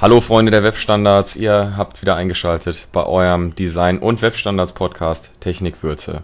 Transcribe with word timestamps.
Hallo 0.00 0.22
Freunde 0.22 0.50
der 0.50 0.62
Webstandards, 0.62 1.36
ihr 1.36 1.74
habt 1.76 2.00
wieder 2.00 2.16
eingeschaltet 2.16 2.88
bei 2.90 3.04
eurem 3.04 3.54
Design- 3.54 3.98
und 3.98 4.22
Webstandards-Podcast 4.22 5.30
Technikwürze. 5.40 6.22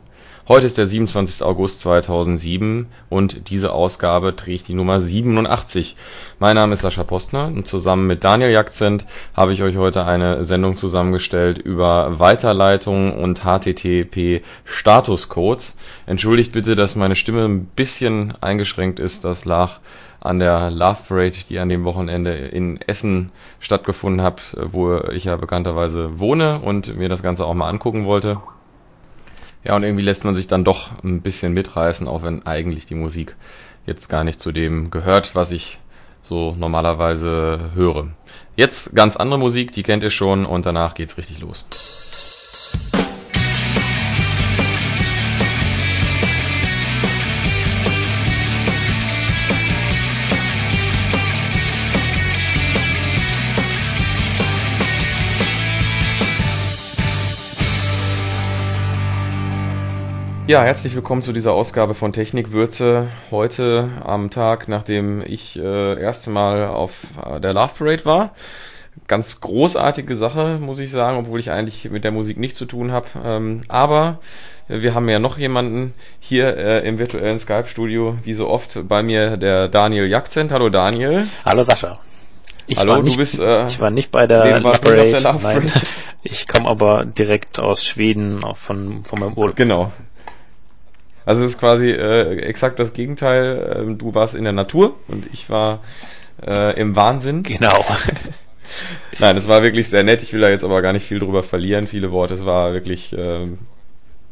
Heute 0.49 0.67
ist 0.67 0.79
der 0.79 0.87
27. 0.87 1.43
August 1.43 1.83
2007 1.83 2.87
und 3.11 3.51
diese 3.51 3.73
Ausgabe 3.73 4.35
trägt 4.35 4.69
die 4.69 4.75
Nummer 4.75 4.99
87. 4.99 5.95
Mein 6.39 6.54
Name 6.54 6.73
ist 6.73 6.81
Sascha 6.81 7.04
Postner 7.04 7.49
und 7.49 7.67
zusammen 7.67 8.07
mit 8.07 8.25
Daniel 8.25 8.51
Jakzent 8.51 9.04
habe 9.35 9.53
ich 9.53 9.62
euch 9.62 9.77
heute 9.77 10.06
eine 10.06 10.43
Sendung 10.45 10.79
zusammengestellt 10.79 11.58
über 11.58 12.19
Weiterleitung 12.19 13.13
und 13.13 13.40
HTTP 13.40 14.43
Statuscodes. 14.65 15.77
Entschuldigt 16.06 16.52
bitte, 16.52 16.77
dass 16.77 16.97
meine 16.97 17.15
Stimme 17.15 17.45
ein 17.45 17.66
bisschen 17.66 18.41
eingeschränkt 18.41 19.01
ist, 19.01 19.27
das 19.27 19.45
lag 19.45 19.80
an 20.27 20.38
der 20.38 20.70
Love 20.70 21.02
Parade, 21.09 21.38
die 21.48 21.59
an 21.59 21.69
dem 21.69 21.84
Wochenende 21.84 22.33
in 22.34 22.80
Essen 22.83 23.30
stattgefunden 23.61 24.23
hat, 24.23 24.56
wo 24.60 24.98
ich 25.12 25.24
ja 25.24 25.37
bekannterweise 25.37 26.19
wohne 26.20 26.60
und 26.60 26.96
mir 26.96 27.09
das 27.09 27.23
Ganze 27.23 27.46
auch 27.46 27.55
mal 27.55 27.69
angucken 27.69 28.05
wollte. 28.05 28.41
Ja, 29.64 29.74
und 29.74 29.83
irgendwie 29.83 30.05
lässt 30.05 30.24
man 30.24 30.34
sich 30.34 30.47
dann 30.47 30.64
doch 30.64 31.02
ein 31.02 31.23
bisschen 31.23 31.52
mitreißen, 31.52 32.06
auch 32.06 32.23
wenn 32.23 32.47
eigentlich 32.47 32.86
die 32.86 32.95
Musik 32.95 33.36
jetzt 33.84 34.09
gar 34.09 34.23
nicht 34.23 34.41
zu 34.41 34.52
dem 34.52 34.91
gehört, 34.91 35.34
was 35.34 35.50
ich 35.50 35.78
so 36.23 36.55
normalerweise 36.58 37.70
höre. 37.74 38.08
Jetzt 38.56 38.95
ganz 38.95 39.16
andere 39.16 39.38
Musik, 39.38 39.72
die 39.72 39.83
kennt 39.83 40.02
ihr 40.02 40.11
schon 40.11 40.47
und 40.47 40.66
danach 40.66 40.95
geht's 40.95 41.19
richtig 41.19 41.41
los. 41.41 41.66
Ja, 60.48 60.62
herzlich 60.62 60.94
willkommen 60.94 61.22
zu 61.22 61.33
dieser 61.33 61.52
Ausgabe 61.55 61.94
von 61.94 62.12
Technikwürze. 62.12 63.08
Heute 63.33 63.89
am 64.05 64.30
Tag, 64.30 64.69
nachdem 64.69 65.20
ich 65.27 65.58
äh, 65.58 66.00
erste 66.00 66.30
Mal 66.30 66.69
auf 66.69 67.02
äh, 67.20 67.41
der 67.41 67.52
Love 67.52 67.72
Parade 67.77 68.05
war. 68.05 68.30
Ganz 69.08 69.41
großartige 69.41 70.14
Sache, 70.14 70.58
muss 70.61 70.78
ich 70.78 70.92
sagen, 70.92 71.19
obwohl 71.19 71.41
ich 71.41 71.50
eigentlich 71.50 71.91
mit 71.91 72.05
der 72.05 72.12
Musik 72.12 72.39
nichts 72.39 72.58
zu 72.58 72.64
tun 72.64 72.92
habe. 72.92 73.08
Ähm, 73.24 73.62
aber 73.67 74.20
wir 74.69 74.94
haben 74.94 75.08
ja 75.08 75.19
noch 75.19 75.36
jemanden 75.36 75.94
hier 76.20 76.56
äh, 76.56 76.86
im 76.86 77.00
virtuellen 77.00 77.41
Skype-Studio, 77.41 78.17
wie 78.22 78.34
so 78.34 78.48
oft 78.48 78.86
bei 78.86 79.02
mir 79.02 79.36
der 79.36 79.67
Daniel 79.67 80.06
Jakzent. 80.06 80.52
Hallo 80.52 80.69
Daniel. 80.69 81.27
Hallo 81.44 81.64
Sascha. 81.64 81.98
Ich 82.69 82.78
Hallo, 82.78 83.02
nicht, 83.02 83.17
du 83.17 83.19
bist. 83.19 83.41
Äh, 83.41 83.67
ich 83.67 83.80
war 83.80 83.91
nicht 83.91 84.12
bei 84.12 84.28
der, 84.28 84.61
Love 84.61 84.78
Parade. 84.78 85.11
Der 85.11 85.20
Love 85.22 85.39
Parade. 85.41 85.72
Ich 86.22 86.47
komme 86.47 86.69
aber 86.69 87.05
direkt 87.05 87.58
aus 87.58 87.84
Schweden, 87.84 88.42
auch 88.42 88.56
von, 88.56 89.05
von 89.05 89.20
meinem 89.20 89.34
Urlaub. 89.34 89.55
Genau, 89.55 89.92
also 91.27 91.44
es 91.44 91.50
ist 91.50 91.58
quasi 91.58 91.91
äh, 91.91 92.38
exakt 92.38 92.78
das 92.78 92.94
Gegenteil. 92.94 93.77
Ähm, 93.77 93.98
du 93.98 94.14
warst 94.14 94.34
in 94.34 94.44
der 94.44 94.52
Natur 94.52 94.94
und 95.08 95.27
ich 95.33 95.50
war 95.50 95.80
äh, 96.46 96.80
im 96.80 96.96
Wahnsinn. 96.96 97.42
Genau. 97.42 97.84
Nein, 99.18 99.36
es 99.36 99.48
war 99.48 99.62
wirklich 99.62 99.88
sehr 99.88 100.05
nett. 100.05 100.22
Ich 100.22 100.33
will 100.33 100.41
da 100.41 100.48
jetzt 100.48 100.64
aber 100.64 100.80
gar 100.83 100.92
nicht 100.92 101.05
viel 101.05 101.18
drüber 101.18 101.42
verlieren, 101.42 101.88
viele 101.88 102.12
Worte. 102.12 102.34
Es 102.34 102.46
war 102.46 102.72
wirklich 102.72 103.14
ähm, 103.18 103.58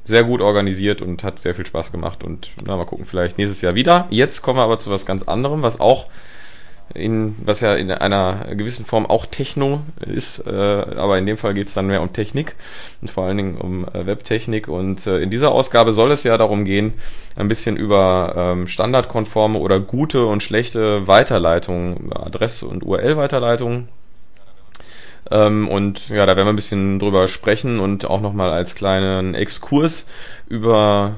sehr 0.04 0.22
gut 0.22 0.40
organisiert 0.40 1.02
und 1.02 1.24
hat 1.24 1.40
sehr 1.40 1.54
viel 1.54 1.66
Spaß 1.66 1.90
gemacht. 1.90 2.22
Und 2.22 2.50
na, 2.64 2.76
mal 2.76 2.84
gucken, 2.84 3.04
vielleicht 3.04 3.38
nächstes 3.38 3.60
Jahr 3.60 3.74
wieder. 3.74 4.06
Jetzt 4.10 4.42
kommen 4.42 4.58
wir 4.58 4.62
aber 4.62 4.78
zu 4.78 4.90
was 4.90 5.04
ganz 5.04 5.24
anderem, 5.24 5.62
was 5.62 5.80
auch 5.80 6.06
in, 6.92 7.34
was 7.44 7.60
ja 7.60 7.74
in 7.74 7.90
einer 7.90 8.54
gewissen 8.54 8.84
Form 8.84 9.06
auch 9.06 9.26
Techno 9.26 9.80
ist, 10.00 10.46
äh, 10.46 10.50
aber 10.50 11.18
in 11.18 11.26
dem 11.26 11.38
Fall 11.38 11.54
geht 11.54 11.68
es 11.68 11.74
dann 11.74 11.86
mehr 11.86 12.02
um 12.02 12.12
Technik 12.12 12.54
und 13.00 13.10
vor 13.10 13.24
allen 13.24 13.36
Dingen 13.36 13.56
um 13.56 13.86
äh, 13.88 14.06
Webtechnik. 14.06 14.68
Und 14.68 15.06
äh, 15.06 15.20
in 15.20 15.30
dieser 15.30 15.50
Ausgabe 15.52 15.92
soll 15.92 16.12
es 16.12 16.24
ja 16.24 16.36
darum 16.36 16.64
gehen, 16.64 16.92
ein 17.36 17.48
bisschen 17.48 17.76
über 17.76 18.34
ähm, 18.36 18.66
standardkonforme 18.66 19.58
oder 19.58 19.80
gute 19.80 20.26
und 20.26 20.42
schlechte 20.42 21.08
Weiterleitungen, 21.08 22.12
Adresse- 22.12 22.66
und 22.66 22.84
URL-Weiterleitungen. 22.84 23.88
Ähm, 25.30 25.68
und 25.68 26.10
ja, 26.10 26.26
da 26.26 26.36
werden 26.36 26.46
wir 26.46 26.52
ein 26.52 26.56
bisschen 26.56 26.98
drüber 26.98 27.28
sprechen 27.28 27.80
und 27.80 28.08
auch 28.08 28.20
nochmal 28.20 28.52
als 28.52 28.74
kleinen 28.74 29.34
Exkurs 29.34 30.06
über 30.48 31.16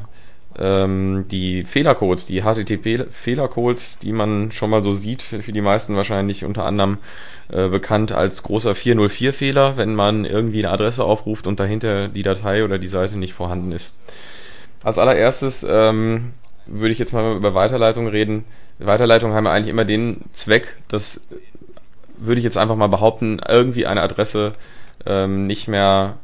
ähm, 0.58 1.26
die 1.30 1.64
Fehlercodes, 1.64 2.26
die 2.26 2.42
HTTP-Fehlercodes, 2.42 3.98
die 3.98 4.12
man 4.12 4.52
schon 4.52 4.70
mal 4.70 4.82
so 4.82 4.92
sieht, 4.92 5.22
für 5.22 5.52
die 5.52 5.60
meisten 5.60 5.96
wahrscheinlich 5.96 6.44
unter 6.44 6.64
anderem 6.64 6.98
äh, 7.52 7.68
bekannt 7.68 8.12
als 8.12 8.42
großer 8.42 8.72
404-Fehler, 8.72 9.76
wenn 9.76 9.94
man 9.94 10.24
irgendwie 10.24 10.64
eine 10.64 10.72
Adresse 10.72 11.04
aufruft 11.04 11.46
und 11.46 11.60
dahinter 11.60 12.08
die 12.08 12.22
Datei 12.22 12.64
oder 12.64 12.78
die 12.78 12.86
Seite 12.86 13.18
nicht 13.18 13.34
vorhanden 13.34 13.72
ist. 13.72 13.92
Als 14.82 14.98
allererstes 14.98 15.66
ähm, 15.68 16.32
würde 16.66 16.92
ich 16.92 16.98
jetzt 16.98 17.12
mal 17.12 17.36
über 17.36 17.54
Weiterleitung 17.54 18.08
reden. 18.08 18.44
Weiterleitungen 18.78 19.34
haben 19.34 19.46
ja 19.46 19.52
eigentlich 19.52 19.68
immer 19.68 19.84
den 19.84 20.22
Zweck, 20.32 20.76
dass, 20.88 21.20
würde 22.18 22.38
ich 22.38 22.44
jetzt 22.44 22.58
einfach 22.58 22.76
mal 22.76 22.88
behaupten, 22.88 23.40
irgendwie 23.48 23.86
eine 23.86 24.02
Adresse 24.02 24.52
ähm, 25.06 25.46
nicht 25.46 25.68
mehr 25.68 26.16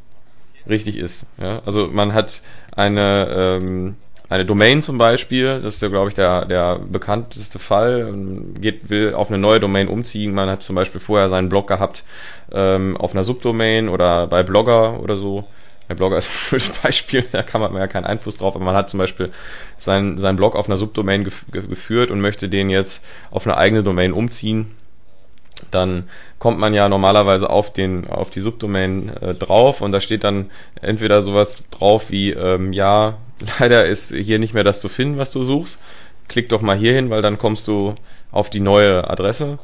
richtig 0.68 0.96
ist. 0.98 1.26
Ja? 1.38 1.62
Also 1.64 1.88
man 1.88 2.14
hat 2.14 2.42
eine 2.74 3.58
ähm, 3.62 3.96
eine 4.32 4.46
Domain 4.46 4.80
zum 4.80 4.96
Beispiel, 4.96 5.60
das 5.60 5.74
ist 5.74 5.82
ja, 5.82 5.88
glaube 5.88 6.08
ich, 6.08 6.14
der, 6.14 6.46
der 6.46 6.78
bekannteste 6.78 7.58
Fall, 7.58 8.14
geht, 8.58 8.88
will 8.88 9.14
auf 9.14 9.28
eine 9.28 9.38
neue 9.38 9.60
Domain 9.60 9.88
umziehen. 9.88 10.34
Man 10.34 10.48
hat 10.48 10.62
zum 10.62 10.74
Beispiel 10.74 11.00
vorher 11.00 11.28
seinen 11.28 11.50
Blog 11.50 11.68
gehabt 11.68 12.04
ähm, 12.50 12.96
auf 12.96 13.12
einer 13.12 13.24
Subdomain 13.24 13.90
oder 13.90 14.26
bei 14.26 14.42
Blogger 14.42 15.00
oder 15.00 15.16
so. 15.16 15.44
Der 15.88 15.96
Blogger 15.96 16.16
ist 16.16 16.28
ein 16.46 16.50
gutes 16.50 16.78
Beispiel, 16.78 17.24
da 17.30 17.42
kann 17.42 17.60
man 17.60 17.76
ja 17.76 17.86
keinen 17.86 18.06
Einfluss 18.06 18.38
drauf, 18.38 18.56
aber 18.56 18.64
man 18.64 18.74
hat 18.74 18.88
zum 18.88 18.98
Beispiel 18.98 19.30
seinen, 19.76 20.18
seinen 20.18 20.36
Blog 20.36 20.56
auf 20.56 20.66
einer 20.66 20.78
Subdomain 20.78 21.24
gef 21.24 21.44
geführt 21.50 22.10
und 22.10 22.22
möchte 22.22 22.48
den 22.48 22.70
jetzt 22.70 23.04
auf 23.30 23.46
eine 23.46 23.58
eigene 23.58 23.82
Domain 23.82 24.14
umziehen 24.14 24.74
dann 25.70 26.08
kommt 26.38 26.58
man 26.58 26.74
ja 26.74 26.88
normalerweise 26.88 27.50
auf 27.50 27.72
den 27.72 28.08
auf 28.08 28.30
die 28.30 28.40
Subdomain 28.40 29.10
äh, 29.20 29.34
drauf 29.34 29.80
und 29.80 29.92
da 29.92 30.00
steht 30.00 30.24
dann 30.24 30.50
entweder 30.80 31.22
sowas 31.22 31.62
drauf 31.70 32.10
wie 32.10 32.30
ähm, 32.30 32.72
ja 32.72 33.18
leider 33.58 33.86
ist 33.86 34.14
hier 34.14 34.38
nicht 34.38 34.54
mehr 34.54 34.64
das 34.64 34.80
zu 34.80 34.88
finden 34.88 35.18
was 35.18 35.30
du 35.30 35.42
suchst. 35.42 35.80
Klick 36.28 36.48
doch 36.48 36.62
mal 36.62 36.76
hier 36.76 36.94
hin 36.94 37.10
weil 37.10 37.22
dann 37.22 37.38
kommst 37.38 37.68
du 37.68 37.94
auf 38.30 38.50
die 38.50 38.60
neue 38.60 39.08
Adresse. 39.08 39.58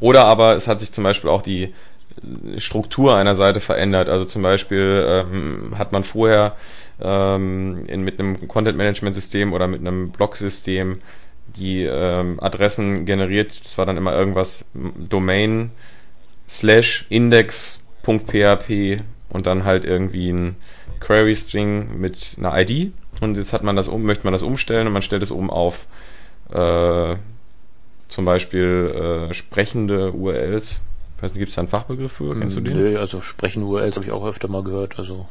Oder 0.00 0.26
aber 0.26 0.54
es 0.54 0.68
hat 0.68 0.80
sich 0.80 0.92
zum 0.92 1.04
Beispiel 1.04 1.30
auch 1.30 1.42
die 1.42 1.64
äh, 1.64 2.60
Struktur 2.60 3.16
einer 3.16 3.34
Seite 3.34 3.60
verändert. 3.60 4.08
Also 4.08 4.24
zum 4.24 4.42
Beispiel 4.42 5.04
ähm, 5.06 5.74
hat 5.78 5.92
man 5.92 6.04
vorher 6.04 6.56
ähm, 7.00 7.84
in, 7.86 8.02
mit 8.02 8.18
einem 8.18 8.48
Content 8.48 8.76
Management 8.76 9.14
System 9.14 9.52
oder 9.52 9.66
mit 9.66 9.80
einem 9.80 10.10
Blog 10.10 10.36
System 10.36 10.98
die 11.56 11.82
ähm, 11.84 12.38
Adressen 12.40 13.06
generiert. 13.06 13.64
Das 13.64 13.78
war 13.78 13.86
dann 13.86 13.96
immer 13.96 14.14
irgendwas 14.14 14.66
Domain 14.74 15.70
slash 16.48 17.06
index.php 17.08 19.02
und 19.30 19.46
dann 19.46 19.64
halt 19.64 19.84
irgendwie 19.84 20.30
ein 20.30 20.56
Query 21.00 21.36
String 21.36 22.00
mit 22.00 22.36
einer 22.38 22.58
ID. 22.58 22.92
Und 23.20 23.36
jetzt 23.36 23.52
hat 23.52 23.62
man 23.62 23.76
das 23.76 23.88
um, 23.88 24.02
möchte 24.04 24.24
man 24.24 24.32
das 24.32 24.42
umstellen 24.42 24.86
und 24.86 24.92
man 24.92 25.02
stellt 25.02 25.22
es 25.22 25.30
um 25.30 25.50
auf 25.50 25.86
äh, 26.50 27.16
zum 28.08 28.24
Beispiel 28.24 29.28
äh, 29.30 29.34
sprechende 29.34 30.12
URLs. 30.12 30.80
Ich 31.16 31.22
weiß 31.22 31.32
nicht, 31.32 31.40
gibt 31.40 31.48
es 31.50 31.56
da 31.56 31.62
einen 31.62 31.68
Fachbegriff 31.68 32.12
für? 32.12 32.38
Kennst 32.38 32.56
du 32.56 32.60
den? 32.60 32.76
Nö, 32.76 32.98
also 32.98 33.20
sprechende 33.20 33.66
URLs 33.66 33.96
habe 33.96 34.06
ich 34.06 34.12
auch 34.12 34.24
öfter 34.24 34.48
mal 34.48 34.62
gehört. 34.62 34.98
Also 34.98 35.26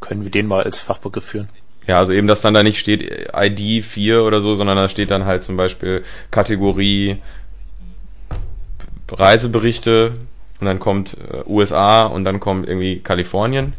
können 0.00 0.24
wir 0.24 0.30
den 0.30 0.46
mal 0.46 0.64
als 0.64 0.80
Fachbegriff 0.80 1.24
führen. 1.24 1.48
Ja, 1.86 1.98
also 1.98 2.12
eben, 2.12 2.26
dass 2.26 2.40
dann 2.40 2.54
da 2.54 2.62
nicht 2.62 2.78
steht 2.78 3.28
ID 3.34 3.84
4 3.84 4.24
oder 4.24 4.40
so, 4.40 4.54
sondern 4.54 4.76
da 4.76 4.88
steht 4.88 5.10
dann 5.10 5.26
halt 5.26 5.42
zum 5.42 5.56
Beispiel 5.56 6.02
Kategorie 6.30 7.18
Reiseberichte 9.10 10.12
und 10.60 10.66
dann 10.66 10.80
kommt 10.80 11.14
äh, 11.14 11.42
USA 11.46 12.04
und 12.04 12.24
dann 12.24 12.40
kommt 12.40 12.66
irgendwie 12.66 13.00
Kalifornien. 13.00 13.74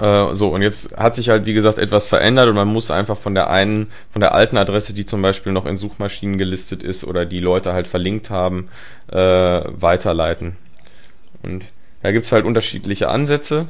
Äh, 0.00 0.34
so, 0.34 0.48
und 0.48 0.62
jetzt 0.62 0.96
hat 0.96 1.14
sich 1.14 1.28
halt, 1.28 1.46
wie 1.46 1.54
gesagt, 1.54 1.78
etwas 1.78 2.06
verändert 2.06 2.48
und 2.48 2.56
man 2.56 2.68
muss 2.68 2.90
einfach 2.90 3.16
von 3.16 3.34
der 3.34 3.48
einen, 3.48 3.90
von 4.10 4.20
der 4.20 4.34
alten 4.34 4.56
Adresse, 4.56 4.92
die 4.92 5.06
zum 5.06 5.22
Beispiel 5.22 5.52
noch 5.52 5.66
in 5.66 5.78
Suchmaschinen 5.78 6.38
gelistet 6.38 6.82
ist 6.82 7.04
oder 7.04 7.24
die 7.24 7.38
Leute 7.38 7.72
halt 7.72 7.86
verlinkt 7.86 8.30
haben, 8.30 8.68
äh, 9.10 9.16
weiterleiten. 9.16 10.56
Und 11.42 11.66
da 12.02 12.12
gibt's 12.12 12.32
halt 12.32 12.44
unterschiedliche 12.44 13.08
Ansätze. 13.08 13.68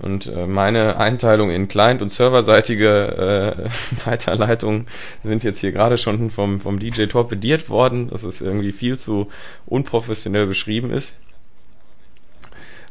Und 0.00 0.26
äh, 0.26 0.46
meine 0.46 0.96
Einteilung 0.98 1.50
in 1.50 1.68
Client- 1.68 2.02
und 2.02 2.08
serverseitige 2.08 3.54
äh, 3.56 4.04
Weiterleitungen 4.06 4.86
sind 5.22 5.44
jetzt 5.44 5.60
hier 5.60 5.72
gerade 5.72 5.98
schon 5.98 6.30
vom, 6.30 6.60
vom 6.60 6.78
DJ 6.78 7.06
torpediert 7.06 7.70
worden, 7.70 8.10
dass 8.10 8.24
es 8.24 8.40
irgendwie 8.40 8.72
viel 8.72 8.98
zu 8.98 9.28
unprofessionell 9.66 10.46
beschrieben 10.46 10.90
ist. 10.90 11.14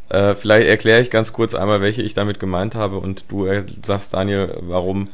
Äh, 0.10 0.36
vielleicht 0.36 0.68
erkläre 0.68 1.02
ich 1.02 1.10
ganz 1.10 1.34
kurz 1.34 1.56
einmal, 1.56 1.82
welche 1.82 2.02
ich 2.02 2.14
damit 2.14 2.40
gemeint 2.40 2.76
habe 2.76 2.98
und 2.98 3.26
du 3.30 3.46
äh, 3.48 3.66
sagst, 3.84 4.14
Daniel, 4.14 4.58
warum 4.62 5.06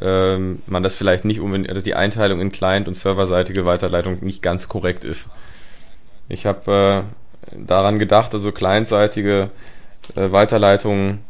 ähm, 0.00 0.62
man 0.66 0.82
das 0.82 0.96
vielleicht 0.96 1.24
nicht 1.24 1.40
unbedingt, 1.40 1.68
also 1.68 1.80
die 1.80 1.94
Einteilung 1.94 2.40
in 2.40 2.52
Client- 2.52 2.88
und 2.88 2.94
serverseitige 2.94 3.64
Weiterleitung 3.66 4.18
nicht 4.24 4.42
ganz 4.42 4.68
korrekt 4.68 5.04
ist. 5.04 5.30
Ich 6.28 6.44
habe 6.44 7.04
daran 7.52 7.98
gedacht, 7.98 8.34
also 8.34 8.50
clientseitige 8.50 9.50
äh, 10.14 10.32
Weiterleitungen 10.32 11.20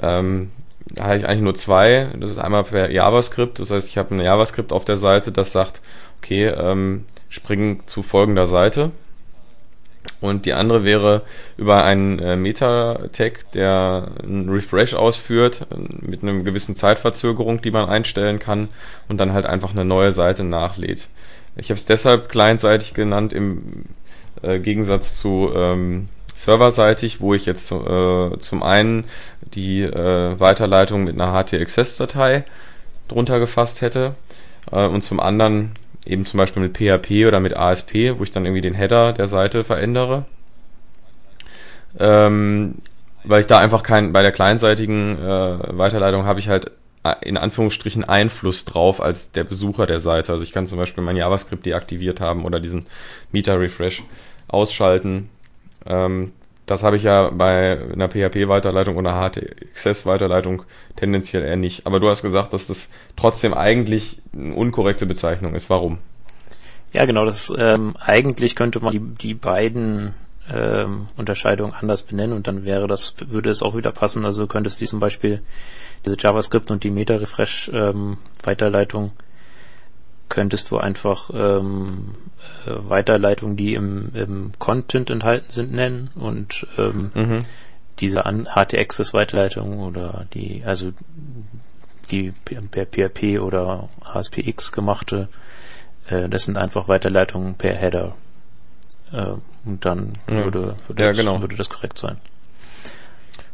ähm, 0.00 0.50
da 0.86 1.04
habe 1.04 1.16
ich 1.16 1.26
eigentlich 1.26 1.42
nur 1.42 1.54
zwei. 1.54 2.08
Das 2.18 2.30
ist 2.30 2.38
einmal 2.38 2.64
per 2.64 2.90
JavaScript. 2.90 3.58
Das 3.58 3.70
heißt, 3.70 3.88
ich 3.88 3.98
habe 3.98 4.14
ein 4.14 4.20
JavaScript 4.20 4.72
auf 4.72 4.84
der 4.84 4.96
Seite, 4.96 5.32
das 5.32 5.52
sagt, 5.52 5.80
okay, 6.18 6.48
ähm, 6.48 7.06
springen 7.28 7.82
zu 7.86 8.02
folgender 8.02 8.46
Seite. 8.46 8.90
Und 10.20 10.46
die 10.46 10.52
andere 10.52 10.84
wäre 10.84 11.22
über 11.56 11.84
einen 11.84 12.18
äh, 12.18 12.36
Meta-Tag, 12.36 13.52
der 13.52 14.08
einen 14.22 14.48
Refresh 14.48 14.94
ausführt, 14.94 15.66
mit 16.00 16.22
einer 16.22 16.42
gewissen 16.42 16.76
Zeitverzögerung, 16.76 17.62
die 17.62 17.70
man 17.70 17.88
einstellen 17.88 18.38
kann 18.38 18.68
und 19.08 19.18
dann 19.18 19.32
halt 19.32 19.46
einfach 19.46 19.70
eine 19.70 19.84
neue 19.84 20.12
Seite 20.12 20.44
nachlädt. 20.44 21.08
Ich 21.56 21.70
habe 21.70 21.78
es 21.78 21.86
deshalb 21.86 22.28
clientseitig 22.28 22.94
genannt 22.94 23.32
im 23.32 23.84
äh, 24.42 24.58
Gegensatz 24.58 25.18
zu 25.18 25.52
ähm, 25.54 26.08
serverseitig, 26.34 27.20
wo 27.20 27.34
ich 27.34 27.46
jetzt 27.46 27.70
äh, 27.72 28.38
zum 28.38 28.62
einen 28.62 29.04
die 29.54 29.82
äh, 29.82 30.38
Weiterleitung 30.38 31.04
mit 31.04 31.20
einer 31.20 31.32
HTXS-Datei 31.32 32.44
drunter 33.08 33.38
gefasst 33.38 33.80
hätte 33.80 34.14
äh, 34.70 34.86
und 34.86 35.02
zum 35.02 35.20
anderen 35.20 35.72
eben 36.06 36.24
zum 36.24 36.38
Beispiel 36.38 36.62
mit 36.62 36.76
PHP 36.76 37.26
oder 37.26 37.40
mit 37.40 37.56
ASP, 37.56 38.18
wo 38.18 38.22
ich 38.22 38.30
dann 38.30 38.44
irgendwie 38.44 38.60
den 38.62 38.74
Header 38.74 39.12
der 39.12 39.28
Seite 39.28 39.64
verändere. 39.64 40.24
Ähm, 41.98 42.76
weil 43.24 43.40
ich 43.40 43.46
da 43.46 43.58
einfach 43.58 43.82
kein, 43.82 44.12
bei 44.12 44.22
der 44.22 44.32
kleinseitigen 44.32 45.18
äh, 45.18 45.78
Weiterleitung 45.78 46.24
habe 46.24 46.40
ich 46.40 46.48
halt 46.48 46.72
äh, 47.04 47.14
in 47.22 47.36
Anführungsstrichen 47.36 48.04
Einfluss 48.04 48.64
drauf 48.64 49.00
als 49.00 49.30
der 49.32 49.44
Besucher 49.44 49.86
der 49.86 50.00
Seite. 50.00 50.32
Also 50.32 50.44
ich 50.44 50.52
kann 50.52 50.66
zum 50.66 50.78
Beispiel 50.78 51.04
mein 51.04 51.16
JavaScript 51.16 51.66
deaktiviert 51.66 52.20
haben 52.20 52.44
oder 52.44 52.58
diesen 52.58 52.86
Meter 53.30 53.60
Refresh 53.60 54.02
ausschalten. 54.48 55.28
Ähm, 55.86 56.32
das 56.66 56.84
habe 56.84 56.96
ich 56.96 57.02
ja 57.02 57.30
bei 57.30 57.78
einer 57.92 58.08
PHP-Weiterleitung 58.08 58.96
oder 58.96 59.14
HTXS-Weiterleitung 59.14 60.62
tendenziell 60.96 61.42
eher 61.42 61.56
nicht. 61.56 61.86
Aber 61.86 62.00
du 62.00 62.08
hast 62.08 62.22
gesagt, 62.22 62.52
dass 62.52 62.68
das 62.68 62.90
trotzdem 63.16 63.52
eigentlich 63.52 64.22
eine 64.32 64.54
unkorrekte 64.54 65.06
Bezeichnung 65.06 65.54
ist. 65.54 65.70
Warum? 65.70 65.98
Ja, 66.92 67.04
genau. 67.04 67.24
Das 67.24 67.52
ähm, 67.58 67.94
eigentlich 68.00 68.54
könnte 68.54 68.78
man 68.80 68.92
die, 68.92 69.00
die 69.00 69.34
beiden 69.34 70.14
ähm, 70.50 71.08
Unterscheidungen 71.16 71.72
anders 71.72 72.02
benennen 72.02 72.34
und 72.34 72.46
dann 72.46 72.64
wäre 72.64 72.86
das 72.86 73.14
würde 73.26 73.50
es 73.50 73.62
auch 73.62 73.76
wieder 73.76 73.90
passen. 73.92 74.24
Also 74.24 74.42
du 74.42 74.48
könntest 74.48 74.80
die 74.80 74.86
zum 74.86 75.00
Beispiel 75.00 75.42
diese 76.04 76.16
JavaScript 76.18 76.70
und 76.70 76.84
die 76.84 76.90
Meta-Refresh-Weiterleitung 76.90 79.04
ähm, 79.04 79.12
könntest 80.28 80.70
du 80.70 80.76
einfach 80.78 81.30
ähm, 81.34 82.14
äh, 82.66 82.70
Weiterleitungen, 82.76 83.56
die 83.56 83.74
im, 83.74 84.10
im 84.14 84.52
Content 84.58 85.10
enthalten 85.10 85.50
sind, 85.50 85.72
nennen 85.72 86.10
und 86.14 86.66
ähm, 86.78 87.10
mhm. 87.14 87.38
diese 88.00 88.24
an 88.24 88.46
HT-Access-Weiterleitung 88.46 89.80
oder 89.80 90.26
die, 90.34 90.62
also 90.64 90.92
die 92.10 92.32
per 92.70 92.86
PHP 92.86 93.40
oder 93.40 93.88
ASPX 94.04 94.72
gemachte, 94.72 95.28
äh, 96.08 96.28
das 96.28 96.44
sind 96.44 96.58
einfach 96.58 96.88
Weiterleitungen 96.88 97.54
per 97.54 97.74
Header. 97.74 98.14
Äh, 99.12 99.34
und 99.64 99.84
dann 99.84 100.12
ja. 100.28 100.44
würde, 100.44 100.76
würde, 100.86 101.02
ja, 101.02 101.08
das, 101.08 101.16
genau. 101.16 101.40
würde 101.40 101.56
das 101.56 101.68
korrekt 101.68 101.98
sein. 101.98 102.18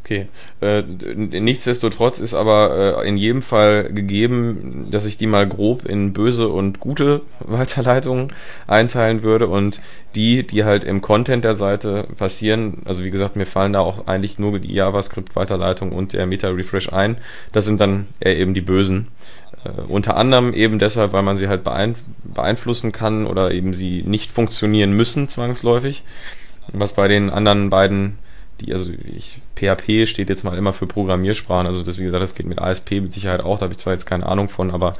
Okay. 0.09 0.27
Äh, 0.63 0.85
nichtsdestotrotz 0.85 2.19
ist 2.19 2.33
aber 2.33 3.03
äh, 3.05 3.09
in 3.09 3.19
jedem 3.19 3.43
Fall 3.43 3.93
gegeben, 3.93 4.87
dass 4.91 5.05
ich 5.05 5.19
die 5.19 5.27
mal 5.27 5.47
grob 5.47 5.85
in 5.85 6.15
böse 6.15 6.49
und 6.49 6.81
gute 6.81 7.21
Weiterleitungen 7.41 8.29
einteilen 8.67 9.23
würde 9.23 9.49
und 9.49 9.83
die, 10.15 10.47
die 10.47 10.65
halt 10.65 10.85
im 10.85 11.03
Content 11.03 11.45
der 11.45 11.53
Seite 11.53 12.07
passieren, 12.17 12.79
also 12.87 13.05
wie 13.05 13.11
gesagt, 13.11 13.37
mir 13.37 13.45
fallen 13.45 13.75
da 13.75 13.81
auch 13.81 14.07
eigentlich 14.07 14.39
nur 14.39 14.59
die 14.59 14.73
JavaScript-Weiterleitung 14.73 15.93
und 15.93 16.15
der 16.15 16.25
Meta-Refresh 16.25 16.91
ein. 16.91 17.19
Das 17.53 17.67
sind 17.67 17.79
dann 17.79 18.07
eher 18.19 18.39
eben 18.39 18.55
die 18.55 18.63
bösen. 18.63 19.09
Äh, 19.63 19.83
unter 19.89 20.17
anderem 20.17 20.55
eben 20.55 20.79
deshalb, 20.79 21.13
weil 21.13 21.23
man 21.23 21.37
sie 21.37 21.49
halt 21.49 21.65
beeinflussen 21.65 22.93
kann 22.93 23.27
oder 23.27 23.51
eben 23.51 23.75
sie 23.75 24.05
nicht 24.05 24.31
funktionieren 24.31 24.93
müssen 24.93 25.29
zwangsläufig. 25.29 26.03
Was 26.73 26.95
bei 26.95 27.09
den 27.09 27.29
anderen 27.29 27.69
beiden 27.69 28.17
die, 28.61 28.73
also 28.73 28.93
ich, 28.93 29.41
PHP 29.57 30.07
steht 30.07 30.29
jetzt 30.29 30.45
mal 30.45 30.57
immer 30.57 30.73
für 30.73 30.87
Programmiersprachen, 30.87 31.67
also 31.67 31.83
das, 31.83 31.99
wie 31.99 32.05
gesagt, 32.05 32.23
das 32.23 32.35
geht 32.35 32.47
mit 32.47 32.59
ASP 32.59 32.93
mit 32.93 33.13
Sicherheit 33.13 33.45
auch, 33.45 33.59
da 33.59 33.65
habe 33.65 33.73
ich 33.73 33.79
zwar 33.79 33.93
jetzt 33.93 34.07
keine 34.07 34.27
Ahnung 34.27 34.49
von, 34.49 34.71
aber 34.71 34.95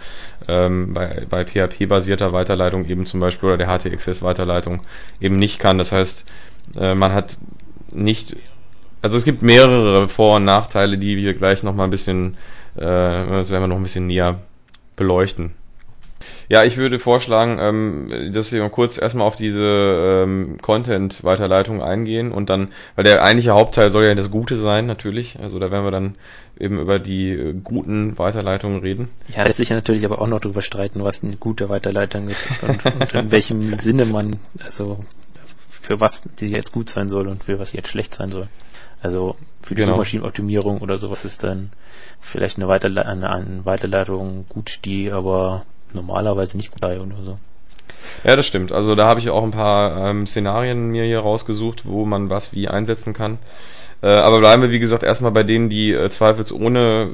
ähm, 0.47 0.95
bei, 0.95 1.27
bei 1.29 1.45
PHP-basierter 1.45 2.33
Weiterleitung 2.33 2.87
eben 2.87 3.07
zum 3.07 3.21
Beispiel 3.21 3.49
oder 3.51 3.59
der 3.59 3.69
HTXS-Weiterleitung 3.69 4.81
eben 5.21 5.37
nicht 5.37 5.59
kann. 5.59 5.79
Das 5.79 5.93
heißt, 5.93 6.25
äh, 6.77 6.95
man 6.95 7.13
hat 7.13 7.39
nicht, 7.93 8.37
also 9.03 9.17
es 9.17 9.25
gibt 9.25 9.43
mehrere 9.43 10.09
Vor- 10.09 10.37
und 10.37 10.45
Nachteile, 10.45 10.99
die 10.99 11.17
wir 11.17 11.35
gleich 11.35 11.63
nochmal 11.63 11.87
ein 11.87 11.91
bisschen, 11.91 12.37
äh, 12.77 12.81
werden 12.81 13.49
wir 13.49 13.67
noch 13.67 13.77
ein 13.77 13.83
bisschen 13.83 14.07
näher 14.07 14.41
beleuchten. 14.97 15.53
Ja, 16.49 16.65
ich 16.65 16.77
würde 16.77 16.99
vorschlagen, 16.99 17.59
ähm, 17.61 18.33
dass 18.33 18.53
wir 18.53 18.61
mal 18.61 18.71
kurz 18.71 18.99
erstmal 18.99 19.27
auf 19.27 19.37
diese 19.37 20.25
ähm, 20.25 20.59
Content-Weiterleitung 20.61 21.83
eingehen 21.83 22.33
und 22.33 22.51
dann, 22.51 22.69
weil 22.97 23.05
der 23.05 23.23
eigentliche 23.23 23.53
Hauptteil 23.53 23.91
soll 23.91 24.05
ja 24.05 24.15
das 24.15 24.31
Gute 24.31 24.57
sein, 24.57 24.87
natürlich. 24.87 25.39
Also 25.41 25.59
da 25.59 25.71
werden 25.71 25.85
wir 25.85 25.91
dann 25.91 26.17
eben 26.59 26.79
über 26.81 26.99
die 26.99 27.33
äh, 27.33 27.55
guten 27.63 28.19
Weiterleitungen 28.19 28.81
reden. 28.81 29.09
Ja, 29.37 29.45
lässt 29.45 29.59
sich 29.59 29.69
ja 29.69 29.77
natürlich 29.77 30.05
aber 30.05 30.21
auch 30.21 30.27
noch 30.27 30.41
drüber 30.41 30.63
streiten, 30.63 31.05
was 31.05 31.23
eine 31.23 31.37
gute 31.37 31.69
Weiterleitung 31.69 32.29
ist 32.29 32.49
und, 32.63 32.85
und 32.85 33.15
in 33.15 33.31
welchem 33.31 33.79
Sinne 33.81 34.07
man, 34.07 34.37
also 34.63 34.99
für 35.69 36.01
was 36.01 36.23
die 36.39 36.49
jetzt 36.49 36.73
gut 36.73 36.91
sein 36.91 37.09
soll 37.09 37.29
und 37.29 37.45
für 37.45 37.59
was 37.59 37.73
jetzt 37.73 37.89
schlecht 37.89 38.15
sein 38.15 38.31
soll. 38.31 38.49
Also 39.01 39.37
für 39.63 39.75
die 39.75 39.83
genau. 39.83 39.93
Suchmaschinenoptimierung 39.93 40.81
oder 40.81 40.99
sowas 40.99 41.25
ist 41.25 41.45
dann 41.45 41.71
vielleicht 42.21 42.57
eine, 42.59 42.69
Weiterle 42.69 43.07
eine, 43.07 43.31
eine 43.31 43.65
Weiterleitung 43.65 44.47
gut, 44.49 44.81
die 44.85 45.11
aber 45.11 45.65
normalerweise 45.95 46.57
nicht 46.57 46.71
gut 46.71 46.85
oder 46.85 47.23
so. 47.23 47.39
Ja, 48.25 48.37
das 48.37 48.47
stimmt. 48.47 48.73
Also 48.73 48.95
da 48.95 49.07
habe 49.09 49.21
ich 49.21 49.31
auch 49.31 49.43
ein 49.43 49.51
paar 49.51 50.11
ähm, 50.11 50.27
Szenarien 50.27 50.91
mir 50.91 51.05
hier 51.05 51.21
rausgesucht, 51.21 51.87
wo 51.87 52.05
man 52.05 52.31
was 52.31 52.53
wie 52.53 52.69
einsetzen 52.69 53.13
kann. 53.13 53.39
Äh, 54.03 54.09
aber 54.09 54.39
bleiben 54.39 54.63
wir, 54.63 54.71
wie 54.71 54.79
gesagt, 54.79 55.03
erstmal 55.03 55.33
bei 55.33 55.43
denen, 55.43 55.69
die 55.69 55.93
äh, 55.93 56.11
zweifelsohne 56.11 57.09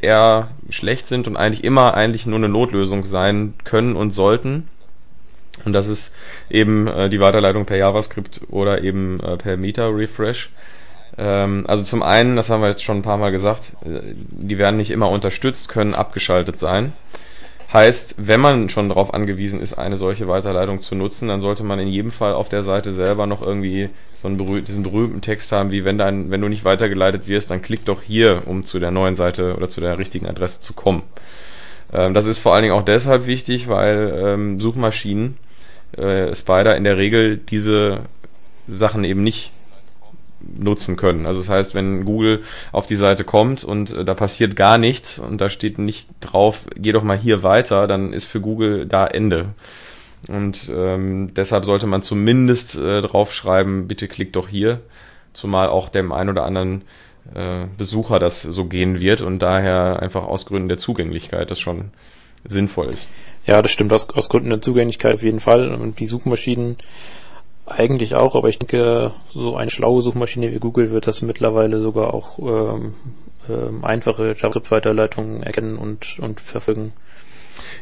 eher 0.00 0.48
schlecht 0.68 1.06
sind 1.06 1.26
und 1.26 1.36
eigentlich 1.36 1.64
immer 1.64 1.94
eigentlich 1.94 2.26
nur 2.26 2.36
eine 2.36 2.48
Notlösung 2.48 3.04
sein 3.04 3.54
können 3.64 3.96
und 3.96 4.10
sollten. 4.10 4.68
Und 5.64 5.72
das 5.72 5.88
ist 5.88 6.14
eben 6.50 6.86
äh, 6.86 7.08
die 7.08 7.20
Weiterleitung 7.20 7.64
per 7.64 7.76
JavaScript 7.76 8.42
oder 8.48 8.82
eben 8.82 9.20
äh, 9.20 9.36
per 9.36 9.56
Meta-Refresh. 9.56 10.50
Ähm, 11.18 11.64
also 11.66 11.82
zum 11.82 12.02
einen, 12.02 12.36
das 12.36 12.50
haben 12.50 12.60
wir 12.60 12.68
jetzt 12.68 12.84
schon 12.84 12.98
ein 12.98 13.02
paar 13.02 13.16
Mal 13.16 13.32
gesagt, 13.32 13.72
äh, 13.84 14.00
die 14.14 14.58
werden 14.58 14.76
nicht 14.76 14.90
immer 14.90 15.08
unterstützt, 15.08 15.68
können 15.68 15.94
abgeschaltet 15.94 16.60
sein. 16.60 16.92
Heißt, 17.76 18.14
wenn 18.16 18.40
man 18.40 18.70
schon 18.70 18.88
darauf 18.88 19.12
angewiesen 19.12 19.60
ist, 19.60 19.74
eine 19.74 19.98
solche 19.98 20.26
Weiterleitung 20.28 20.80
zu 20.80 20.94
nutzen, 20.94 21.28
dann 21.28 21.42
sollte 21.42 21.62
man 21.62 21.78
in 21.78 21.88
jedem 21.88 22.10
Fall 22.10 22.32
auf 22.32 22.48
der 22.48 22.62
Seite 22.62 22.94
selber 22.94 23.26
noch 23.26 23.42
irgendwie 23.42 23.90
so 24.14 24.28
einen 24.28 24.38
berüh 24.38 24.62
diesen 24.62 24.82
berühmten 24.82 25.20
Text 25.20 25.52
haben, 25.52 25.70
wie 25.70 25.84
wenn, 25.84 25.98
dein, 25.98 26.30
wenn 26.30 26.40
du 26.40 26.48
nicht 26.48 26.64
weitergeleitet 26.64 27.28
wirst, 27.28 27.50
dann 27.50 27.60
klick 27.60 27.84
doch 27.84 28.00
hier, 28.00 28.44
um 28.46 28.64
zu 28.64 28.78
der 28.78 28.92
neuen 28.92 29.14
Seite 29.14 29.56
oder 29.56 29.68
zu 29.68 29.82
der 29.82 29.98
richtigen 29.98 30.26
Adresse 30.26 30.60
zu 30.60 30.72
kommen. 30.72 31.02
Ähm, 31.92 32.14
das 32.14 32.24
ist 32.26 32.38
vor 32.38 32.54
allen 32.54 32.62
Dingen 32.62 32.74
auch 32.74 32.82
deshalb 32.82 33.26
wichtig, 33.26 33.68
weil 33.68 34.22
ähm, 34.24 34.58
Suchmaschinen, 34.58 35.36
äh, 35.98 36.34
Spider 36.34 36.78
in 36.78 36.84
der 36.84 36.96
Regel 36.96 37.36
diese 37.36 38.00
Sachen 38.66 39.04
eben 39.04 39.22
nicht 39.22 39.52
nutzen 40.40 40.96
können. 40.96 41.26
Also 41.26 41.40
das 41.40 41.48
heißt, 41.48 41.74
wenn 41.74 42.04
Google 42.04 42.42
auf 42.72 42.86
die 42.86 42.96
Seite 42.96 43.24
kommt 43.24 43.64
und 43.64 43.92
äh, 43.92 44.04
da 44.04 44.14
passiert 44.14 44.56
gar 44.56 44.78
nichts 44.78 45.18
und 45.18 45.40
da 45.40 45.48
steht 45.48 45.78
nicht 45.78 46.08
drauf, 46.20 46.66
geh 46.76 46.92
doch 46.92 47.02
mal 47.02 47.18
hier 47.18 47.42
weiter, 47.42 47.86
dann 47.86 48.12
ist 48.12 48.26
für 48.26 48.40
Google 48.40 48.86
da 48.86 49.06
Ende. 49.06 49.54
Und 50.28 50.70
ähm, 50.74 51.32
deshalb 51.34 51.64
sollte 51.64 51.86
man 51.86 52.02
zumindest 52.02 52.76
äh, 52.76 53.00
draufschreiben, 53.00 53.86
bitte 53.86 54.08
klick 54.08 54.32
doch 54.32 54.48
hier, 54.48 54.80
zumal 55.32 55.68
auch 55.68 55.88
dem 55.88 56.12
ein 56.12 56.28
oder 56.28 56.44
anderen 56.44 56.82
äh, 57.34 57.66
Besucher 57.76 58.18
das 58.18 58.42
so 58.42 58.64
gehen 58.66 59.00
wird 59.00 59.20
und 59.20 59.40
daher 59.40 60.00
einfach 60.00 60.24
aus 60.24 60.46
Gründen 60.46 60.68
der 60.68 60.78
Zugänglichkeit 60.78 61.50
das 61.50 61.60
schon 61.60 61.90
sinnvoll 62.44 62.86
ist. 62.86 63.08
Ja, 63.46 63.62
das 63.62 63.70
stimmt, 63.70 63.92
aus, 63.92 64.08
aus 64.10 64.28
Gründen 64.28 64.50
der 64.50 64.60
Zugänglichkeit 64.60 65.14
auf 65.14 65.22
jeden 65.22 65.40
Fall. 65.40 65.68
Und 65.74 66.00
die 66.00 66.06
Suchmaschinen 66.06 66.76
eigentlich 67.66 68.14
auch, 68.14 68.36
aber 68.36 68.48
ich 68.48 68.58
denke, 68.58 69.12
so 69.30 69.56
eine 69.56 69.70
schlaue 69.70 70.02
Suchmaschine 70.02 70.52
wie 70.52 70.58
Google 70.58 70.92
wird 70.92 71.06
das 71.06 71.22
mittlerweile 71.22 71.80
sogar 71.80 72.14
auch 72.14 72.38
ähm, 72.38 72.94
ähm, 73.48 73.84
einfache 73.84 74.34
JavaScript-Weiterleitungen 74.36 75.42
erkennen 75.42 75.76
und, 75.76 76.18
und 76.20 76.40
verfolgen. 76.40 76.92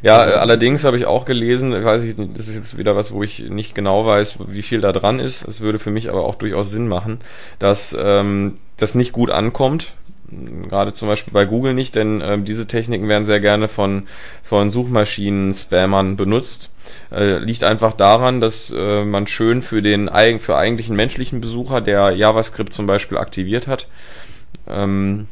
Ja, 0.03 0.27
äh, 0.27 0.33
allerdings 0.35 0.85
habe 0.85 0.97
ich 0.97 1.07
auch 1.07 1.25
gelesen, 1.25 1.73
weiß 1.73 2.05
ich, 2.05 2.15
das 2.17 2.49
ist 2.49 2.57
jetzt 2.57 2.79
wieder 2.79 2.97
was, 2.97 3.13
wo 3.13 3.23
ich 3.23 3.51
nicht 3.51 3.75
genau 3.75 4.07
weiß, 4.07 4.39
wie 4.49 4.63
viel 4.63 4.81
da 4.81 4.93
dran 4.93 5.21
ist. 5.21 5.47
Es 5.47 5.61
würde 5.61 5.79
für 5.79 5.91
mich 5.91 6.11
aber 6.11 6.25
auch 6.25 6.37
durchaus 6.37 6.71
Sinn 6.71 6.89
machen, 6.89 7.19
dass 7.59 7.97
ähm, 7.99 8.59
das 8.77 8.95
nicht 8.95 9.13
gut 9.13 9.31
ankommt 9.31 9.95
Gerade 10.31 10.95
zum 10.95 11.09
Beispiel 11.09 11.33
bei 11.33 11.45
Google 11.45 11.75
nicht, 11.75 11.95
denn 11.95 12.21
äh, 12.21 12.41
diese 12.41 12.67
Techniken 12.67 13.09
werden 13.09 13.27
sehr 13.27 13.41
gerne 13.41 13.69
von, 13.69 14.07
von 14.43 14.71
Suchmaschinen-Spammern 14.71 16.17
benutzt. 16.17 16.71
Äh, 17.13 17.39
liegt 17.39 17.65
einfach 17.65 17.93
daran, 17.93 18.41
dass 18.41 18.71
äh, 18.71 19.05
man 19.05 19.27
schön 19.27 19.63
für 19.63 19.83
den 19.83 20.09
für 20.39 20.57
eigentlichen 20.57 20.97
menschlichen 20.97 21.41
Besucher, 21.41 21.81
der 21.81 22.11
JavaScript 22.13 22.73
zum 22.73 22.87
Beispiel 22.87 23.19
aktiviert 23.19 23.67
hat, 23.67 23.89
ähm, 24.69 25.27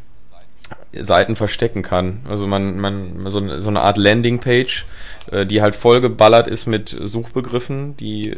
Seiten 0.98 1.36
verstecken 1.36 1.82
kann. 1.82 2.20
Also 2.28 2.46
man, 2.46 2.78
man 2.78 3.30
so, 3.30 3.58
so 3.58 3.68
eine 3.68 3.80
Art 3.80 3.96
Landingpage, 3.96 4.84
äh, 5.30 5.46
die 5.46 5.62
halt 5.62 5.74
vollgeballert 5.74 6.46
ist 6.48 6.66
mit 6.66 6.96
Suchbegriffen, 7.00 7.96
die 7.96 8.30
äh, 8.30 8.36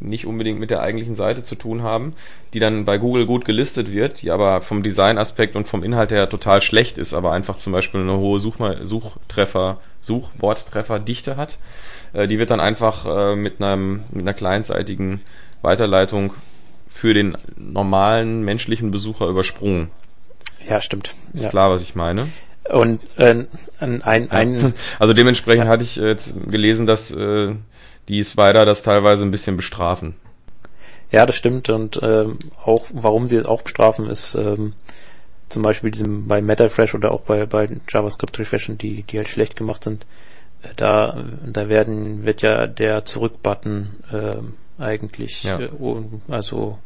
nicht 0.00 0.26
unbedingt 0.26 0.58
mit 0.58 0.70
der 0.70 0.82
eigentlichen 0.82 1.14
Seite 1.14 1.42
zu 1.42 1.54
tun 1.54 1.82
haben, 1.82 2.14
die 2.54 2.58
dann 2.58 2.84
bei 2.84 2.98
Google 2.98 3.26
gut 3.26 3.44
gelistet 3.44 3.92
wird, 3.92 4.22
die 4.22 4.30
aber 4.30 4.62
vom 4.62 4.82
Designaspekt 4.82 5.54
und 5.54 5.68
vom 5.68 5.84
Inhalt 5.84 6.10
her 6.10 6.28
total 6.28 6.60
schlecht 6.60 6.98
ist, 6.98 7.14
aber 7.14 7.32
einfach 7.32 7.56
zum 7.56 7.72
Beispiel 7.72 8.00
eine 8.00 8.18
hohe 8.18 8.40
Suchma 8.40 8.84
Suchtreffer, 8.84 9.80
Suchworttrefferdichte 10.00 11.36
hat. 11.36 11.58
Äh, 12.12 12.26
die 12.26 12.38
wird 12.38 12.50
dann 12.50 12.60
einfach 12.60 13.06
äh, 13.06 13.36
mit 13.36 13.62
einem 13.62 14.02
mit 14.10 14.22
einer 14.22 14.34
kleinseitigen 14.34 15.20
Weiterleitung 15.62 16.34
für 16.88 17.14
den 17.14 17.36
normalen 17.56 18.42
menschlichen 18.42 18.90
Besucher 18.90 19.26
übersprungen. 19.26 19.90
Ja, 20.68 20.80
stimmt. 20.80 21.14
Ist 21.32 21.44
ja. 21.44 21.50
klar, 21.50 21.70
was 21.70 21.82
ich 21.82 21.94
meine. 21.94 22.28
Und 22.70 23.00
äh, 23.16 23.44
ein, 23.80 24.02
ein, 24.02 24.30
ein 24.30 24.74
also 24.98 25.14
dementsprechend 25.14 25.64
ja. 25.64 25.70
hatte 25.70 25.82
ich 25.82 25.96
jetzt 25.96 26.34
gelesen, 26.50 26.86
dass 26.86 27.10
äh, 27.10 27.54
die 28.08 28.24
Spider 28.24 28.64
das 28.64 28.82
teilweise 28.82 29.24
ein 29.24 29.30
bisschen 29.30 29.56
bestrafen. 29.56 30.14
Ja, 31.10 31.26
das 31.26 31.36
stimmt. 31.36 31.68
Und 31.68 32.00
ähm, 32.02 32.38
auch 32.64 32.86
warum 32.92 33.26
sie 33.26 33.36
es 33.36 33.46
auch 33.46 33.62
bestrafen, 33.62 34.08
ist 34.08 34.34
ähm, 34.34 34.72
zum 35.48 35.62
Beispiel 35.62 35.90
diesem 35.90 36.26
bei 36.26 36.40
MetaFresh 36.40 36.94
oder 36.94 37.12
auch 37.12 37.20
bei, 37.20 37.46
bei 37.46 37.68
JavaScript 37.88 38.38
Refreshen, 38.38 38.78
die, 38.78 39.02
die 39.02 39.18
halt 39.18 39.28
schlecht 39.28 39.56
gemacht 39.56 39.84
sind. 39.84 40.06
Äh, 40.62 40.68
da, 40.76 41.24
da 41.44 41.68
werden, 41.68 42.24
wird 42.24 42.42
ja 42.42 42.66
der 42.66 43.04
Zurück-Button 43.04 43.90
äh, 44.12 44.82
eigentlich, 44.82 45.42
ja. 45.42 45.60
äh, 45.60 45.70
also 46.28 46.78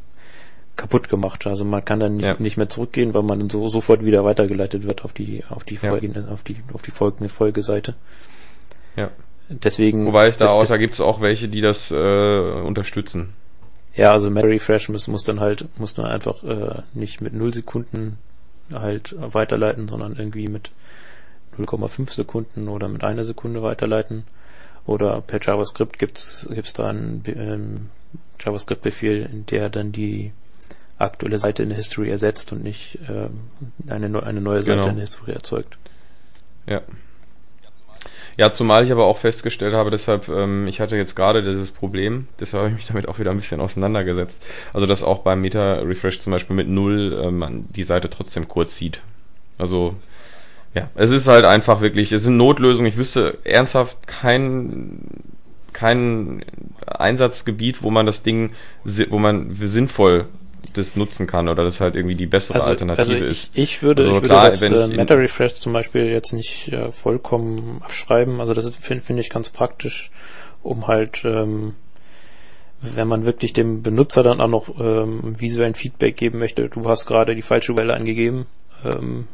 kaputt 0.76 1.08
gemacht. 1.08 1.46
Also 1.46 1.64
man 1.64 1.84
kann 1.84 2.00
dann 2.00 2.16
nicht, 2.16 2.26
ja. 2.26 2.36
nicht 2.38 2.56
mehr 2.56 2.68
zurückgehen, 2.68 3.14
weil 3.14 3.22
man 3.22 3.40
dann 3.40 3.50
so 3.50 3.68
sofort 3.68 4.04
wieder 4.04 4.24
weitergeleitet 4.24 4.84
wird 4.84 5.04
auf 5.04 5.12
die 5.12 5.42
auf 5.48 5.64
die 5.64 5.74
ja. 5.74 5.90
folgende 5.90 6.28
auf 6.30 6.42
die 6.42 6.56
auf 6.72 6.82
die 6.82 6.90
folgende 6.90 7.28
Folgeseite. 7.28 7.94
Ja. 8.96 9.10
Deswegen. 9.48 10.06
Wobei 10.06 10.28
ich 10.28 10.36
da 10.36 10.48
auch, 10.48 10.64
da 10.64 10.76
gibt 10.76 10.94
es 10.94 11.00
auch 11.00 11.20
welche, 11.20 11.48
die 11.48 11.60
das 11.60 11.90
äh, 11.92 11.94
unterstützen. 11.96 13.32
Ja, 13.94 14.12
also 14.12 14.28
Meta 14.28 14.48
Refresh 14.48 14.88
muss, 14.88 15.06
muss 15.06 15.24
dann 15.24 15.40
halt 15.40 15.66
muss 15.78 15.94
dann 15.94 16.06
einfach 16.06 16.42
äh, 16.42 16.82
nicht 16.94 17.20
mit 17.20 17.32
0 17.32 17.54
Sekunden 17.54 18.18
halt 18.72 19.14
weiterleiten, 19.18 19.88
sondern 19.88 20.16
irgendwie 20.16 20.48
mit 20.48 20.72
0,5 21.56 22.12
Sekunden 22.12 22.68
oder 22.68 22.88
mit 22.88 23.04
einer 23.04 23.24
Sekunde 23.24 23.62
weiterleiten. 23.62 24.24
Oder 24.84 25.20
per 25.20 25.40
JavaScript 25.40 25.98
gibt's 25.98 26.46
gibt's 26.50 26.72
da 26.72 26.88
einen 26.88 27.22
ähm, 27.26 27.90
JavaScript-Befehl, 28.40 29.28
der 29.50 29.68
dann 29.68 29.92
die 29.92 30.32
aktuelle 30.98 31.38
Seite 31.38 31.62
in 31.62 31.68
der 31.68 31.76
History 31.76 32.10
ersetzt 32.10 32.52
und 32.52 32.62
nicht 32.62 32.98
ähm, 33.08 33.50
eine, 33.88 34.22
eine 34.22 34.40
neue 34.40 34.62
Seite 34.62 34.78
genau. 34.78 34.88
in 34.88 34.96
der 34.96 35.06
History 35.06 35.32
erzeugt. 35.32 35.76
Ja. 36.66 36.82
Ja, 38.38 38.50
zumal 38.50 38.84
ich 38.84 38.92
aber 38.92 39.06
auch 39.06 39.16
festgestellt 39.16 39.72
habe, 39.72 39.90
deshalb, 39.90 40.28
ähm, 40.28 40.66
ich 40.66 40.80
hatte 40.80 40.96
jetzt 40.96 41.16
gerade 41.16 41.42
dieses 41.42 41.70
Problem, 41.70 42.28
deshalb 42.38 42.64
habe 42.64 42.70
ich 42.70 42.76
mich 42.76 42.86
damit 42.86 43.08
auch 43.08 43.18
wieder 43.18 43.30
ein 43.30 43.38
bisschen 43.38 43.60
auseinandergesetzt. 43.60 44.42
Also, 44.74 44.86
dass 44.86 45.02
auch 45.02 45.20
beim 45.20 45.40
Meta-Refresh 45.40 46.20
zum 46.20 46.32
Beispiel 46.32 46.54
mit 46.54 46.68
null 46.68 47.18
ähm, 47.22 47.38
man 47.38 47.64
die 47.70 47.82
Seite 47.82 48.10
trotzdem 48.10 48.46
kurz 48.46 48.76
sieht. 48.76 49.00
Also, 49.56 49.96
ja, 50.74 50.90
es 50.96 51.10
ist 51.12 51.28
halt 51.28 51.46
einfach 51.46 51.80
wirklich, 51.80 52.12
es 52.12 52.24
sind 52.24 52.36
Notlösungen. 52.36 52.90
Ich 52.90 52.98
wüsste 52.98 53.38
ernsthaft 53.44 54.06
kein, 54.06 54.98
kein 55.72 56.44
Einsatzgebiet, 56.86 57.82
wo 57.82 57.90
man 57.90 58.04
das 58.04 58.22
Ding, 58.22 58.52
wo 58.84 59.18
man 59.18 59.50
sinnvoll 59.50 60.26
das 60.76 60.96
nutzen 60.96 61.26
kann 61.26 61.48
oder 61.48 61.64
das 61.64 61.80
halt 61.80 61.96
irgendwie 61.96 62.14
die 62.14 62.26
bessere 62.26 62.58
also, 62.58 62.68
Alternative 62.68 63.12
also 63.14 63.24
ich, 63.24 63.30
ist. 63.30 63.50
Ich 63.54 63.82
würde, 63.82 64.02
also 64.02 64.10
ich 64.10 64.16
würde 64.16 64.28
klar, 64.28 64.50
das 64.50 64.62
äh, 64.62 64.88
Meta 64.88 65.14
Refresh 65.14 65.54
zum 65.54 65.72
Beispiel 65.72 66.06
jetzt 66.06 66.32
nicht 66.32 66.72
äh, 66.72 66.90
vollkommen 66.90 67.80
abschreiben. 67.82 68.40
Also 68.40 68.54
das 68.54 68.74
finde 68.76 69.02
find 69.02 69.20
ich 69.20 69.30
ganz 69.30 69.50
praktisch, 69.50 70.10
um 70.62 70.86
halt, 70.86 71.22
ähm, 71.24 71.74
wenn 72.80 73.08
man 73.08 73.24
wirklich 73.24 73.52
dem 73.52 73.82
Benutzer 73.82 74.22
dann 74.22 74.40
auch 74.40 74.48
noch 74.48 74.80
ähm, 74.80 75.38
visuellen 75.40 75.74
Feedback 75.74 76.16
geben 76.16 76.38
möchte, 76.38 76.68
du 76.68 76.84
hast 76.88 77.06
gerade 77.06 77.34
die 77.34 77.42
falsche 77.42 77.76
Welle 77.76 77.94
angegeben, 77.94 78.46
ähm, 78.84 79.28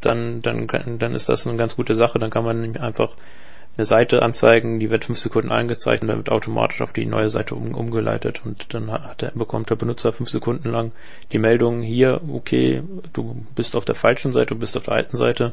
dann, 0.00 0.42
dann, 0.42 0.66
dann 0.66 1.14
ist 1.14 1.28
das 1.28 1.46
eine 1.46 1.56
ganz 1.56 1.76
gute 1.76 1.94
Sache. 1.94 2.18
Dann 2.18 2.30
kann 2.30 2.44
man 2.44 2.76
einfach 2.76 3.14
eine 3.76 3.86
Seite 3.86 4.22
anzeigen, 4.22 4.80
die 4.80 4.90
wird 4.90 5.06
fünf 5.06 5.18
Sekunden 5.18 5.50
angezeigt 5.50 6.02
und 6.02 6.08
dann 6.08 6.18
wird 6.18 6.30
automatisch 6.30 6.82
auf 6.82 6.92
die 6.92 7.06
neue 7.06 7.28
Seite 7.28 7.54
um, 7.54 7.74
umgeleitet 7.74 8.42
und 8.44 8.74
dann 8.74 8.92
hat 8.92 9.22
er, 9.22 9.30
bekommt 9.32 9.70
der 9.70 9.76
Benutzer 9.76 10.12
fünf 10.12 10.28
Sekunden 10.28 10.70
lang 10.70 10.92
die 11.32 11.38
Meldung 11.38 11.80
hier, 11.80 12.20
okay, 12.30 12.82
du 13.12 13.46
bist 13.54 13.74
auf 13.74 13.84
der 13.84 13.94
falschen 13.94 14.32
Seite, 14.32 14.54
du 14.54 14.56
bist 14.56 14.76
auf 14.76 14.84
der 14.84 14.94
alten 14.94 15.16
Seite. 15.16 15.52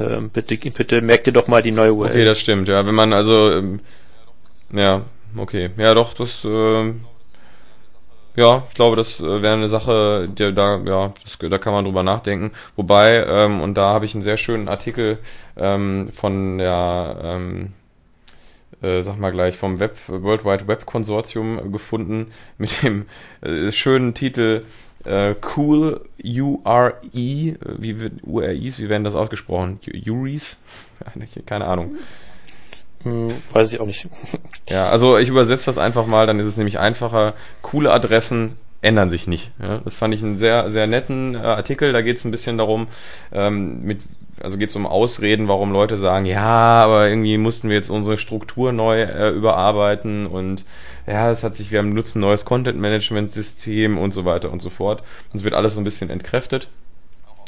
Ähm, 0.00 0.30
bitte, 0.30 0.56
bitte 0.56 1.00
merk 1.00 1.24
dir 1.24 1.32
doch 1.32 1.48
mal 1.48 1.62
die 1.62 1.72
neue 1.72 1.92
URL. 1.92 2.10
Okay, 2.10 2.24
das 2.24 2.40
stimmt, 2.40 2.68
ja. 2.68 2.84
Wenn 2.86 2.94
man 2.94 3.12
also 3.12 3.52
ähm, 3.52 3.80
ja, 4.72 5.02
okay. 5.36 5.70
Ja 5.76 5.94
doch, 5.94 6.14
das 6.14 6.44
äh, 6.44 6.92
ja, 8.38 8.62
ich 8.68 8.74
glaube, 8.76 8.94
das 8.94 9.20
äh, 9.20 9.42
wäre 9.42 9.54
eine 9.54 9.68
Sache, 9.68 10.26
die, 10.28 10.54
da, 10.54 10.80
ja, 10.84 11.12
das, 11.24 11.38
da 11.38 11.58
kann 11.58 11.72
man 11.72 11.84
drüber 11.84 12.04
nachdenken. 12.04 12.52
Wobei, 12.76 13.26
ähm, 13.26 13.60
und 13.60 13.74
da 13.74 13.90
habe 13.90 14.04
ich 14.04 14.14
einen 14.14 14.22
sehr 14.22 14.36
schönen 14.36 14.68
Artikel 14.68 15.18
ähm, 15.56 16.10
von 16.12 16.58
der, 16.58 17.18
ähm, 17.20 17.72
äh, 18.80 19.02
sag 19.02 19.18
mal 19.18 19.32
gleich, 19.32 19.56
vom 19.56 19.80
Web, 19.80 19.98
World 20.06 20.44
Wide 20.44 20.68
Web 20.68 20.86
Konsortium 20.86 21.72
gefunden 21.72 22.30
mit 22.58 22.84
dem 22.84 23.06
äh, 23.40 23.72
schönen 23.72 24.14
Titel 24.14 24.62
äh, 25.04 25.34
Cool 25.56 26.00
URE, 26.22 26.94
wie 27.12 27.56
wird 27.98 28.22
URIs, 28.22 28.78
wie 28.78 28.88
werden 28.88 29.02
das 29.02 29.16
ausgesprochen? 29.16 29.80
URIs? 30.06 30.60
Keine 31.46 31.66
Ahnung. 31.66 31.96
Hm, 33.02 33.30
weiß 33.52 33.72
ich 33.72 33.80
auch 33.80 33.86
nicht. 33.86 34.08
Ja, 34.68 34.90
also 34.90 35.16
ich 35.16 35.30
übersetze 35.30 35.64
das 35.64 35.78
einfach 35.78 36.06
mal, 36.06 36.26
dann 36.26 36.38
ist 36.38 36.46
es 36.46 36.58
nämlich 36.58 36.78
einfacher. 36.78 37.32
Coole 37.62 37.90
Adressen 37.90 38.56
ändern 38.82 39.08
sich 39.08 39.26
nicht. 39.26 39.50
Ja, 39.60 39.78
das 39.78 39.94
fand 39.94 40.14
ich 40.14 40.22
einen 40.22 40.38
sehr, 40.38 40.68
sehr 40.68 40.86
netten 40.86 41.34
äh, 41.34 41.38
Artikel. 41.38 41.92
Da 41.94 42.02
geht 42.02 42.18
es 42.18 42.24
ein 42.26 42.30
bisschen 42.30 42.58
darum, 42.58 42.86
ähm, 43.32 43.82
mit, 43.82 44.02
also 44.42 44.58
geht 44.58 44.68
es 44.68 44.76
um 44.76 44.86
Ausreden, 44.86 45.48
warum 45.48 45.72
Leute 45.72 45.96
sagen, 45.96 46.26
ja, 46.26 46.82
aber 46.84 47.08
irgendwie 47.08 47.38
mussten 47.38 47.70
wir 47.70 47.76
jetzt 47.76 47.88
unsere 47.88 48.18
Struktur 48.18 48.72
neu 48.72 49.02
äh, 49.02 49.30
überarbeiten 49.30 50.26
und 50.26 50.66
ja, 51.06 51.30
es 51.30 51.42
hat 51.42 51.56
sich, 51.56 51.72
wir 51.72 51.78
haben 51.78 51.94
nutzen 51.94 52.18
ein 52.18 52.28
neues 52.28 52.44
Content-Management-System 52.44 53.96
und 53.96 54.12
so 54.12 54.26
weiter 54.26 54.52
und 54.52 54.60
so 54.60 54.68
fort. 54.68 55.02
Und 55.32 55.38
es 55.38 55.44
wird 55.44 55.54
alles 55.54 55.74
so 55.74 55.80
ein 55.80 55.84
bisschen 55.84 56.10
entkräftet 56.10 56.68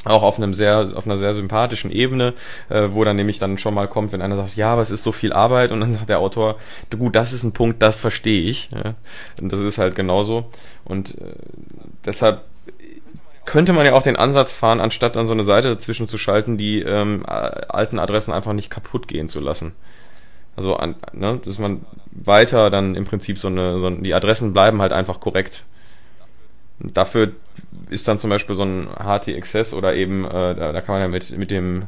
auch 0.05 0.23
auf 0.23 0.39
einem 0.39 0.55
sehr 0.55 0.89
auf 0.95 1.07
einer 1.07 1.19
sehr 1.19 1.35
sympathischen 1.35 1.91
Ebene, 1.91 2.35
äh, 2.69 2.89
wo 2.91 3.05
dann 3.05 3.17
nämlich 3.17 3.39
dann 3.39 3.59
schon 3.59 3.75
mal 3.75 3.89
kommt, 3.89 4.13
wenn 4.13 4.23
einer 4.23 4.37
sagt, 4.37 4.57
ja, 4.57 4.73
aber 4.73 4.83
es 4.83 4.91
ist 4.91 5.03
so 5.03 5.13
viel 5.13 5.33
Arbeit 5.33 5.73
und 5.73 5.81
dann 5.81 5.93
sagt 5.95 6.09
der 6.09 6.21
Autor, 6.21 6.57
gut, 6.97 7.17
das 7.17 7.33
ist 7.33 7.43
ein 7.43 7.53
Punkt, 7.53 7.83
das 7.83 7.99
verstehe 7.99 8.43
ich. 8.43 8.71
Ja? 8.73 8.95
Und 9.41 9.53
das 9.53 9.61
ist 9.61 9.79
halt 9.79 9.95
genauso 9.95 10.47
und 10.85 11.19
äh, 11.19 11.35
deshalb 12.05 12.43
könnte 13.45 13.73
man 13.73 13.85
ja 13.85 13.95
auch 13.95 14.03
den 14.03 14.17
Ansatz 14.17 14.53
fahren, 14.53 14.81
anstatt 14.81 15.17
dann 15.17 15.27
so 15.27 15.33
eine 15.33 15.43
Seite 15.43 15.69
dazwischen 15.69 16.07
zu 16.07 16.19
schalten, 16.19 16.57
die 16.57 16.83
ähm, 16.83 17.25
alten 17.27 17.99
Adressen 17.99 18.33
einfach 18.33 18.53
nicht 18.53 18.71
kaputt 18.71 19.09
gehen 19.09 19.29
zu 19.29 19.41
lassen. 19.41 19.73
Also, 20.57 20.77
an, 20.77 20.95
ne, 21.13 21.41
dass 21.45 21.59
man 21.59 21.81
weiter 22.13 22.71
dann 22.71 22.95
im 22.95 23.07
Prinzip 23.07 23.39
so 23.39 23.49
eine, 23.49 23.79
so 23.79 23.91
die 23.91 24.15
Adressen 24.15 24.53
bleiben 24.53 24.81
halt 24.81 24.93
einfach 24.93 25.19
korrekt. 25.19 25.65
Dafür 26.79 27.33
ist 27.91 28.09
dann 28.09 28.19
zum 28.19 28.31
Beispiel 28.31 28.55
so 28.55 28.63
ein 28.63 28.89
HT-Access 28.99 29.75
oder 29.75 29.95
eben, 29.95 30.25
äh, 30.25 30.55
da, 30.55 30.73
da, 30.73 30.81
kann 30.81 30.95
man 30.95 31.03
ja 31.03 31.09
mit, 31.09 31.37
mit 31.37 31.51
dem 31.51 31.85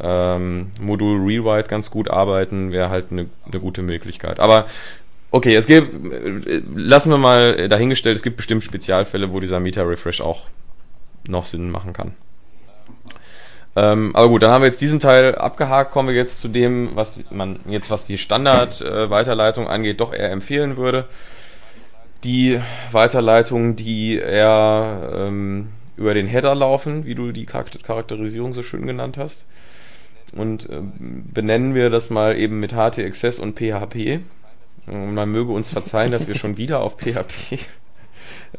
ähm, 0.00 0.70
Modul 0.80 1.18
Rewrite 1.20 1.68
ganz 1.68 1.90
gut 1.90 2.10
arbeiten, 2.10 2.72
wäre 2.72 2.90
halt 2.90 3.06
eine, 3.10 3.26
eine 3.46 3.60
gute 3.60 3.82
Möglichkeit. 3.82 4.40
Aber 4.40 4.66
okay, 5.30 5.54
es 5.54 5.66
gibt, 5.66 5.94
lassen 6.74 7.10
wir 7.10 7.18
mal 7.18 7.68
dahingestellt, 7.68 8.16
es 8.16 8.22
gibt 8.22 8.36
bestimmt 8.36 8.64
Spezialfälle, 8.64 9.32
wo 9.32 9.40
dieser 9.40 9.60
Meta-Refresh 9.60 10.20
auch 10.20 10.46
noch 11.28 11.44
Sinn 11.44 11.70
machen 11.70 11.92
kann. 11.92 12.14
Ähm, 13.76 14.14
aber 14.14 14.28
gut, 14.28 14.42
dann 14.42 14.50
haben 14.50 14.62
wir 14.62 14.68
jetzt 14.68 14.80
diesen 14.80 15.00
Teil 15.00 15.34
abgehakt, 15.34 15.90
kommen 15.90 16.08
wir 16.08 16.14
jetzt 16.14 16.38
zu 16.38 16.48
dem, 16.48 16.94
was 16.94 17.24
man 17.30 17.58
jetzt, 17.68 17.90
was 17.90 18.04
die 18.04 18.18
Standard-Weiterleitung 18.18 19.66
äh, 19.66 19.68
angeht, 19.68 20.00
doch 20.00 20.12
eher 20.12 20.30
empfehlen 20.30 20.76
würde 20.76 21.06
die 22.24 22.60
Weiterleitungen, 22.92 23.76
die 23.76 24.18
eher 24.18 25.12
ähm, 25.14 25.68
über 25.96 26.14
den 26.14 26.26
Header 26.26 26.54
laufen, 26.54 27.04
wie 27.04 27.14
du 27.14 27.32
die 27.32 27.46
Charakterisierung 27.46 28.54
so 28.54 28.62
schön 28.62 28.86
genannt 28.86 29.16
hast. 29.16 29.46
Und 30.32 30.68
äh, 30.68 30.80
benennen 30.98 31.74
wir 31.74 31.90
das 31.90 32.10
mal 32.10 32.36
eben 32.36 32.58
mit 32.58 32.72
HTXS 32.72 33.38
und 33.38 33.58
PHP. 33.58 34.20
Und 34.86 35.14
man 35.14 35.30
möge 35.30 35.52
uns 35.52 35.70
verzeihen, 35.70 36.10
dass 36.10 36.26
wir 36.28 36.34
schon 36.34 36.56
wieder 36.56 36.80
auf 36.80 36.96
PHP 36.98 37.58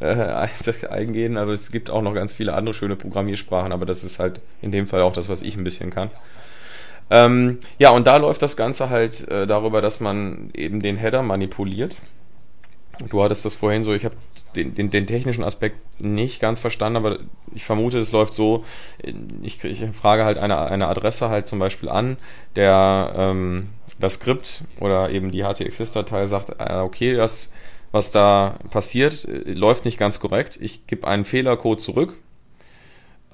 äh, 0.00 0.48
eingehen. 0.88 1.36
Aber 1.36 1.52
es 1.52 1.70
gibt 1.70 1.90
auch 1.90 2.02
noch 2.02 2.14
ganz 2.14 2.32
viele 2.32 2.54
andere 2.54 2.74
schöne 2.74 2.96
Programmiersprachen, 2.96 3.72
aber 3.72 3.84
das 3.84 4.04
ist 4.04 4.18
halt 4.18 4.40
in 4.62 4.72
dem 4.72 4.86
Fall 4.86 5.02
auch 5.02 5.12
das, 5.12 5.28
was 5.28 5.42
ich 5.42 5.56
ein 5.56 5.64
bisschen 5.64 5.90
kann. 5.90 6.10
Ähm, 7.10 7.58
ja, 7.78 7.90
und 7.90 8.06
da 8.06 8.16
läuft 8.16 8.42
das 8.42 8.56
Ganze 8.56 8.90
halt 8.90 9.28
äh, 9.28 9.46
darüber, 9.46 9.80
dass 9.80 10.00
man 10.00 10.50
eben 10.54 10.80
den 10.80 10.96
Header 10.96 11.22
manipuliert. 11.22 11.96
Du 13.08 13.22
hattest 13.22 13.44
das 13.44 13.54
vorhin 13.54 13.82
so, 13.82 13.92
ich 13.92 14.04
habe 14.04 14.16
den, 14.54 14.74
den, 14.74 14.90
den 14.90 15.06
technischen 15.06 15.44
Aspekt 15.44 16.00
nicht 16.00 16.40
ganz 16.40 16.60
verstanden, 16.60 16.96
aber 16.96 17.18
ich 17.54 17.64
vermute, 17.64 17.98
es 17.98 18.12
läuft 18.12 18.32
so, 18.32 18.64
ich, 19.42 19.62
ich 19.64 19.84
frage 19.92 20.24
halt 20.24 20.38
eine, 20.38 20.58
eine 20.58 20.88
Adresse 20.88 21.28
halt 21.28 21.46
zum 21.46 21.58
Beispiel 21.58 21.88
an, 21.88 22.16
der 22.54 23.12
ähm, 23.16 23.68
das 24.00 24.14
Skript 24.14 24.64
oder 24.80 25.10
eben 25.10 25.30
die 25.30 25.42
HTXS-Datei 25.42 26.26
sagt, 26.26 26.58
äh, 26.58 26.76
okay, 26.76 27.14
das, 27.14 27.52
was 27.92 28.12
da 28.12 28.58
passiert, 28.70 29.26
äh, 29.26 29.52
läuft 29.52 29.84
nicht 29.84 29.98
ganz 29.98 30.18
korrekt. 30.18 30.58
Ich 30.60 30.86
gebe 30.86 31.06
einen 31.06 31.24
Fehlercode 31.24 31.80
zurück 31.80 32.16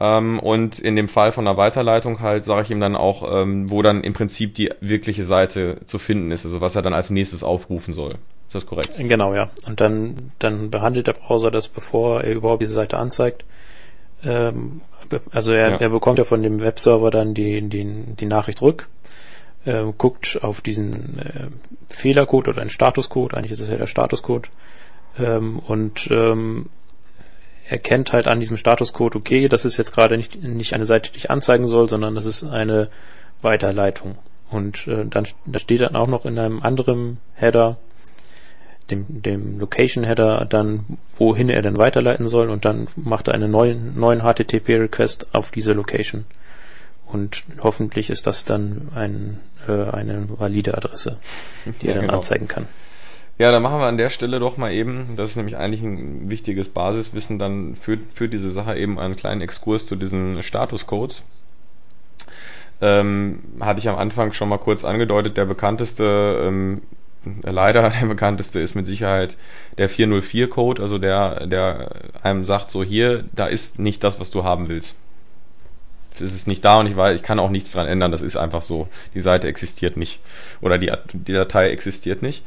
ähm, 0.00 0.40
und 0.40 0.80
in 0.80 0.96
dem 0.96 1.08
Fall 1.08 1.30
von 1.30 1.46
einer 1.46 1.56
Weiterleitung 1.56 2.20
halt 2.20 2.44
sage 2.44 2.62
ich 2.62 2.70
ihm 2.72 2.80
dann 2.80 2.96
auch, 2.96 3.42
ähm, 3.42 3.70
wo 3.70 3.82
dann 3.82 4.02
im 4.02 4.12
Prinzip 4.12 4.56
die 4.56 4.70
wirkliche 4.80 5.22
Seite 5.22 5.80
zu 5.86 5.98
finden 5.98 6.32
ist, 6.32 6.44
also 6.44 6.60
was 6.60 6.74
er 6.74 6.82
dann 6.82 6.94
als 6.94 7.10
nächstes 7.10 7.44
aufrufen 7.44 7.94
soll. 7.94 8.18
Ist 8.52 8.54
das 8.54 8.66
korrekt? 8.66 8.98
Genau, 8.98 9.34
ja. 9.34 9.48
Und 9.66 9.80
dann, 9.80 10.30
dann 10.38 10.68
behandelt 10.68 11.06
der 11.06 11.14
Browser 11.14 11.50
das, 11.50 11.68
bevor 11.68 12.22
er 12.22 12.34
überhaupt 12.34 12.60
diese 12.60 12.74
Seite 12.74 12.98
anzeigt. 12.98 13.46
Ähm, 14.22 14.82
also 15.30 15.54
er, 15.54 15.70
ja. 15.70 15.76
er 15.78 15.88
bekommt 15.88 16.18
ja 16.18 16.24
von 16.24 16.42
dem 16.42 16.60
Webserver 16.60 17.10
dann 17.10 17.32
die, 17.32 17.66
die, 17.66 18.14
die 18.14 18.26
Nachricht 18.26 18.58
zurück, 18.58 18.90
äh, 19.64 19.84
guckt 19.96 20.40
auf 20.42 20.60
diesen 20.60 21.18
äh, 21.18 21.46
Fehlercode 21.88 22.48
oder 22.48 22.60
einen 22.60 22.68
Statuscode, 22.68 23.32
eigentlich 23.32 23.52
ist 23.52 23.60
es 23.60 23.70
ja 23.70 23.78
der 23.78 23.86
Statuscode, 23.86 24.50
ähm, 25.18 25.58
und 25.60 26.08
ähm, 26.10 26.68
erkennt 27.66 28.12
halt 28.12 28.28
an 28.28 28.38
diesem 28.38 28.58
Statuscode, 28.58 29.16
okay, 29.16 29.48
das 29.48 29.64
ist 29.64 29.78
jetzt 29.78 29.94
gerade 29.94 30.18
nicht, 30.18 30.42
nicht 30.42 30.74
eine 30.74 30.84
Seite, 30.84 31.10
die 31.10 31.16
ich 31.16 31.30
anzeigen 31.30 31.66
soll, 31.66 31.88
sondern 31.88 32.14
das 32.14 32.26
ist 32.26 32.44
eine 32.44 32.90
Weiterleitung. 33.40 34.18
Und 34.50 34.86
äh, 34.88 35.06
dann 35.06 35.26
da 35.46 35.58
steht 35.58 35.80
dann 35.80 35.96
auch 35.96 36.06
noch 36.06 36.26
in 36.26 36.38
einem 36.38 36.60
anderen 36.62 37.16
Header, 37.34 37.78
dem, 38.92 39.22
dem 39.22 39.58
Location 39.58 40.04
Header, 40.04 40.46
dann 40.48 40.84
wohin 41.16 41.48
er 41.48 41.62
denn 41.62 41.76
weiterleiten 41.76 42.28
soll 42.28 42.50
und 42.50 42.64
dann 42.64 42.88
macht 42.96 43.28
er 43.28 43.34
einen 43.34 43.50
neuen, 43.50 43.98
neuen 43.98 44.20
HTTP-Request 44.20 45.34
auf 45.34 45.50
diese 45.50 45.72
Location. 45.72 46.24
Und 47.06 47.44
hoffentlich 47.60 48.08
ist 48.08 48.26
das 48.26 48.44
dann 48.44 48.88
ein, 48.94 49.40
äh, 49.68 49.90
eine 49.90 50.28
valide 50.38 50.76
Adresse, 50.76 51.18
die 51.82 51.86
ja, 51.86 51.92
er 51.92 51.94
dann 51.96 52.06
genau. 52.06 52.18
anzeigen 52.18 52.48
kann. 52.48 52.66
Ja, 53.38 53.50
dann 53.50 53.62
machen 53.62 53.80
wir 53.80 53.86
an 53.86 53.96
der 53.96 54.10
Stelle 54.10 54.38
doch 54.38 54.56
mal 54.56 54.72
eben, 54.72 55.16
das 55.16 55.30
ist 55.30 55.36
nämlich 55.36 55.56
eigentlich 55.56 55.82
ein 55.82 56.30
wichtiges 56.30 56.68
Basiswissen, 56.68 57.38
dann 57.38 57.76
für, 57.76 57.98
für 58.14 58.28
diese 58.28 58.50
Sache 58.50 58.76
eben 58.76 58.98
einen 58.98 59.16
kleinen 59.16 59.40
Exkurs 59.40 59.86
zu 59.86 59.96
diesen 59.96 60.42
Statuscodes. 60.42 61.22
Ähm, 62.80 63.40
hatte 63.60 63.78
ich 63.78 63.88
am 63.88 63.96
Anfang 63.96 64.32
schon 64.32 64.48
mal 64.48 64.58
kurz 64.58 64.84
angedeutet, 64.84 65.36
der 65.36 65.46
bekannteste, 65.46 66.44
ähm, 66.44 66.82
leider 67.42 67.88
der 68.00 68.06
bekannteste 68.06 68.60
ist 68.60 68.74
mit 68.74 68.86
Sicherheit 68.86 69.36
der 69.78 69.90
404-Code, 69.90 70.82
also 70.82 70.98
der, 70.98 71.46
der 71.46 71.90
einem 72.22 72.44
sagt, 72.44 72.70
so 72.70 72.82
hier, 72.82 73.24
da 73.32 73.46
ist 73.46 73.78
nicht 73.78 74.02
das, 74.04 74.20
was 74.20 74.30
du 74.30 74.44
haben 74.44 74.68
willst. 74.68 74.96
Es 76.14 76.34
ist 76.34 76.46
nicht 76.46 76.64
da 76.64 76.78
und 76.78 76.86
ich 76.86 76.96
weiß, 76.96 77.16
ich 77.16 77.22
kann 77.22 77.38
auch 77.38 77.48
nichts 77.48 77.72
dran 77.72 77.86
ändern, 77.86 78.12
das 78.12 78.20
ist 78.20 78.36
einfach 78.36 78.60
so. 78.60 78.88
Die 79.14 79.20
Seite 79.20 79.48
existiert 79.48 79.96
nicht. 79.96 80.20
Oder 80.60 80.76
die, 80.76 80.92
die 81.14 81.32
Datei 81.32 81.70
existiert 81.70 82.20
nicht. 82.20 82.44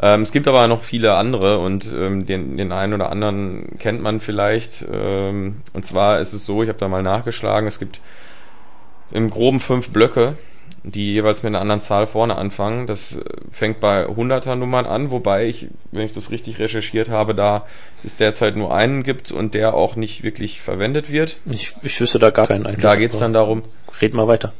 Ähm, 0.00 0.22
es 0.22 0.32
gibt 0.32 0.48
aber 0.48 0.66
noch 0.66 0.82
viele 0.82 1.14
andere 1.14 1.58
und 1.58 1.86
ähm, 1.92 2.26
den, 2.26 2.56
den 2.56 2.72
einen 2.72 2.94
oder 2.94 3.10
anderen 3.10 3.78
kennt 3.78 4.02
man 4.02 4.20
vielleicht. 4.20 4.84
Ähm, 4.92 5.62
und 5.72 5.86
zwar 5.86 6.20
ist 6.20 6.32
es 6.32 6.44
so, 6.44 6.62
ich 6.62 6.68
habe 6.68 6.78
da 6.78 6.88
mal 6.88 7.02
nachgeschlagen, 7.02 7.68
es 7.68 7.78
gibt 7.78 8.00
im 9.12 9.30
groben 9.30 9.60
fünf 9.60 9.90
Blöcke, 9.90 10.36
die 10.82 11.12
jeweils 11.12 11.42
mit 11.42 11.50
einer 11.50 11.60
anderen 11.60 11.80
Zahl 11.80 12.06
vorne 12.06 12.36
anfangen. 12.36 12.86
Das 12.86 13.16
äh, 13.16 13.22
fängt 13.50 13.80
bei 13.80 14.06
100er 14.06 14.54
Nummern 14.54 14.86
an, 14.86 15.10
wobei 15.10 15.46
ich, 15.46 15.68
wenn 15.90 16.06
ich 16.06 16.12
das 16.12 16.30
richtig 16.30 16.58
recherchiert 16.58 17.08
habe, 17.08 17.34
da 17.34 17.66
es 18.04 18.16
derzeit 18.16 18.56
nur 18.56 18.74
einen 18.74 19.02
gibt 19.02 19.32
und 19.32 19.54
der 19.54 19.74
auch 19.74 19.96
nicht 19.96 20.22
wirklich 20.22 20.60
verwendet 20.60 21.10
wird. 21.10 21.38
Ich, 21.46 21.74
ich 21.82 22.00
wüsste 22.00 22.18
da 22.18 22.30
gar 22.30 22.46
keinen 22.46 22.66
eigentlich. 22.66 22.82
Da 22.82 22.94
geht's 22.94 23.18
dann 23.18 23.32
darum. 23.32 23.64
Red 24.00 24.14
mal 24.14 24.28
weiter. 24.28 24.52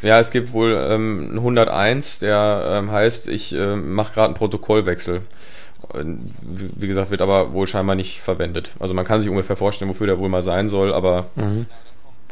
Ja, 0.00 0.18
es 0.18 0.30
gibt 0.30 0.52
wohl 0.52 0.74
ähm, 0.88 1.32
101, 1.34 2.20
der 2.20 2.78
ähm, 2.78 2.90
heißt, 2.90 3.28
ich 3.28 3.54
äh, 3.54 3.76
mache 3.76 4.14
gerade 4.14 4.26
einen 4.26 4.34
Protokollwechsel. 4.34 5.22
Wie 5.92 6.86
gesagt, 6.86 7.10
wird 7.10 7.20
aber 7.20 7.52
wohl 7.52 7.66
scheinbar 7.66 7.94
nicht 7.94 8.20
verwendet. 8.20 8.70
Also 8.80 8.94
man 8.94 9.04
kann 9.04 9.20
sich 9.20 9.30
ungefähr 9.30 9.56
vorstellen, 9.56 9.88
wofür 9.88 10.06
der 10.06 10.18
wohl 10.18 10.28
mal 10.28 10.42
sein 10.42 10.68
soll, 10.68 10.92
aber 10.92 11.26
mhm. 11.36 11.66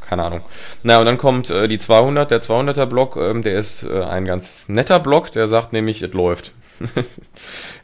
Keine 0.06 0.24
Ahnung. 0.24 0.40
Na, 0.82 0.98
und 0.98 1.06
dann 1.06 1.18
kommt 1.18 1.50
äh, 1.50 1.68
die 1.68 1.78
200, 1.78 2.30
der 2.30 2.40
200er 2.40 2.86
Block, 2.86 3.16
ähm, 3.16 3.42
der 3.42 3.58
ist 3.58 3.84
äh, 3.84 4.02
ein 4.02 4.24
ganz 4.24 4.68
netter 4.68 5.00
Block, 5.00 5.32
der 5.32 5.46
sagt 5.46 5.72
nämlich, 5.72 6.02
es 6.02 6.12
läuft. 6.12 6.52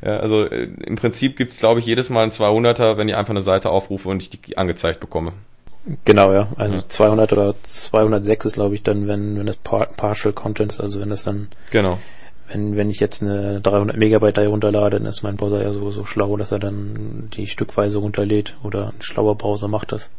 ja, 0.05 0.19
also 0.19 0.45
äh, 0.45 0.69
im 0.85 0.97
Prinzip 0.97 1.37
gibt's 1.37 1.59
glaube 1.59 1.81
ich, 1.81 1.87
jedes 1.87 2.11
Mal 2.11 2.23
einen 2.23 2.33
200er, 2.33 2.99
wenn 2.99 3.09
ich 3.09 3.17
einfach 3.17 3.31
eine 3.31 3.43
Seite 3.43 3.71
aufrufe 3.71 4.09
und 4.09 4.23
ich 4.23 4.31
die 4.31 4.59
angezeigt 4.59 5.01
bekomme. 5.01 5.33
Genau, 6.05 6.33
ja. 6.33 6.49
Also 6.57 6.75
ja. 6.75 6.89
200 6.89 7.33
oder 7.33 7.55
206 7.63 8.47
ist, 8.47 8.55
glaube 8.55 8.75
ich, 8.75 8.83
dann, 8.83 9.09
wenn, 9.09 9.39
wenn 9.39 9.47
das 9.47 9.57
Partial 9.57 10.33
Content 10.33 10.73
ist, 10.73 10.81
also 10.81 11.01
wenn 11.01 11.11
das 11.11 11.25
dann. 11.25 11.49
Genau. 11.71 11.99
Wenn, 12.49 12.77
wenn 12.77 12.91
ich 12.91 12.99
jetzt 12.99 13.23
eine 13.23 13.61
300 13.61 13.97
Megabyte 13.97 14.37
Datei 14.37 14.49
runterlade, 14.49 14.99
dann 14.99 15.07
ist 15.07 15.23
mein 15.23 15.37
Browser 15.37 15.63
ja 15.63 15.73
so, 15.73 15.93
so 15.93 16.05
schlau, 16.05 16.37
dass 16.37 16.51
er 16.51 16.59
dann 16.59 17.31
die 17.33 17.47
stückweise 17.47 17.99
runterlädt 17.99 18.57
oder 18.65 18.89
ein 18.89 19.01
schlauer 19.03 19.37
Browser 19.37 19.69
macht 19.69 19.93
das. 19.93 20.11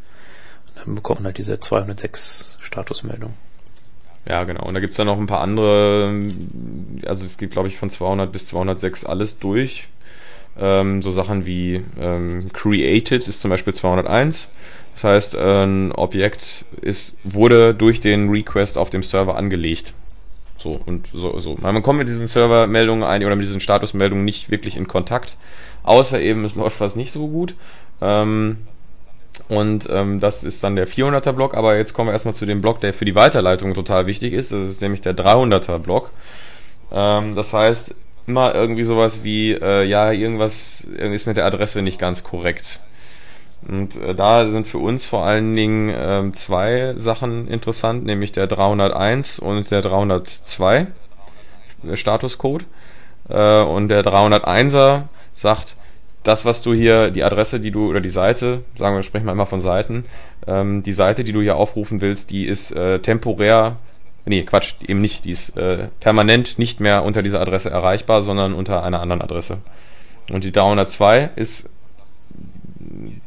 Dann 0.83 0.95
bekommt 0.95 1.21
man 1.21 1.27
halt 1.27 1.37
diese 1.37 1.59
206 1.59 2.57
Statusmeldung. 2.61 3.33
Ja, 4.27 4.43
genau. 4.43 4.65
Und 4.65 4.73
da 4.73 4.79
gibt's 4.79 4.97
dann 4.97 5.07
noch 5.07 5.17
ein 5.17 5.27
paar 5.27 5.41
andere, 5.41 6.13
also 7.05 7.25
es 7.25 7.37
gibt, 7.37 7.53
glaube 7.53 7.69
ich, 7.69 7.77
von 7.77 7.89
200 7.89 8.31
bis 8.31 8.47
206 8.47 9.05
alles 9.05 9.39
durch. 9.39 9.87
Ähm, 10.59 11.01
so 11.01 11.11
Sachen 11.11 11.45
wie 11.45 11.83
ähm, 11.99 12.51
Created 12.53 13.27
ist 13.27 13.41
zum 13.41 13.49
Beispiel 13.49 13.73
201 13.73 14.49
das 14.93 15.03
heißt, 15.03 15.35
ein 15.35 15.91
Objekt 15.93 16.65
ist, 16.81 17.17
wurde 17.23 17.73
durch 17.73 18.01
den 18.01 18.29
Request 18.29 18.77
auf 18.77 18.89
dem 18.89 19.03
Server 19.03 19.35
angelegt. 19.35 19.93
So 20.57 20.79
und 20.85 21.09
so, 21.11 21.39
so. 21.39 21.55
Man 21.59 21.81
kommt 21.81 21.99
mit 21.99 22.07
diesen 22.07 22.27
Servermeldungen 22.27 23.03
ein 23.03 23.23
oder 23.25 23.35
mit 23.35 23.47
diesen 23.47 23.61
Statusmeldungen 23.61 24.23
nicht 24.23 24.51
wirklich 24.51 24.77
in 24.77 24.87
Kontakt, 24.87 25.37
außer 25.83 26.21
eben 26.21 26.45
es 26.45 26.55
läuft 26.55 26.79
was 26.81 26.95
nicht 26.95 27.11
so 27.11 27.27
gut. 27.27 27.55
Ähm, 27.99 28.57
und 29.51 29.89
ähm, 29.91 30.21
das 30.21 30.45
ist 30.45 30.63
dann 30.63 30.77
der 30.77 30.87
400er 30.87 31.33
Block, 31.33 31.55
aber 31.55 31.75
jetzt 31.75 31.93
kommen 31.93 32.07
wir 32.07 32.13
erstmal 32.13 32.33
zu 32.33 32.45
dem 32.45 32.61
Block, 32.61 32.79
der 32.79 32.93
für 32.93 33.03
die 33.03 33.15
Weiterleitung 33.15 33.73
total 33.73 34.07
wichtig 34.07 34.31
ist. 34.31 34.53
Das 34.53 34.61
ist 34.61 34.81
nämlich 34.81 35.01
der 35.01 35.13
300er 35.13 35.77
Block. 35.77 36.11
Ähm, 36.89 37.35
das 37.35 37.51
heißt, 37.51 37.93
immer 38.27 38.55
irgendwie 38.55 38.83
sowas 38.83 39.25
wie, 39.25 39.51
äh, 39.51 39.83
ja, 39.83 40.13
irgendwas, 40.13 40.85
ist 40.85 41.27
mit 41.27 41.35
der 41.35 41.45
Adresse 41.45 41.81
nicht 41.81 41.99
ganz 41.99 42.23
korrekt. 42.23 42.79
Und 43.67 43.97
äh, 43.97 44.15
da 44.15 44.47
sind 44.47 44.67
für 44.67 44.77
uns 44.77 45.05
vor 45.05 45.25
allen 45.25 45.53
Dingen 45.53 45.89
äh, 45.89 46.31
zwei 46.31 46.93
Sachen 46.95 47.49
interessant, 47.49 48.05
nämlich 48.05 48.31
der 48.31 48.47
301 48.47 49.39
und 49.39 49.69
der 49.69 49.81
302 49.81 50.87
der 51.83 51.97
Statuscode. 51.97 52.63
Äh, 53.27 53.63
und 53.63 53.89
der 53.89 54.01
301er 54.05 55.09
sagt, 55.33 55.75
das, 56.23 56.45
was 56.45 56.61
du 56.61 56.73
hier, 56.73 57.09
die 57.09 57.23
Adresse, 57.23 57.59
die 57.59 57.71
du, 57.71 57.89
oder 57.89 58.01
die 58.01 58.09
Seite, 58.09 58.63
sagen 58.75 58.95
wir, 58.95 59.03
sprechen 59.03 59.25
wir 59.25 59.31
immer 59.31 59.45
von 59.45 59.61
Seiten, 59.61 60.05
ähm, 60.47 60.83
die 60.83 60.93
Seite, 60.93 61.23
die 61.23 61.31
du 61.31 61.41
hier 61.41 61.55
aufrufen 61.55 62.01
willst, 62.01 62.29
die 62.29 62.45
ist 62.45 62.71
äh, 62.71 62.99
temporär, 62.99 63.77
nee, 64.25 64.43
Quatsch, 64.43 64.75
eben 64.87 65.01
nicht, 65.01 65.25
die 65.25 65.31
ist 65.31 65.57
äh, 65.57 65.87
permanent 65.99 66.59
nicht 66.59 66.79
mehr 66.79 67.03
unter 67.03 67.23
dieser 67.23 67.41
Adresse 67.41 67.71
erreichbar, 67.71 68.21
sondern 68.21 68.53
unter 68.53 68.83
einer 68.83 68.99
anderen 68.99 69.21
Adresse. 69.21 69.57
Und 70.31 70.43
die 70.43 70.51
302 70.51 71.31
ist 71.35 71.69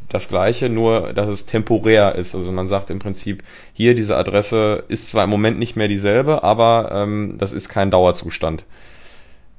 das 0.09 0.29
gleiche, 0.29 0.69
nur 0.69 1.13
dass 1.13 1.29
es 1.29 1.45
temporär 1.45 2.15
ist. 2.15 2.35
Also 2.35 2.53
man 2.53 2.69
sagt 2.69 2.91
im 2.91 3.01
Prinzip, 3.01 3.43
hier 3.73 3.95
diese 3.95 4.17
Adresse 4.17 4.85
ist 4.87 5.09
zwar 5.09 5.25
im 5.25 5.31
Moment 5.31 5.59
nicht 5.59 5.75
mehr 5.75 5.89
dieselbe, 5.89 6.45
aber 6.45 6.91
ähm, 6.93 7.35
das 7.39 7.53
ist 7.53 7.69
kein 7.69 7.91
Dauerzustand. 7.91 8.65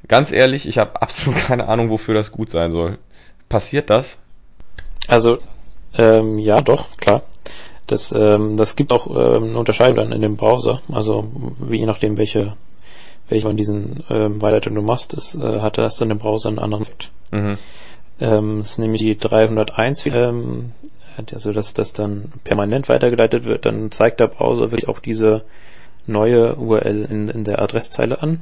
Ganz 0.08 0.32
ehrlich, 0.32 0.67
ich 0.67 0.78
habe 0.78 1.02
absolut 1.02 1.39
keine 1.39 1.67
Ahnung, 1.67 1.89
wofür 1.89 2.13
das 2.13 2.32
gut 2.32 2.50
sein 2.50 2.71
soll. 2.71 2.98
Passiert 3.56 3.89
das? 3.89 4.20
Also, 5.08 5.38
ähm, 5.98 6.39
ja, 6.39 6.60
doch, 6.60 6.98
klar. 6.98 7.22
Das, 7.88 8.12
ähm, 8.12 8.58
das 8.58 8.76
gibt 8.76 8.91
auch 8.91 9.08
ähm, 9.08 9.44
eine 9.46 9.58
Unterscheidung 9.58 9.96
dann 9.96 10.12
in 10.12 10.20
dem 10.20 10.36
Browser. 10.36 10.82
Also 10.91 11.32
wie 11.60 11.78
je 11.78 11.86
nachdem, 11.86 12.18
welche, 12.18 12.58
welche 13.30 13.48
von 13.48 13.56
diesen 13.56 14.04
ähm, 14.10 14.41
Weiterleitungen 14.41 14.76
du 14.76 14.86
machst, 14.86 15.13
das, 15.13 15.36
äh, 15.36 15.62
hat 15.62 15.78
das 15.78 15.96
dann 15.96 16.12
im 16.12 16.18
Browser 16.18 16.50
einen 16.50 16.60
anderen 16.60 16.84
Effekt. 16.84 17.12
Mhm. 17.32 17.58
Ähm, 18.20 18.60
ist 18.60 18.78
nämlich 18.78 19.02
die 19.02 19.18
301, 19.18 20.06
ähm, 20.08 20.74
also 21.32 21.54
dass 21.54 21.74
das 21.74 21.94
dann 21.94 22.34
permanent 22.44 22.89
weitergeleitet 22.89 23.46
wird, 23.46 23.65
dann 23.65 23.89
zeigt 23.89 24.20
der 24.20 24.28
Browser 24.28 24.72
wirklich 24.72 24.89
auch 24.89 25.00
diese 25.00 25.46
neue 26.08 26.58
URL 26.58 27.08
in, 27.10 27.30
in 27.30 27.46
der 27.46 27.62
Adresszeile 27.62 28.22
an. 28.22 28.41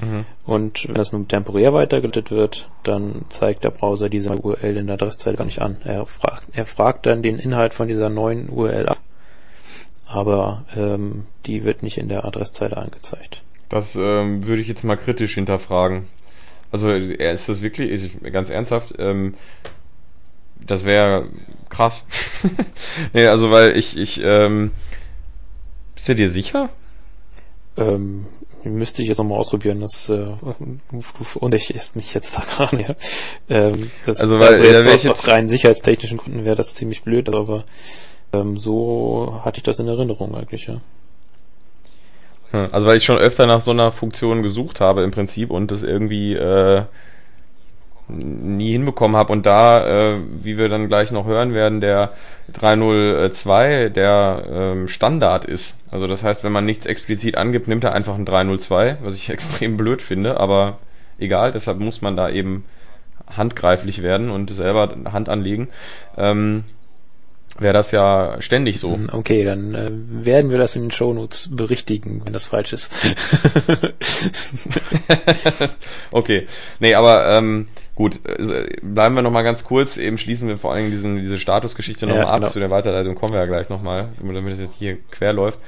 Mhm. 0.00 0.24
Und 0.44 0.88
wenn 0.88 0.94
das 0.94 1.12
nun 1.12 1.28
temporär 1.28 1.72
weitergeleitet 1.72 2.30
wird, 2.30 2.68
dann 2.82 3.26
zeigt 3.28 3.64
der 3.64 3.70
Browser 3.70 4.08
diese 4.08 4.30
URL 4.30 4.76
in 4.76 4.86
der 4.86 4.94
Adresszeile 4.94 5.36
gar 5.36 5.44
nicht 5.44 5.60
an. 5.60 5.76
Er 5.84 6.06
fragt, 6.06 6.46
er 6.52 6.64
fragt 6.64 7.06
dann 7.06 7.22
den 7.22 7.38
Inhalt 7.38 7.74
von 7.74 7.86
dieser 7.86 8.08
neuen 8.08 8.48
URL 8.48 8.88
ab, 8.88 9.00
aber 10.06 10.64
ähm, 10.74 11.26
die 11.46 11.64
wird 11.64 11.82
nicht 11.82 11.98
in 11.98 12.08
der 12.08 12.24
Adresszeile 12.24 12.76
angezeigt. 12.76 13.42
Das 13.68 13.94
ähm, 13.96 14.46
würde 14.46 14.62
ich 14.62 14.68
jetzt 14.68 14.84
mal 14.84 14.96
kritisch 14.96 15.34
hinterfragen. 15.34 16.04
Also 16.72 16.92
ist 16.92 17.48
das 17.48 17.62
wirklich, 17.62 17.90
ist, 17.90 18.22
ganz 18.32 18.48
ernsthaft, 18.50 18.94
ähm, 18.98 19.34
das 20.60 20.84
wäre 20.84 21.26
krass. 21.68 22.04
nee, 23.12 23.26
also 23.26 23.50
weil 23.50 23.76
ich, 23.76 23.96
ich, 23.96 24.20
ähm, 24.22 24.70
bist 25.94 26.08
du 26.08 26.14
dir 26.14 26.28
sicher? 26.28 26.70
Ähm, 27.76 28.26
müsste 28.64 29.02
ich 29.02 29.08
jetzt 29.08 29.18
nochmal 29.18 29.38
ausprobieren. 29.38 29.80
Das 29.80 30.10
äh, 30.10 30.26
verunsichert 31.00 31.96
mich 31.96 32.14
jetzt 32.14 32.34
da 32.36 32.44
gar 32.58 32.74
nicht. 32.74 32.94
Ähm, 33.48 33.90
das, 34.06 34.20
also, 34.20 34.38
weil, 34.38 34.54
also 34.54 34.64
jetzt, 34.64 34.86
aus, 34.86 35.02
jetzt 35.04 35.08
aus 35.08 35.28
rein 35.28 35.48
sicherheitstechnischen 35.48 36.18
Gründen 36.18 36.44
wäre 36.44 36.56
das 36.56 36.74
ziemlich 36.74 37.02
blöd, 37.02 37.34
aber 37.34 37.64
ähm, 38.32 38.56
so 38.56 39.40
hatte 39.44 39.58
ich 39.58 39.64
das 39.64 39.78
in 39.78 39.88
Erinnerung 39.88 40.34
eigentlich, 40.34 40.66
ja. 40.66 40.74
Also 42.52 42.86
weil 42.86 42.96
ich 42.96 43.04
schon 43.04 43.18
öfter 43.18 43.46
nach 43.46 43.60
so 43.60 43.70
einer 43.70 43.92
Funktion 43.92 44.42
gesucht 44.42 44.80
habe 44.80 45.02
im 45.02 45.12
Prinzip 45.12 45.50
und 45.50 45.70
das 45.70 45.84
irgendwie 45.84 46.34
äh, 46.34 46.82
nie 48.16 48.72
hinbekommen 48.72 49.16
habe. 49.16 49.32
Und 49.32 49.46
da, 49.46 50.14
äh, 50.14 50.20
wie 50.32 50.58
wir 50.58 50.68
dann 50.68 50.88
gleich 50.88 51.10
noch 51.12 51.26
hören 51.26 51.54
werden, 51.54 51.80
der 51.80 52.12
302 52.52 53.90
der 53.90 54.42
ähm, 54.50 54.88
Standard 54.88 55.44
ist. 55.44 55.78
Also 55.90 56.06
das 56.06 56.24
heißt, 56.24 56.44
wenn 56.44 56.52
man 56.52 56.64
nichts 56.64 56.86
explizit 56.86 57.36
angibt, 57.36 57.68
nimmt 57.68 57.84
er 57.84 57.94
einfach 57.94 58.14
ein 58.14 58.24
302, 58.24 58.98
was 59.02 59.14
ich 59.14 59.30
extrem 59.30 59.76
blöd 59.76 60.02
finde, 60.02 60.38
aber 60.38 60.78
egal, 61.18 61.52
deshalb 61.52 61.78
muss 61.78 62.02
man 62.02 62.16
da 62.16 62.28
eben 62.30 62.64
handgreiflich 63.36 64.02
werden 64.02 64.30
und 64.30 64.52
selber 64.52 64.94
Hand 65.12 65.28
anlegen. 65.28 65.68
Ähm, 66.16 66.64
wäre 67.58 67.74
das 67.74 67.90
ja 67.90 68.40
ständig 68.40 68.80
so. 68.80 68.94
Hm, 68.94 69.06
okay, 69.12 69.42
dann 69.42 69.74
äh, 69.74 69.90
werden 69.92 70.50
wir 70.50 70.58
das 70.58 70.76
in 70.76 70.82
den 70.82 70.90
Shownotes 70.90 71.48
berichtigen, 71.52 72.22
wenn 72.24 72.32
das 72.32 72.46
falsch 72.46 72.72
ist. 72.72 72.92
okay. 76.10 76.46
Nee, 76.78 76.94
aber 76.94 77.26
ähm, 77.28 77.68
gut, 77.94 78.20
äh, 78.26 78.68
bleiben 78.82 79.14
wir 79.14 79.22
nochmal 79.22 79.44
ganz 79.44 79.64
kurz, 79.64 79.96
eben 79.96 80.18
schließen 80.18 80.48
wir 80.48 80.56
vor 80.56 80.72
allen 80.72 80.80
Dingen 80.80 80.90
diesen, 80.90 81.16
diese 81.16 81.38
Statusgeschichte 81.38 82.06
nochmal 82.06 82.24
ja, 82.24 82.30
ab, 82.30 82.40
genau. 82.40 82.48
zu 82.50 82.58
der 82.58 82.70
Weiterleitung 82.70 83.14
kommen 83.14 83.32
wir 83.32 83.40
ja 83.40 83.46
gleich 83.46 83.68
nochmal, 83.68 84.08
damit 84.22 84.54
es 84.54 84.60
jetzt 84.60 84.74
hier 84.74 84.96
quer 85.10 85.32
läuft. 85.32 85.58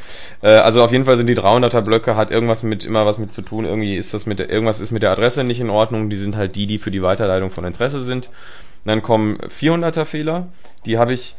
Äh, 0.42 0.48
also 0.48 0.82
auf 0.82 0.92
jeden 0.92 1.04
Fall 1.04 1.16
sind 1.16 1.26
die 1.26 1.36
300er 1.36 1.82
Blöcke, 1.82 2.16
hat 2.16 2.30
irgendwas 2.30 2.62
mit, 2.62 2.84
immer 2.84 3.06
was 3.06 3.18
mit 3.18 3.32
zu 3.32 3.42
tun, 3.42 3.64
irgendwie 3.64 3.94
ist 3.94 4.14
das 4.14 4.26
mit, 4.26 4.38
der, 4.38 4.50
irgendwas 4.50 4.80
ist 4.80 4.90
mit 4.90 5.02
der 5.02 5.10
Adresse 5.10 5.44
nicht 5.44 5.60
in 5.60 5.70
Ordnung, 5.70 6.10
die 6.10 6.16
sind 6.16 6.36
halt 6.36 6.56
die, 6.56 6.66
die 6.66 6.78
für 6.78 6.90
die 6.90 7.02
Weiterleitung 7.02 7.50
von 7.50 7.64
Interesse 7.64 8.02
sind. 8.02 8.26
Und 8.26 8.88
dann 8.88 9.02
kommen 9.02 9.38
400er 9.38 10.04
Fehler, 10.04 10.48
die 10.86 10.98
habe 10.98 11.12
ich 11.12 11.36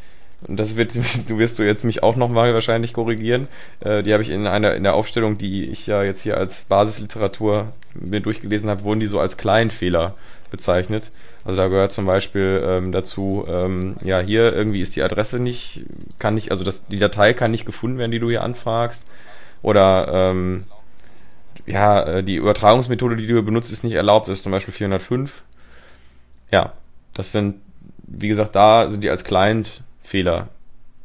und 0.48 0.60
das 0.60 0.76
wird, 0.76 0.96
du 1.30 1.38
wirst 1.38 1.60
du 1.60 1.64
jetzt 1.64 1.84
mich 1.84 2.04
auch 2.04 2.16
nochmal 2.16 2.54
wahrscheinlich 2.54 2.94
korrigieren. 2.94 3.48
Äh, 3.80 4.04
die 4.04 4.14
habe 4.14 4.24
ich 4.24 4.30
in 4.30 4.48
einer 4.48 4.76
in 4.76 4.84
der 4.84 4.96
Aufstellung, 4.96 5.38
die 5.38 5.66
ich 5.66 5.88
ja 5.88 6.04
jetzt 6.04 6.22
hier 6.22 6.38
als 6.38 6.64
Basisliteratur 6.64 7.72
mir 7.94 8.20
durchgelesen 8.20 8.70
habe, 8.70 8.84
wurden 8.84 9.00
die 9.00 9.08
so 9.08 9.20
als 9.20 9.38
Kleinfehler 9.38 10.16
bezeichnet. 10.54 11.10
Also 11.44 11.58
da 11.58 11.68
gehört 11.68 11.92
zum 11.92 12.06
Beispiel 12.06 12.64
ähm, 12.64 12.92
dazu, 12.92 13.44
ähm, 13.50 13.96
ja, 14.04 14.20
hier 14.20 14.54
irgendwie 14.54 14.82
ist 14.82 14.96
die 14.96 15.02
Adresse 15.02 15.40
nicht, 15.40 15.84
kann 16.20 16.36
nicht, 16.36 16.52
also 16.52 16.64
das, 16.64 16.86
die 16.88 17.00
Datei 17.00 17.34
kann 17.34 17.50
nicht 17.50 17.66
gefunden 17.66 17.98
werden, 17.98 18.12
die 18.12 18.20
du 18.20 18.30
hier 18.30 18.44
anfragst. 18.44 19.10
Oder 19.64 20.08
ähm, 20.14 20.66
ja, 21.66 22.04
äh, 22.04 22.24
die 22.24 22.36
Übertragungsmethode, 22.36 23.18
die 23.18 23.26
du 23.26 23.42
benutzt, 23.42 23.72
ist 23.72 23.84
nicht 23.84 23.96
erlaubt, 23.96 24.28
das 24.28 24.38
ist 24.38 24.44
zum 24.44 24.52
Beispiel 24.52 24.76
405. 24.76 25.42
Ja, 26.52 26.74
das 27.16 27.32
sind, 27.32 27.56
wie 28.04 28.28
gesagt, 28.28 28.56
da 28.56 28.92
sind 28.92 29.04
die 29.04 29.10
als 29.10 29.24
Client 29.24 29.84
Fehler 30.02 30.50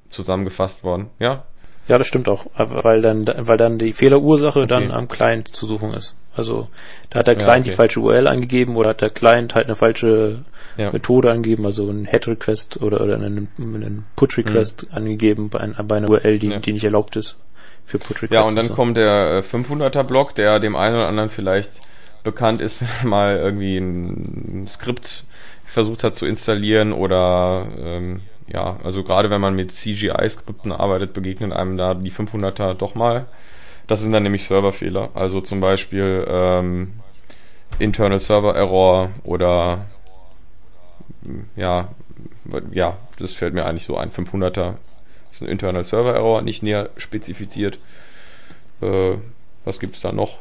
zusammengefasst 0.09 0.85
worden, 0.85 1.09
ja? 1.19 1.45
Ja, 1.89 1.97
das 1.97 2.07
stimmt 2.07 2.29
auch, 2.29 2.47
weil 2.55 3.01
dann, 3.01 3.25
weil 3.27 3.57
dann 3.57 3.79
die 3.79 3.95
Fehlerursache 3.95 4.59
okay. 4.59 4.69
dann 4.69 4.91
am 4.91 5.09
Client 5.09 5.49
zu 5.49 5.67
suchen 5.67 5.95
ist. 5.95 6.15
Also 6.39 6.69
da 7.11 7.21
hat 7.21 7.27
der 7.27 7.35
Client 7.35 7.49
ja, 7.49 7.61
okay. 7.61 7.71
die 7.71 7.77
falsche 7.77 8.01
URL 8.01 8.29
angegeben 8.29 8.77
oder 8.77 8.91
hat 8.91 9.01
der 9.01 9.11
Client 9.11 9.55
halt 9.55 9.67
eine 9.67 9.75
falsche 9.75 10.45
ja. 10.77 10.93
Methode 10.93 11.31
angegeben, 11.31 11.67
also 11.67 11.91
ein 11.91 12.07
Head 12.07 12.29
Request 12.29 12.81
oder, 12.81 13.01
oder 13.01 13.17
einen, 13.17 13.49
einen 13.59 14.05
Put 14.15 14.39
Request 14.39 14.87
mhm. 14.89 14.97
angegeben 14.97 15.49
bei, 15.51 15.67
bei, 15.67 15.97
einer 15.97 16.09
URL, 16.09 16.39
die, 16.39 16.49
ja. 16.49 16.59
die 16.61 16.73
nicht 16.73 16.85
erlaubt 16.85 17.17
ist 17.17 17.37
für 17.85 17.99
Put 17.99 18.23
Request. 18.23 18.33
Ja, 18.33 18.43
und 18.43 18.55
dann 18.55 18.69
so. 18.69 18.75
kommt 18.75 18.97
der 18.97 19.43
500er 19.43 20.01
äh, 20.01 20.05
Block, 20.05 20.35
der 20.37 20.61
dem 20.61 20.77
einen 20.77 20.95
oder 20.95 21.09
anderen 21.09 21.31
vielleicht 21.31 21.81
bekannt 22.23 22.61
ist, 22.61 22.81
wenn 22.83 22.89
er 23.03 23.07
mal 23.07 23.35
irgendwie 23.35 23.79
ein 23.79 24.67
Skript 24.69 25.25
versucht 25.65 26.05
hat 26.05 26.15
zu 26.15 26.25
installieren 26.25 26.93
oder 26.93 27.67
ähm, 27.79 28.21
ja, 28.47 28.79
also 28.83 29.03
gerade 29.03 29.29
wenn 29.29 29.41
man 29.41 29.55
mit 29.55 29.73
CGI-Skripten 29.73 30.73
arbeitet, 30.73 31.13
begegnen 31.13 31.53
einem 31.53 31.77
da 31.77 31.95
die 31.95 32.11
500er 32.11 32.75
doch 32.75 32.95
mal. 32.95 33.27
Das 33.89 34.03
sind 34.03 34.13
dann 34.13 34.23
nämlich 34.23 34.45
Serverfehler, 34.45 35.11
also 35.15 35.41
zum 35.41 35.61
Beispiel 35.61 36.25
ähm, 36.29 36.93
Internal 37.79 38.19
Server 38.19 38.55
Error 38.55 39.11
oder 39.25 39.87
ja, 41.57 41.89
ja, 42.71 42.97
das 43.19 43.35
fällt 43.35 43.55
mir 43.55 43.65
eigentlich 43.65 43.85
so 43.85 43.97
ein. 43.97 44.11
500er 44.11 44.75
ist 45.33 45.43
ein 45.43 45.49
Internal 45.49 45.85
Server 45.85 46.15
Error, 46.15 46.43
nicht 46.43 46.63
näher 46.63 46.91
spezifiziert. 46.99 47.79
Äh, 48.83 49.15
was 49.65 49.81
gibt's 49.81 50.01
da 50.01 50.13
noch? 50.13 50.39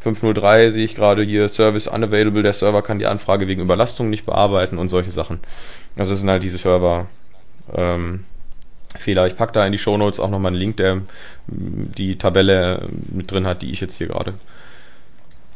503 0.00 0.70
sehe 0.70 0.84
ich 0.84 0.94
gerade 0.96 1.22
hier, 1.22 1.48
Service 1.48 1.88
unavailable, 1.88 2.42
der 2.42 2.52
Server 2.52 2.82
kann 2.82 2.98
die 2.98 3.06
Anfrage 3.06 3.46
wegen 3.48 3.62
Überlastung 3.62 4.10
nicht 4.10 4.26
bearbeiten 4.26 4.78
und 4.78 4.88
solche 4.88 5.10
Sachen. 5.10 5.40
Also 5.96 6.10
das 6.10 6.20
sind 6.20 6.30
halt 6.30 6.42
diese 6.42 6.58
Server 6.58 7.06
ähm, 7.72 8.24
Fehler. 8.96 9.26
Ich 9.26 9.36
packe 9.36 9.52
da 9.52 9.66
in 9.66 9.72
die 9.72 9.78
Show 9.78 9.96
Notes 9.96 10.20
auch 10.20 10.30
nochmal 10.30 10.50
einen 10.50 10.60
Link, 10.60 10.76
der 10.76 11.02
die 11.46 12.16
Tabelle 12.16 12.88
mit 13.12 13.30
drin 13.30 13.46
hat, 13.46 13.62
die 13.62 13.70
ich 13.70 13.80
jetzt 13.80 13.96
hier 13.96 14.08
gerade 14.08 14.34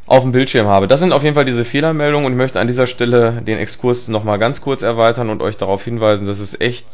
auf 0.06 0.22
dem 0.22 0.32
Bildschirm 0.32 0.66
habe. 0.66 0.88
Das 0.88 1.00
sind 1.00 1.12
auf 1.12 1.22
jeden 1.22 1.34
Fall 1.34 1.44
diese 1.44 1.64
Fehlermeldungen 1.64 2.26
und 2.26 2.32
ich 2.32 2.38
möchte 2.38 2.60
an 2.60 2.66
dieser 2.66 2.86
Stelle 2.86 3.42
den 3.42 3.58
Exkurs 3.58 4.08
nochmal 4.08 4.38
ganz 4.38 4.60
kurz 4.60 4.82
erweitern 4.82 5.30
und 5.30 5.42
euch 5.42 5.56
darauf 5.56 5.84
hinweisen, 5.84 6.26
dass 6.26 6.40
es 6.40 6.60
echt 6.60 6.86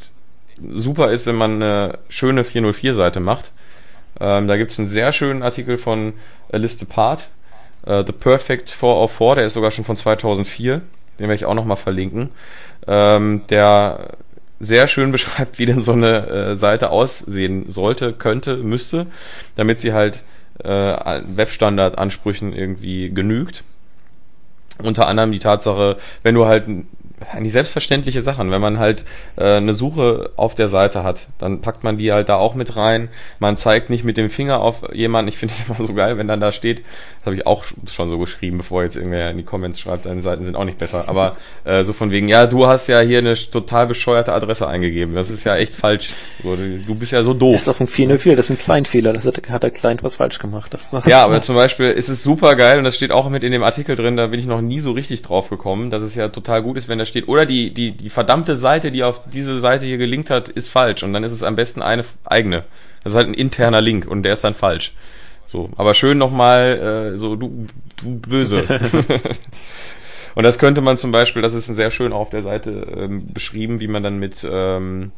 super 0.73 1.11
ist, 1.11 1.27
wenn 1.27 1.37
man 1.37 1.63
eine 1.63 1.99
schöne 2.09 2.43
404-Seite 2.43 3.21
macht. 3.21 3.53
Ähm, 4.21 4.49
da 4.49 4.57
gibt 4.57 4.71
es 4.71 4.79
einen 4.79 4.89
sehr 4.89 5.13
schönen 5.13 5.43
Artikel 5.43 5.79
von 5.79 6.15
Liste 6.51 6.87
Part, 6.87 7.29
Uh, 7.87 8.03
The 8.05 8.13
Perfect 8.13 8.69
404, 8.71 9.37
der 9.37 9.47
ist 9.47 9.55
sogar 9.55 9.71
schon 9.71 9.85
von 9.85 9.97
2004. 9.97 10.81
Den 11.19 11.29
werde 11.29 11.35
ich 11.35 11.45
auch 11.45 11.55
nochmal 11.55 11.77
verlinken. 11.77 12.31
Ähm, 12.89 13.43
der 13.49 14.17
sehr 14.61 14.87
schön 14.87 15.13
beschreibt, 15.13 15.59
wie 15.59 15.67
denn 15.67 15.81
so 15.81 15.93
eine 15.93 16.27
äh, 16.29 16.57
Seite 16.57 16.91
aussehen 16.91 17.69
sollte, 17.69 18.13
könnte, 18.13 18.59
müsste, 18.59 19.07
damit 19.55 19.81
sie 19.81 19.93
halt 19.93 20.25
äh, 20.63 20.69
Webstandard-Ansprüchen 20.69 22.53
irgendwie 22.53 23.11
genügt. 23.11 23.65
Unter 24.83 25.09
anderem 25.09 25.33
die 25.33 25.39
Tatsache, 25.39 25.97
wenn 26.23 26.35
du 26.35 26.47
halt 26.47 26.65
eigentlich 27.33 27.53
selbstverständliche 27.53 28.23
Sachen. 28.23 28.51
Wenn 28.51 28.61
man 28.61 28.79
halt 28.79 29.05
äh, 29.37 29.57
eine 29.57 29.73
Suche 29.73 30.31
auf 30.37 30.55
der 30.55 30.69
Seite 30.69 31.03
hat, 31.03 31.29
dann 31.39 31.61
packt 31.61 31.85
man 31.85 31.99
die 31.99 32.13
halt 32.13 32.29
da 32.29 32.37
auch 32.37 32.55
mit 32.55 32.77
rein. 32.77 33.09
Man 33.39 33.57
zeigt 33.57 33.91
nicht 33.91 34.05
mit 34.05 34.17
dem 34.17 34.31
Finger 34.31 34.61
auf 34.61 34.83
jemanden. 34.93 35.29
Ich 35.29 35.39
finde 35.39 35.55
es 35.55 35.69
immer 35.69 35.87
so 35.87 35.95
geil, 35.95 36.19
wenn 36.19 36.29
dann 36.29 36.41
da 36.41 36.53
steht, 36.53 36.81
das 36.81 37.27
habe 37.27 37.37
ich 37.37 37.47
auch 37.47 37.65
schon 37.91 38.11
so 38.11 38.19
geschrieben, 38.19 38.59
bevor 38.59 38.83
jetzt 38.83 38.97
irgendwer 38.97 39.31
in 39.31 39.39
die 39.39 39.45
Comments 39.45 39.79
schreibt, 39.79 40.07
deine 40.07 40.21
Seiten 40.23 40.45
sind 40.45 40.57
auch 40.57 40.65
nicht 40.65 40.79
besser. 40.79 41.05
Aber 41.09 41.37
äh, 41.65 41.83
so 41.85 41.93
von 41.93 42.11
wegen, 42.11 42.29
ja, 42.29 42.47
du 42.47 42.67
hast 42.67 42.87
ja 42.87 43.01
hier 43.01 43.19
eine 43.19 43.35
total 43.35 43.87
bescheuerte 43.87 44.33
Adresse 44.33 44.69
eingegeben. 44.69 45.15
Das 45.15 45.31
ist 45.31 45.45
ja 45.45 45.57
echt 45.57 45.75
falsch. 45.75 46.11
Du 46.43 46.95
bist 46.95 47.13
ja 47.13 47.23
so 47.23 47.33
doof. 47.33 47.55
Das 47.55 47.63
ist 47.63 47.69
doch 47.69 47.81
ein 47.81 47.87
404, 47.87 48.37
das 48.37 48.51
ist 48.51 48.59
ein 48.59 48.59
Kleinfehler. 48.59 49.13
Das 49.13 49.27
hat, 49.27 49.63
der 49.63 49.71
Client 49.71 50.03
was 50.03 50.17
falsch 50.17 50.39
gemacht. 50.39 50.73
Das, 50.73 50.91
das 50.91 51.07
ja, 51.07 51.25
aber 51.25 51.41
zum 51.43 51.55
Beispiel 51.55 51.89
ist 51.89 52.09
es 52.09 52.23
super 52.23 52.57
geil 52.57 52.79
und 52.79 52.85
das 52.85 52.95
steht 52.95 53.11
auch 53.11 53.29
mit 53.29 53.43
in 53.43 53.53
dem 53.53 53.63
Artikel 53.63 53.97
drin, 53.97 54.17
da 54.17 54.27
bin 54.27 54.39
ich 54.39 54.47
noch 54.47 54.61
nie 54.61 54.81
so 54.81 54.93
richtig 54.93 55.23
drauf 55.23 55.49
gekommen, 55.49 55.91
dass 55.91 56.03
es 56.03 56.15
ja 56.15 56.29
total 56.29 56.63
gut 56.63 56.77
ist, 56.77 56.89
wenn 56.89 56.99
der 56.99 57.06
steht, 57.07 57.29
oder 57.29 57.47
die, 57.47 57.73
die, 57.73 57.93
die 57.93 58.11
verdammte 58.11 58.57
Seite, 58.57 58.93
die 58.93 59.05
auf 59.05 59.23
diese 59.33 59.59
Seite 59.59 59.87
hier 59.87 59.99
gelinkt 59.99 60.31
hat, 60.31 60.49
ist 60.49 60.69
falsch. 60.69 61.03
Und 61.03 61.13
dann 61.13 61.25
ist 61.25 61.33
es 61.33 61.43
am 61.43 61.57
besten 61.57 61.83
eine 61.83 62.05
eigene. 62.25 62.65
Das 63.03 63.13
ist 63.13 63.17
halt 63.17 63.29
ein 63.29 63.35
interner 63.35 63.81
Link 63.81 64.07
und 64.07 64.23
der 64.23 64.33
ist 64.33 64.45
dann 64.45 64.55
falsch. 64.55 64.93
So, 65.45 65.71
aber 65.77 65.95
schön 65.95 66.19
nochmal, 66.19 67.13
äh, 67.15 67.19
so, 67.19 67.37
du, 67.37 67.67
du 67.97 68.19
böse. 68.19 68.63
und 70.35 70.43
das 70.43 70.59
könnte 70.59 70.81
man 70.81 70.99
zum 70.99 71.13
Beispiel, 71.13 71.41
das 71.41 71.55
ist 71.55 71.67
sehr 71.67 71.93
schön 71.93 72.13
auf 72.13 72.31
der 72.31 72.43
Seite 72.43 72.87
ähm, 72.97 73.33
beschrieben, 73.33 73.79
wie 73.81 73.87
man 73.87 74.03
dann 74.03 74.19
mit 74.19 74.45
ähm, 74.49 75.13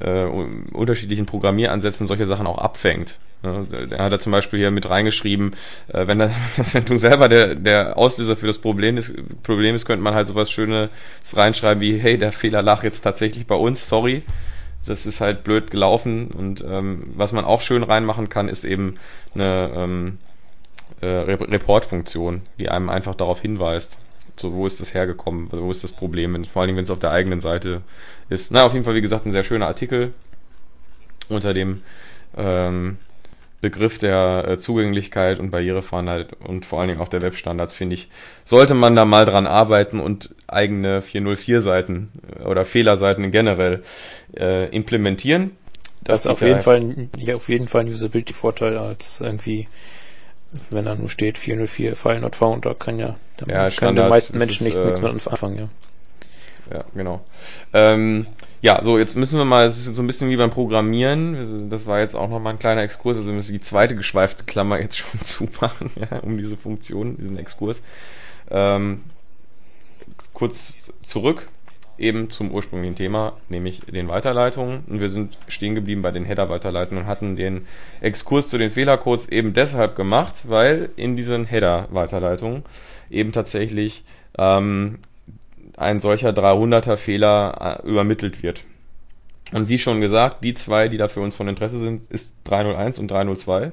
äh, 0.00 0.24
unterschiedlichen 0.24 1.26
Programmieransätzen 1.26 2.06
solche 2.06 2.26
Sachen 2.26 2.46
auch 2.46 2.58
abfängt. 2.58 3.18
Er 3.42 4.04
hat 4.04 4.12
da 4.12 4.20
zum 4.20 4.30
Beispiel 4.30 4.60
hier 4.60 4.70
mit 4.70 4.88
reingeschrieben, 4.88 5.56
äh, 5.88 6.06
wenn, 6.06 6.20
da, 6.20 6.30
wenn 6.72 6.84
du 6.84 6.94
selber 6.96 7.28
der, 7.28 7.54
der 7.56 7.98
Auslöser 7.98 8.36
für 8.36 8.46
das 8.46 8.58
Problem 8.58 8.96
ist, 8.96 9.16
Problem 9.42 9.74
ist, 9.74 9.84
könnte 9.84 10.02
man 10.02 10.14
halt 10.14 10.28
sowas 10.28 10.50
Schönes 10.50 10.90
reinschreiben 11.34 11.80
wie, 11.80 11.98
hey, 11.98 12.18
der 12.18 12.32
Fehler 12.32 12.62
lag 12.62 12.84
jetzt 12.84 13.00
tatsächlich 13.00 13.46
bei 13.46 13.56
uns, 13.56 13.88
sorry. 13.88 14.22
Das 14.86 15.06
ist 15.06 15.20
halt 15.20 15.44
blöd 15.44 15.70
gelaufen. 15.70 16.28
Und 16.28 16.64
ähm, 16.68 17.04
was 17.14 17.32
man 17.32 17.44
auch 17.44 17.60
schön 17.60 17.82
reinmachen 17.82 18.28
kann, 18.28 18.48
ist 18.48 18.64
eben 18.64 18.96
eine, 19.34 19.70
ähm, 19.74 20.18
äh, 21.02 21.06
Report-Funktion, 21.06 22.42
die 22.58 22.68
einem 22.68 22.88
einfach 22.88 23.14
darauf 23.14 23.40
hinweist. 23.40 23.98
So, 24.36 24.54
wo 24.54 24.66
ist 24.66 24.80
das 24.80 24.94
hergekommen? 24.94 25.48
Wo 25.50 25.70
ist 25.70 25.84
das 25.84 25.92
Problem? 25.92 26.44
Vor 26.44 26.62
allem, 26.62 26.76
wenn 26.76 26.84
es 26.84 26.90
auf 26.90 26.98
der 26.98 27.10
eigenen 27.10 27.40
Seite 27.40 27.82
ist. 28.32 28.50
Na, 28.50 28.64
auf 28.64 28.72
jeden 28.72 28.84
Fall, 28.84 28.94
wie 28.94 29.02
gesagt, 29.02 29.26
ein 29.26 29.32
sehr 29.32 29.44
schöner 29.44 29.66
Artikel 29.66 30.12
unter 31.28 31.54
dem 31.54 31.82
ähm, 32.36 32.98
Begriff 33.62 33.98
der 33.98 34.44
äh, 34.48 34.58
Zugänglichkeit 34.58 35.38
und 35.38 35.50
Barrierefreiheit 35.52 36.32
und 36.40 36.66
vor 36.66 36.80
allen 36.80 36.88
Dingen 36.88 37.00
auch 37.00 37.08
der 37.08 37.22
Webstandards, 37.22 37.74
finde 37.74 37.94
ich, 37.94 38.08
sollte 38.44 38.74
man 38.74 38.96
da 38.96 39.04
mal 39.04 39.24
dran 39.24 39.46
arbeiten 39.46 40.00
und 40.00 40.34
eigene 40.48 41.00
404-Seiten 41.00 42.10
äh, 42.40 42.42
oder 42.42 42.64
Fehlerseiten 42.64 43.30
generell 43.30 43.82
äh, 44.36 44.68
implementieren. 44.70 45.52
Das, 46.02 46.22
das 46.22 46.24
ist 46.24 46.30
auf 46.32 46.40
jeden, 46.40 46.60
Fall, 46.60 47.08
ja, 47.16 47.36
auf 47.36 47.48
jeden 47.48 47.68
Fall 47.68 47.82
ein 47.82 47.88
Usability-Vorteil 47.88 48.76
als 48.76 49.20
irgendwie, 49.20 49.68
wenn 50.70 50.84
da 50.84 50.96
nur 50.96 51.08
steht 51.08 51.38
404 51.38 51.94
File 51.94 52.20
not 52.20 52.34
found, 52.34 52.66
da 52.66 52.74
kann 52.74 52.98
ja, 52.98 53.14
da 53.36 53.68
ja, 53.68 53.70
können 53.70 53.94
die 53.94 54.02
meisten 54.02 54.38
Menschen 54.38 54.64
nichts, 54.64 54.80
äh, 54.80 54.86
nichts 54.86 55.00
mit 55.00 55.28
anfangen, 55.28 55.58
ja. 55.58 55.68
Ja, 56.70 56.84
genau. 56.94 57.20
Ähm, 57.72 58.26
ja, 58.60 58.82
so, 58.82 58.98
jetzt 58.98 59.16
müssen 59.16 59.38
wir 59.38 59.44
mal, 59.44 59.66
es 59.66 59.86
ist 59.86 59.96
so 59.96 60.02
ein 60.02 60.06
bisschen 60.06 60.30
wie 60.30 60.36
beim 60.36 60.50
Programmieren, 60.50 61.68
das 61.68 61.86
war 61.86 62.00
jetzt 62.00 62.14
auch 62.14 62.28
nochmal 62.28 62.52
ein 62.52 62.58
kleiner 62.58 62.82
Exkurs, 62.82 63.16
also 63.16 63.28
wir 63.28 63.34
müssen 63.34 63.52
die 63.52 63.60
zweite 63.60 63.96
geschweifte 63.96 64.44
Klammer 64.44 64.80
jetzt 64.80 64.98
schon 64.98 65.20
zumachen, 65.22 65.90
ja, 65.96 66.18
um 66.20 66.38
diese 66.38 66.56
Funktion, 66.56 67.16
diesen 67.16 67.38
Exkurs. 67.38 67.82
Ähm, 68.50 69.02
kurz 70.32 70.90
zurück, 71.02 71.48
eben 71.98 72.30
zum 72.30 72.50
ursprünglichen 72.50 72.96
Thema, 72.96 73.34
nämlich 73.48 73.80
den 73.80 74.08
Weiterleitungen. 74.08 74.84
Und 74.88 75.00
wir 75.00 75.08
sind 75.08 75.38
stehen 75.48 75.74
geblieben 75.74 76.02
bei 76.02 76.10
den 76.10 76.24
Header-Weiterleitungen 76.24 77.04
und 77.04 77.08
hatten 77.08 77.36
den 77.36 77.66
Exkurs 78.00 78.48
zu 78.48 78.58
den 78.58 78.70
Fehlercodes 78.70 79.28
eben 79.28 79.54
deshalb 79.54 79.94
gemacht, 79.94 80.48
weil 80.48 80.90
in 80.96 81.16
diesen 81.16 81.44
Header-Weiterleitungen 81.44 82.64
eben 83.10 83.32
tatsächlich 83.32 84.04
ähm, 84.38 84.98
ein 85.76 86.00
solcher 86.00 86.30
300er 86.30 86.96
Fehler 86.96 87.80
äh, 87.84 87.88
übermittelt 87.88 88.42
wird. 88.42 88.64
Und 89.52 89.68
wie 89.68 89.78
schon 89.78 90.00
gesagt, 90.00 90.42
die 90.44 90.54
zwei, 90.54 90.88
die 90.88 90.96
da 90.96 91.08
für 91.08 91.20
uns 91.20 91.36
von 91.36 91.48
Interesse 91.48 91.78
sind, 91.78 92.06
ist 92.08 92.34
301 92.44 92.98
und 92.98 93.10
302. 93.10 93.72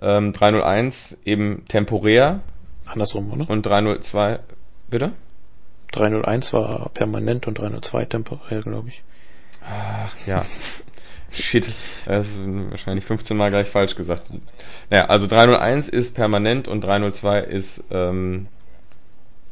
Ähm, 0.00 0.32
301 0.32 1.20
eben 1.24 1.64
temporär. 1.68 2.40
Andersrum, 2.86 3.32
oder? 3.32 3.50
Und 3.50 3.66
302, 3.66 4.38
bitte? 4.88 5.12
301 5.92 6.52
war 6.52 6.90
permanent 6.90 7.46
und 7.46 7.58
302 7.58 8.04
temporär, 8.06 8.60
glaube 8.60 8.88
ich. 8.88 9.02
Ach, 9.66 10.14
ja. 10.26 10.44
Shit, 11.30 11.72
das 12.06 12.36
ist 12.36 12.40
wahrscheinlich 12.70 13.04
15 13.04 13.36
Mal 13.36 13.50
gleich 13.50 13.68
falsch 13.68 13.96
gesagt. 13.96 14.32
Naja, 14.88 15.06
also 15.06 15.26
301 15.26 15.88
ist 15.88 16.14
permanent 16.14 16.68
und 16.68 16.82
302 16.82 17.40
ist 17.40 17.84
ähm, 17.90 18.46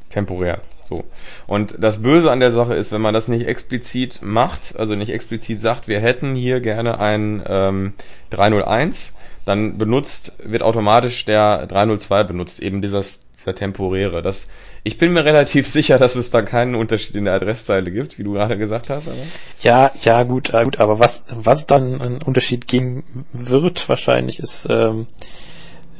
temporär. 0.09 0.63
So. 0.89 1.05
Und 1.47 1.75
das 1.79 2.03
Böse 2.03 2.31
an 2.31 2.41
der 2.41 2.53
Sache 2.53 2.75
ist, 2.75 2.93
wenn 2.93 3.01
man 3.01 3.15
das 3.15 3.27
nicht 3.29 3.47
explizit 3.47 4.21
macht, 4.23 4.79
also 4.79 4.95
nicht 4.95 5.11
explizit 5.11 5.61
sagt, 5.61 5.89
wir 5.89 6.01
hätten 6.01 6.35
hier 6.35 6.61
gerne 6.61 7.01
ein 7.01 7.43
ähm, 7.49 7.95
301, 8.31 9.17
dann 9.45 9.79
benutzt, 9.79 10.35
wird 10.43 10.63
automatisch 10.63 11.25
der 11.25 11.67
302 11.67 12.25
benutzt, 12.25 12.61
eben 12.61 12.83
dieses, 12.83 13.27
dieser 13.37 13.55
temporäre. 13.55 14.23
Das, 14.23 14.49
ich 14.85 14.97
bin 14.99 15.13
mir 15.13 15.25
relativ 15.25 15.67
sicher, 15.69 15.99
dass 15.99 16.15
es 16.15 16.31
da 16.31 16.43
keinen 16.43 16.77
Unterschied 16.77 17.17
in 17.17 17.25
der 17.25 17.35
Adresszeile 17.35 17.91
gibt, 17.91 18.19
wie 18.19 18.25
du 18.25 18.35
gerade 18.35 18.57
gesagt 18.57 18.89
hast. 18.89 19.09
Aber. 19.09 19.17
Ja, 19.61 19.91
ja, 20.03 20.23
gut, 20.23 20.55
äh, 20.55 20.63
gut, 20.63 20.79
aber 20.79 21.01
was, 21.01 21.25
was 21.31 21.67
dann 21.67 22.01
ein 22.01 22.23
Unterschied 22.23 22.69
geben 22.69 23.03
wird, 23.33 23.89
wahrscheinlich, 23.89 24.39
ist, 24.39 24.69
ähm, 24.71 25.07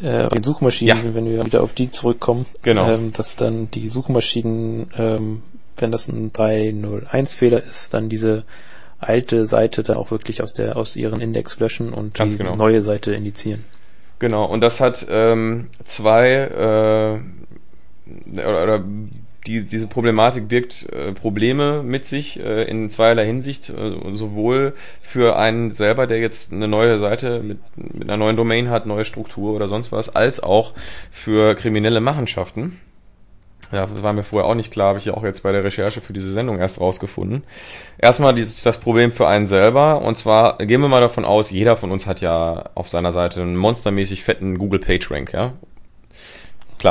äh, 0.03 0.29
den 0.29 0.43
Suchmaschinen, 0.43 0.97
ja. 0.97 1.15
wenn 1.15 1.27
wir 1.27 1.45
wieder 1.45 1.63
auf 1.63 1.75
die 1.75 1.91
zurückkommen, 1.91 2.47
genau. 2.63 2.91
ähm, 2.91 3.13
dass 3.13 3.37
dann 3.37 3.71
die 3.71 3.89
Suchmaschinen, 3.89 4.91
ähm, 4.97 5.43
wenn 5.77 5.91
das 5.91 6.09
ein 6.09 6.33
301-Fehler 6.33 7.63
ist, 7.63 7.95
dann 7.95 8.09
diese 8.09 8.45
alte 8.99 9.45
Seite 9.45 9.83
dann 9.83 9.97
auch 9.97 10.11
wirklich 10.11 10.43
aus 10.43 10.55
der 10.55 10.77
aus 10.77 10.97
ihren 10.97 11.21
Index 11.21 11.59
löschen 11.59 11.93
und 11.93 12.15
Ganz 12.15 12.33
die 12.33 12.43
genau. 12.43 12.57
neue 12.57 12.83
Seite 12.83 13.13
indizieren. 13.13 13.65
Genau, 14.19 14.47
und 14.47 14.63
das 14.63 14.81
hat 14.81 15.07
ähm, 15.11 15.69
zwei 15.81 16.31
äh, 16.31 17.21
oder, 18.41 18.63
oder 18.63 18.85
die, 19.47 19.67
diese 19.67 19.87
Problematik 19.87 20.49
birgt 20.49 20.89
äh, 20.93 21.13
Probleme 21.13 21.83
mit 21.83 22.07
sich 22.07 22.41
äh, 22.41 22.65
in 22.65 22.91
zweierlei 22.91 23.27
Hinsicht, 23.27 23.71
äh, 23.71 24.13
sowohl 24.13 24.75
für 25.03 25.37
einen 25.37 25.71
selber, 25.71 26.07
der 26.07 26.19
jetzt 26.19 26.53
eine 26.53 26.69
neue 26.69 26.99
Seite 26.99 27.43
mit, 27.43 27.59
mit 27.77 28.05
einer 28.05 28.17
neuen 28.17 28.37
Domain 28.37 28.71
hat, 28.71 28.87
neue 28.87 29.05
Struktur 29.05 29.55
oder 29.55 29.69
sonst 29.69 29.93
was, 29.93 30.15
als 30.15 30.43
auch 30.43 30.75
für 31.11 31.55
kriminelle 31.55 32.01
Machenschaften. 32.01 32.79
Ja, 33.73 33.87
war 34.03 34.13
mir 34.13 34.23
vorher 34.23 34.49
auch 34.49 34.55
nicht 34.55 34.71
klar, 34.71 34.89
habe 34.89 34.99
ich 34.99 35.07
ja 35.07 35.15
auch 35.15 35.25
jetzt 35.25 35.43
bei 35.43 35.51
der 35.51 35.65
Recherche 35.65 36.01
für 36.01 36.13
diese 36.13 36.31
Sendung 36.31 36.59
erst 36.59 36.81
rausgefunden. 36.81 37.43
Erstmal 37.99 38.35
dieses, 38.35 38.63
das 38.63 38.79
Problem 38.79 39.11
für 39.11 39.27
einen 39.27 39.49
selber, 39.49 40.03
und 40.03 40.17
zwar 40.17 40.59
gehen 40.59 40.81
wir 40.81 40.89
mal 40.89 41.01
davon 41.01 41.25
aus, 41.25 41.51
jeder 41.51 41.75
von 41.75 41.91
uns 41.91 42.07
hat 42.07 42.21
ja 42.21 42.71
auf 42.77 42.89
seiner 42.89 43.11
Seite 43.11 43.43
einen 43.43 43.57
monstermäßig 43.57 44.23
fetten 44.23 44.59
Google 44.59 44.79
PageRank, 44.79 45.33
ja, 45.33 45.55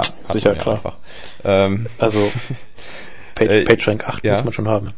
Klar, 0.01 0.13
sicher, 0.23 0.53
ja 0.55 0.61
klar. 0.61 0.75
Einfach. 0.75 0.97
Ähm, 1.45 1.85
also 1.99 2.19
Page, 3.35 3.49
äh, 3.49 3.63
PageRank 3.63 4.07
8 4.07 4.25
ja. 4.25 4.35
muss 4.35 4.45
man 4.45 4.53
schon 4.53 4.67
haben. 4.67 4.89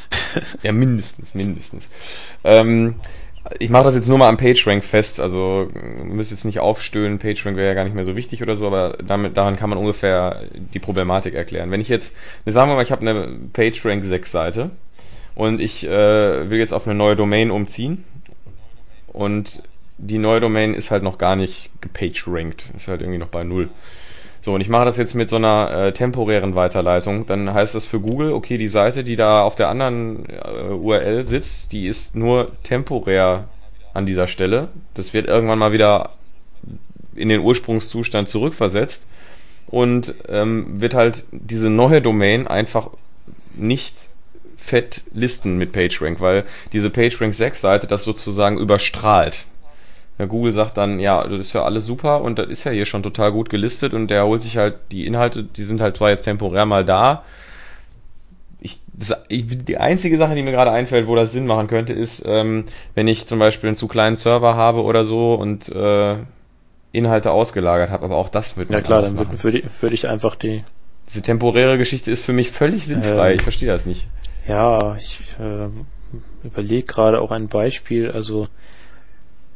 ja, 0.62 0.72
mindestens, 0.72 1.34
mindestens. 1.34 1.90
Ähm, 2.44 2.94
ich 3.58 3.70
mache 3.70 3.84
das 3.84 3.94
jetzt 3.94 4.08
nur 4.08 4.18
mal 4.18 4.28
am 4.28 4.38
PageRank 4.38 4.82
fest, 4.82 5.20
also 5.20 5.68
müsst 6.02 6.30
jetzt 6.30 6.44
nicht 6.44 6.60
aufstöhnen, 6.60 7.18
PageRank 7.18 7.56
wäre 7.56 7.68
ja 7.68 7.74
gar 7.74 7.84
nicht 7.84 7.94
mehr 7.94 8.04
so 8.04 8.16
wichtig 8.16 8.42
oder 8.42 8.56
so, 8.56 8.66
aber 8.66 8.98
damit, 9.04 9.36
daran 9.36 9.56
kann 9.56 9.70
man 9.70 9.78
ungefähr 9.78 10.42
die 10.54 10.78
Problematik 10.78 11.34
erklären. 11.34 11.70
Wenn 11.70 11.80
ich 11.80 11.88
jetzt, 11.88 12.16
sagen 12.44 12.70
wir 12.70 12.74
mal, 12.74 12.82
ich 12.82 12.92
habe 12.92 13.02
eine 13.02 13.38
PageRank 13.52 14.04
6 14.04 14.32
Seite 14.32 14.70
und 15.34 15.60
ich 15.60 15.86
äh, 15.86 16.50
will 16.50 16.58
jetzt 16.58 16.72
auf 16.72 16.86
eine 16.86 16.96
neue 16.96 17.16
Domain 17.16 17.50
umziehen 17.50 18.04
und 19.12 19.62
die 19.98 20.18
neue 20.18 20.40
Domain 20.40 20.74
ist 20.74 20.90
halt 20.90 21.02
noch 21.02 21.18
gar 21.18 21.36
nicht 21.36 21.70
gepage-ranked. 21.80 22.72
Ist 22.76 22.88
halt 22.88 23.00
irgendwie 23.00 23.18
noch 23.18 23.28
bei 23.28 23.44
null. 23.44 23.68
So, 24.40 24.54
und 24.54 24.60
ich 24.60 24.68
mache 24.68 24.84
das 24.84 24.96
jetzt 24.96 25.14
mit 25.14 25.28
so 25.28 25.36
einer 25.36 25.70
äh, 25.70 25.92
temporären 25.92 26.54
Weiterleitung. 26.54 27.26
Dann 27.26 27.52
heißt 27.52 27.74
das 27.74 27.84
für 27.84 27.98
Google, 27.98 28.32
okay, 28.32 28.58
die 28.58 28.68
Seite, 28.68 29.02
die 29.02 29.16
da 29.16 29.42
auf 29.42 29.56
der 29.56 29.68
anderen 29.68 30.28
äh, 30.28 30.72
URL 30.72 31.26
sitzt, 31.26 31.72
die 31.72 31.86
ist 31.86 32.14
nur 32.14 32.52
temporär 32.62 33.48
an 33.92 34.06
dieser 34.06 34.26
Stelle. 34.26 34.68
Das 34.94 35.14
wird 35.14 35.26
irgendwann 35.26 35.58
mal 35.58 35.72
wieder 35.72 36.10
in 37.14 37.28
den 37.28 37.40
Ursprungszustand 37.40 38.28
zurückversetzt 38.28 39.06
und 39.66 40.14
ähm, 40.28 40.80
wird 40.80 40.94
halt 40.94 41.24
diese 41.32 41.70
neue 41.70 42.00
Domain 42.02 42.46
einfach 42.46 42.90
nicht 43.56 43.94
fett 44.56 45.02
listen 45.12 45.56
mit 45.56 45.72
PageRank, 45.72 46.20
weil 46.20 46.44
diese 46.72 46.90
PageRank 46.90 47.34
6 47.34 47.60
Seite 47.60 47.86
das 47.86 48.04
sozusagen 48.04 48.58
überstrahlt. 48.58 49.46
Ja, 50.18 50.24
Google 50.24 50.52
sagt 50.52 50.78
dann, 50.78 50.98
ja, 50.98 51.22
das 51.22 51.38
ist 51.38 51.52
ja 51.52 51.64
alles 51.64 51.84
super 51.84 52.22
und 52.22 52.38
das 52.38 52.48
ist 52.48 52.64
ja 52.64 52.72
hier 52.72 52.86
schon 52.86 53.02
total 53.02 53.32
gut 53.32 53.50
gelistet 53.50 53.92
und 53.92 54.08
der 54.08 54.24
holt 54.24 54.40
sich 54.40 54.56
halt 54.56 54.76
die 54.90 55.06
Inhalte, 55.06 55.42
die 55.42 55.62
sind 55.62 55.80
halt 55.80 55.98
zwar 55.98 56.10
jetzt 56.10 56.22
temporär 56.22 56.64
mal 56.64 56.84
da. 56.84 57.22
Ich, 58.60 58.80
das, 58.94 59.24
ich, 59.28 59.44
die 59.46 59.76
einzige 59.76 60.16
Sache, 60.16 60.34
die 60.34 60.42
mir 60.42 60.52
gerade 60.52 60.70
einfällt, 60.70 61.06
wo 61.06 61.14
das 61.14 61.32
Sinn 61.32 61.46
machen 61.46 61.68
könnte, 61.68 61.92
ist, 61.92 62.24
ähm, 62.26 62.64
wenn 62.94 63.08
ich 63.08 63.26
zum 63.26 63.38
Beispiel 63.38 63.68
einen 63.68 63.76
zu 63.76 63.88
kleinen 63.88 64.16
Server 64.16 64.56
habe 64.56 64.82
oder 64.82 65.04
so 65.04 65.34
und 65.34 65.68
äh, 65.68 66.16
Inhalte 66.92 67.30
ausgelagert 67.30 67.90
habe, 67.90 68.06
aber 68.06 68.16
auch 68.16 68.30
das 68.30 68.56
wird 68.56 68.70
Ja 68.70 68.80
klar, 68.80 69.02
dann 69.02 69.18
würde 69.18 69.42
würd, 69.42 69.82
würd 69.82 69.92
ich 69.92 70.08
einfach 70.08 70.34
die. 70.34 70.64
Diese 71.06 71.20
temporäre 71.20 71.76
Geschichte 71.76 72.10
ist 72.10 72.24
für 72.24 72.32
mich 72.32 72.50
völlig 72.50 72.86
sinnfrei, 72.86 73.30
ähm, 73.30 73.36
ich 73.36 73.42
verstehe 73.42 73.68
das 73.68 73.84
nicht. 73.84 74.08
Ja, 74.48 74.96
ich 74.96 75.20
äh, 75.38 75.68
überlege 76.46 76.84
gerade 76.84 77.20
auch 77.20 77.30
ein 77.30 77.48
Beispiel, 77.48 78.10
also 78.10 78.48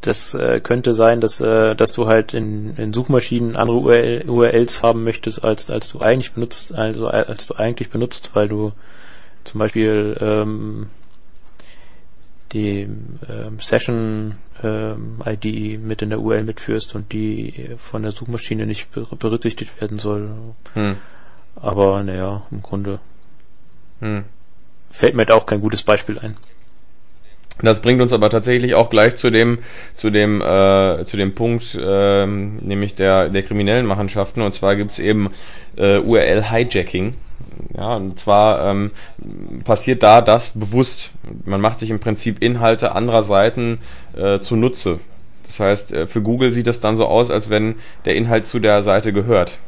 das 0.01 0.35
äh, 0.35 0.61
könnte 0.61 0.95
sein, 0.95 1.21
dass, 1.21 1.41
äh, 1.41 1.75
dass 1.75 1.93
du 1.93 2.07
halt 2.07 2.33
in, 2.33 2.77
in 2.77 2.93
Suchmaschinen 2.93 3.57
andere 3.57 3.79
URL, 3.79 4.29
URLs 4.29 4.83
haben 4.83 5.05
möchtest, 5.05 5.45
als, 5.45 5.71
als 5.71 5.91
du 5.91 6.01
eigentlich 6.01 6.33
benutzt, 6.33 6.77
also 6.77 7.07
als 7.07 7.47
du 7.47 7.55
eigentlich 7.55 7.91
benutzt, 7.91 8.31
weil 8.35 8.49
du 8.49 8.73
zum 9.45 9.59
Beispiel 9.59 10.17
ähm, 10.21 10.87
die 12.53 12.89
ähm, 13.29 13.59
Session 13.61 14.37
ähm, 14.63 15.23
ID 15.25 15.81
mit 15.81 16.03
in 16.03 16.11
der 16.11 16.21
URL 16.21 16.45
mitführst 16.45 16.95
und 16.95 17.13
die 17.13 17.71
von 17.77 18.03
der 18.03 18.13
Suchmaschine 18.13 18.67
nicht 18.67 18.89
berücksichtigt 18.91 19.81
werden 19.81 19.99
soll. 19.99 20.31
Hm. 20.75 20.97
Aber 21.57 22.03
naja, 22.03 22.47
im 22.51 22.63
Grunde 22.63 23.01
hm. 24.01 24.25
fällt 24.91 25.15
mir 25.15 25.27
da 25.27 25.35
auch 25.35 25.47
kein 25.47 25.61
gutes 25.61 25.83
Beispiel 25.83 26.19
ein. 26.19 26.37
Das 27.63 27.83
bringt 27.83 28.01
uns 28.01 28.13
aber 28.13 28.31
tatsächlich 28.31 28.75
auch 28.75 28.89
gleich 28.89 29.17
zu 29.17 29.31
dem, 29.31 29.59
zu 29.95 30.11
dem, 30.11 30.41
äh, 30.41 31.05
zu 31.05 31.17
dem 31.17 31.35
Punkt, 31.35 31.75
äh, 31.75 32.27
nämlich 32.27 32.95
der, 32.95 33.29
der 33.29 33.43
kriminellen 33.43 33.87
Machenschaften. 33.87 34.41
Und 34.41 34.53
zwar 34.53 34.77
gibt's 34.77 34.99
eben 34.99 35.31
äh, 35.77 35.99
URL-Hijacking. 35.99 37.15
Ja, 37.77 37.97
und 37.97 38.19
zwar 38.19 38.71
ähm, 38.71 38.91
passiert 39.65 40.03
da 40.03 40.23
das 40.23 40.59
bewusst. 40.59 41.11
Man 41.45 41.61
macht 41.61 41.79
sich 41.79 41.91
im 41.91 42.01
Prinzip 42.01 42.43
Inhalte 42.43 42.95
anderer 42.95 43.23
Seiten 43.23 43.79
äh, 44.17 44.41
zunutze. 44.41 44.99
Das 45.45 45.61
heißt, 45.61 45.93
äh, 45.93 46.07
für 46.07 46.23
Google 46.23 46.53
sieht 46.53 46.67
das 46.67 46.81
dann 46.81 46.97
so 46.97 47.07
aus, 47.07 47.31
als 47.31 47.51
wenn 47.51 47.75
der 48.05 48.15
Inhalt 48.17 48.47
zu 48.47 48.59
der 48.59 48.83
Seite 48.83 49.13
gehört. 49.13 49.59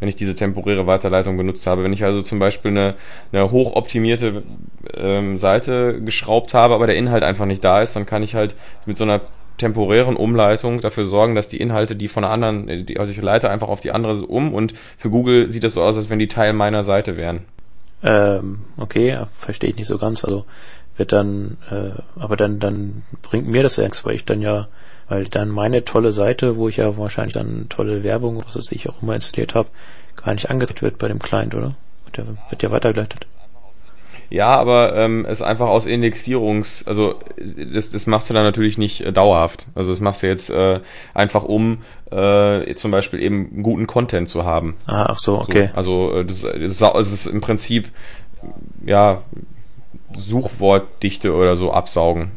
Wenn 0.00 0.08
ich 0.08 0.16
diese 0.16 0.34
temporäre 0.34 0.86
Weiterleitung 0.86 1.36
benutzt 1.36 1.66
habe. 1.66 1.82
Wenn 1.84 1.92
ich 1.92 2.04
also 2.04 2.22
zum 2.22 2.38
Beispiel 2.38 2.70
eine, 2.70 2.94
eine 3.32 3.50
hochoptimierte 3.50 4.42
ähm, 4.94 5.36
Seite 5.36 6.00
geschraubt 6.00 6.54
habe, 6.54 6.74
aber 6.74 6.86
der 6.86 6.96
Inhalt 6.96 7.24
einfach 7.24 7.46
nicht 7.46 7.64
da 7.64 7.82
ist, 7.82 7.96
dann 7.96 8.06
kann 8.06 8.22
ich 8.22 8.34
halt 8.34 8.54
mit 8.86 8.96
so 8.96 9.04
einer 9.04 9.20
temporären 9.58 10.16
Umleitung 10.16 10.80
dafür 10.80 11.04
sorgen, 11.04 11.34
dass 11.34 11.48
die 11.48 11.60
Inhalte, 11.60 11.96
die 11.96 12.08
von 12.08 12.24
einer 12.24 12.32
anderen, 12.32 12.86
die, 12.86 12.98
also 12.98 13.10
ich 13.10 13.20
leite 13.20 13.50
einfach 13.50 13.68
auf 13.68 13.80
die 13.80 13.90
andere 13.90 14.24
um 14.24 14.54
und 14.54 14.72
für 14.96 15.10
Google 15.10 15.50
sieht 15.50 15.64
das 15.64 15.74
so 15.74 15.82
aus, 15.82 15.96
als 15.96 16.10
wenn 16.10 16.18
die 16.18 16.28
Teil 16.28 16.52
meiner 16.52 16.84
Seite 16.84 17.16
wären. 17.16 17.40
Ähm, 18.02 18.60
okay, 18.76 19.18
verstehe 19.32 19.70
ich 19.70 19.76
nicht 19.76 19.88
so 19.88 19.98
ganz. 19.98 20.24
Also 20.24 20.44
wird 20.96 21.12
dann, 21.12 21.58
äh, 21.70 22.00
aber 22.20 22.36
dann, 22.36 22.58
dann 22.58 23.02
bringt 23.22 23.48
mir 23.48 23.62
das 23.62 23.76
ja 23.76 23.84
nichts, 23.84 24.04
weil 24.04 24.14
ich 24.14 24.24
dann 24.24 24.40
ja, 24.40 24.68
weil 25.08 25.24
dann 25.24 25.48
meine 25.48 25.84
tolle 25.84 26.12
Seite, 26.12 26.56
wo 26.56 26.68
ich 26.68 26.76
ja 26.76 26.96
wahrscheinlich 26.96 27.34
dann 27.34 27.68
tolle 27.68 28.02
Werbung, 28.02 28.42
was 28.46 28.56
weiß 28.56 28.72
ich 28.72 28.88
auch 28.88 29.02
immer 29.02 29.14
installiert 29.14 29.54
habe, 29.54 29.68
gar 30.16 30.32
nicht 30.34 30.50
angezeigt 30.50 30.82
wird 30.82 30.98
bei 30.98 31.08
dem 31.08 31.18
Client, 31.18 31.54
oder? 31.54 31.74
Der 32.16 32.26
wird 32.26 32.62
ja 32.62 32.70
weitergeleitet. 32.70 33.26
Ja, 34.30 34.50
aber 34.56 34.94
ähm, 34.94 35.24
es 35.26 35.40
einfach 35.40 35.68
aus 35.68 35.86
Indexierungs, 35.86 36.86
also 36.86 37.14
das, 37.38 37.90
das 37.90 38.06
machst 38.06 38.28
du 38.28 38.34
dann 38.34 38.42
natürlich 38.42 38.76
nicht 38.76 39.00
äh, 39.00 39.12
dauerhaft. 39.12 39.68
Also 39.74 39.90
das 39.90 40.00
machst 40.00 40.22
du 40.22 40.26
jetzt 40.26 40.50
äh, 40.50 40.80
einfach 41.14 41.44
um 41.44 41.78
äh, 42.10 42.74
zum 42.74 42.90
Beispiel 42.90 43.22
eben 43.22 43.62
guten 43.62 43.86
Content 43.86 44.28
zu 44.28 44.44
haben. 44.44 44.76
Ah, 44.86 45.06
ach 45.08 45.18
so, 45.18 45.38
okay. 45.38 45.70
So, 45.72 45.76
also 45.76 46.12
äh, 46.12 46.24
das, 46.26 46.42
das, 46.42 46.78
das 46.78 47.12
ist 47.12 47.26
im 47.26 47.40
Prinzip 47.40 47.88
ja 48.84 49.22
Suchwortdichte 50.16 51.32
oder 51.32 51.56
so 51.56 51.72
absaugen. 51.72 52.30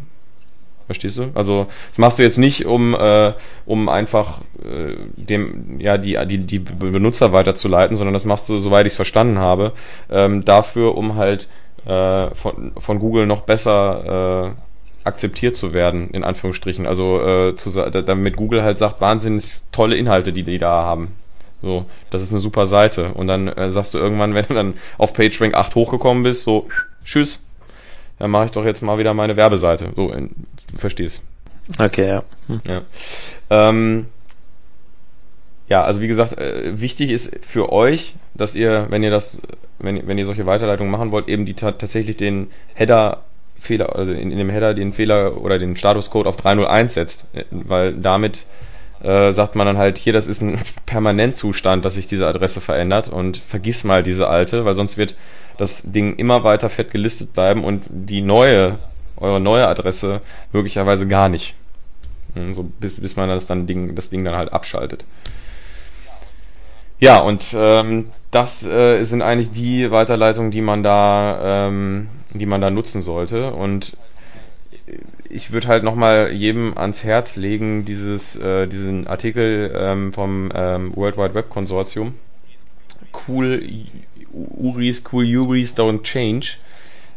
Verstehst 0.91 1.19
du? 1.19 1.29
Also 1.35 1.67
das 1.87 1.99
machst 1.99 2.19
du 2.19 2.23
jetzt 2.23 2.37
nicht, 2.37 2.65
um, 2.65 2.93
äh, 2.93 3.31
um 3.65 3.87
einfach 3.87 4.41
äh, 4.61 4.97
dem, 5.15 5.79
ja, 5.79 5.97
die, 5.97 6.17
die, 6.25 6.39
die 6.39 6.59
Benutzer 6.59 7.31
weiterzuleiten, 7.31 7.95
sondern 7.95 8.13
das 8.13 8.25
machst 8.25 8.49
du, 8.49 8.57
soweit 8.57 8.85
ich 8.85 8.91
es 8.91 8.95
verstanden 8.97 9.39
habe, 9.39 9.71
ähm, 10.09 10.43
dafür, 10.43 10.97
um 10.97 11.15
halt 11.15 11.47
äh, 11.85 12.35
von, 12.35 12.73
von 12.77 12.99
Google 12.99 13.25
noch 13.25 13.43
besser 13.43 14.51
äh, 14.53 15.07
akzeptiert 15.07 15.55
zu 15.55 15.71
werden, 15.71 16.09
in 16.09 16.25
Anführungsstrichen. 16.25 16.85
Also 16.85 17.21
äh, 17.21 17.55
zu, 17.55 17.69
damit 17.69 18.35
Google 18.35 18.61
halt 18.61 18.77
sagt, 18.77 18.99
wahnsinnig 18.99 19.61
tolle 19.71 19.95
Inhalte, 19.95 20.33
die 20.33 20.43
die 20.43 20.57
da 20.57 20.83
haben. 20.83 21.15
So, 21.61 21.85
das 22.09 22.21
ist 22.21 22.31
eine 22.31 22.41
super 22.41 22.67
Seite. 22.67 23.13
Und 23.13 23.27
dann 23.27 23.47
äh, 23.47 23.71
sagst 23.71 23.93
du 23.93 23.97
irgendwann, 23.97 24.33
wenn 24.35 24.45
du 24.45 24.55
dann 24.55 24.73
auf 24.97 25.13
PageRank 25.13 25.55
8 25.55 25.73
hochgekommen 25.73 26.23
bist, 26.23 26.43
so, 26.43 26.67
tschüss, 27.05 27.45
dann 28.21 28.29
mache 28.29 28.45
ich 28.45 28.51
doch 28.51 28.63
jetzt 28.63 28.83
mal 28.83 28.99
wieder 28.99 29.15
meine 29.15 29.35
Werbeseite. 29.35 29.93
So, 29.95 30.11
in, 30.11 30.29
du 30.71 30.77
verstehst. 30.77 31.23
Okay, 31.79 32.07
ja. 32.07 32.23
Hm. 32.45 32.61
Ja. 32.67 32.81
Ähm, 33.49 34.05
ja, 35.67 35.81
also 35.81 36.01
wie 36.01 36.07
gesagt, 36.07 36.37
äh, 36.37 36.79
wichtig 36.79 37.09
ist 37.09 37.43
für 37.43 37.71
euch, 37.71 38.13
dass 38.35 38.53
ihr, 38.53 38.85
wenn 38.89 39.01
ihr 39.01 39.09
das, 39.09 39.41
wenn, 39.79 40.07
wenn 40.07 40.19
ihr 40.19 40.27
solche 40.27 40.45
Weiterleitungen 40.45 40.91
machen 40.91 41.11
wollt, 41.11 41.27
eben 41.29 41.45
die 41.45 41.55
tatsächlich 41.55 42.15
den 42.15 42.49
Header 42.75 43.23
Fehler, 43.57 43.95
also 43.95 44.11
in, 44.11 44.31
in, 44.31 44.37
dem 44.37 44.51
Header 44.51 44.75
den 44.75 44.93
Fehler 44.93 45.41
oder 45.41 45.57
den 45.57 45.75
Statuscode 45.75 46.27
auf 46.27 46.35
301 46.35 46.93
setzt, 46.93 47.25
äh, 47.33 47.45
weil 47.49 47.95
damit 47.95 48.45
äh, 49.01 49.33
sagt 49.33 49.55
man 49.55 49.65
dann 49.65 49.79
halt, 49.79 49.97
hier, 49.97 50.13
das 50.13 50.27
ist 50.27 50.41
ein 50.41 50.59
Permanentzustand, 50.85 51.83
dass 51.83 51.95
sich 51.95 52.05
diese 52.05 52.27
Adresse 52.27 52.61
verändert 52.61 53.07
und 53.07 53.37
vergiss 53.37 53.83
mal 53.83 54.03
diese 54.03 54.27
alte, 54.27 54.63
weil 54.63 54.75
sonst 54.75 54.99
wird 54.99 55.15
das 55.61 55.83
Ding 55.91 56.15
immer 56.15 56.43
weiter 56.43 56.69
fett 56.69 56.89
gelistet 56.89 57.33
bleiben 57.33 57.63
und 57.63 57.83
die 57.87 58.21
neue, 58.21 58.79
eure 59.17 59.39
neue 59.39 59.67
Adresse 59.67 60.21
möglicherweise 60.51 61.07
gar 61.07 61.29
nicht. 61.29 61.53
So 62.53 62.63
bis, 62.63 62.95
bis 62.95 63.15
man 63.15 63.29
das 63.29 63.45
dann 63.45 63.67
Ding, 63.67 63.93
das 63.93 64.09
Ding 64.09 64.25
dann 64.25 64.33
halt 64.33 64.51
abschaltet. 64.51 65.05
Ja, 66.99 67.19
und 67.19 67.45
ähm, 67.53 68.07
das 68.31 68.65
äh, 68.65 69.03
sind 69.03 69.21
eigentlich 69.21 69.51
die 69.51 69.91
Weiterleitungen, 69.91 70.49
die 70.49 70.61
man 70.61 70.81
da, 70.81 71.67
ähm, 71.67 72.09
die 72.33 72.47
man 72.47 72.61
da 72.61 72.71
nutzen 72.71 73.01
sollte. 73.01 73.51
Und 73.51 73.95
ich 75.29 75.51
würde 75.51 75.67
halt 75.67 75.83
nochmal 75.83 76.31
jedem 76.31 76.75
ans 76.75 77.03
Herz 77.03 77.35
legen, 77.35 77.85
dieses, 77.85 78.35
äh, 78.35 78.65
diesen 78.65 79.05
Artikel 79.05 79.71
ähm, 79.77 80.11
vom 80.11 80.51
ähm, 80.55 80.95
World 80.95 81.17
Wide 81.17 81.35
Web 81.35 81.49
Konsortium. 81.49 82.15
Cool 83.27 83.61
Uris, 84.33 85.03
cool 85.11 85.25
Uris 85.25 85.75
don't 85.75 86.03
change. 86.03 86.57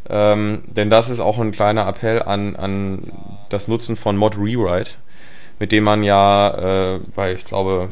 Ähm, 0.09 0.63
denn 0.67 0.91
das 0.91 1.09
ist 1.09 1.21
auch 1.21 1.39
ein 1.39 1.53
kleiner 1.53 1.87
Appell 1.89 2.23
an, 2.23 2.57
an 2.57 3.13
das 3.49 3.69
Nutzen 3.69 3.97
von 3.97 4.17
Mod 4.17 4.37
Rewrite, 4.37 4.93
mit 5.59 5.73
dem 5.73 5.85
man 5.85 6.03
ja 6.03 6.97
äh, 6.97 7.01
bei, 7.15 7.33
ich 7.33 7.45
glaube, 7.45 7.89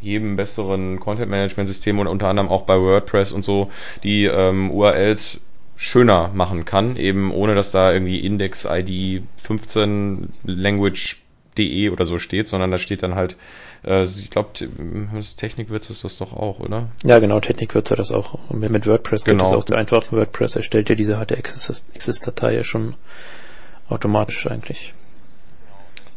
jedem 0.00 0.36
besseren 0.36 0.98
Content-Management-System 1.00 1.98
und 1.98 2.06
unter 2.06 2.28
anderem 2.28 2.48
auch 2.48 2.62
bei 2.62 2.78
WordPress 2.78 3.32
und 3.32 3.44
so 3.44 3.70
die 4.02 4.24
ähm, 4.24 4.70
URLs 4.70 5.40
schöner 5.76 6.30
machen 6.32 6.64
kann, 6.64 6.96
eben 6.96 7.32
ohne 7.32 7.54
dass 7.54 7.72
da 7.72 7.92
irgendwie 7.92 8.20
Index-ID 8.20 9.22
15 9.36 10.32
Language.de 10.44 11.90
oder 11.90 12.04
so 12.04 12.18
steht, 12.18 12.48
sondern 12.48 12.70
da 12.70 12.78
steht 12.78 13.02
dann 13.02 13.14
halt, 13.14 13.36
äh, 13.84 14.02
ich 14.02 14.30
glaube, 14.30 14.50
Technikwürze 15.36 15.92
ist 15.92 16.04
das 16.04 16.18
doch 16.18 16.32
auch, 16.32 16.60
oder? 16.60 16.88
Ja, 17.04 17.18
genau, 17.18 17.40
Technikwürze 17.40 17.94
das 17.94 18.10
auch. 18.10 18.38
Und 18.48 18.60
mit 18.60 18.86
WordPress 18.86 19.24
genau. 19.24 19.44
geht 19.44 19.52
das 19.52 19.58
auch 19.58 19.66
so 19.66 19.74
einfach. 19.74 20.12
WordPress 20.12 20.56
erstellt 20.56 20.88
ja 20.88 20.94
diese 20.94 21.16
HTXS-Datei 21.16 22.54
ja 22.54 22.62
schon 22.62 22.94
automatisch 23.88 24.46
eigentlich. 24.46 24.94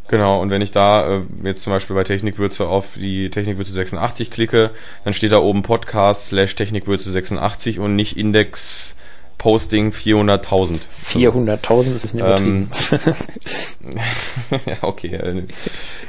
Genau, 0.07 0.39
und 0.39 0.51
wenn 0.51 0.61
ich 0.61 0.71
da 0.71 1.15
äh, 1.15 1.21
jetzt 1.43 1.63
zum 1.63 1.73
Beispiel 1.73 1.95
bei 1.95 2.03
Technikwürze 2.03 2.67
auf 2.67 2.93
die 2.95 3.31
Technikwürze 3.31 3.71
86 3.71 4.29
klicke, 4.29 4.69
dann 5.03 5.13
steht 5.13 5.31
da 5.31 5.39
oben 5.39 5.63
Podcast 5.63 6.27
slash 6.27 6.55
Technikwürze 6.55 7.09
86 7.09 7.79
und 7.79 7.95
nicht 7.95 8.15
Index 8.15 8.97
Posting 9.37 9.91
400.000. 9.91 10.81
400.000 11.05 11.95
ist 11.95 12.13
ein 12.13 12.19
übertrieben. 12.19 12.71
Ähm, 12.91 14.59
ja, 14.65 14.77
okay. 14.81 15.15
Äh, 15.15 15.39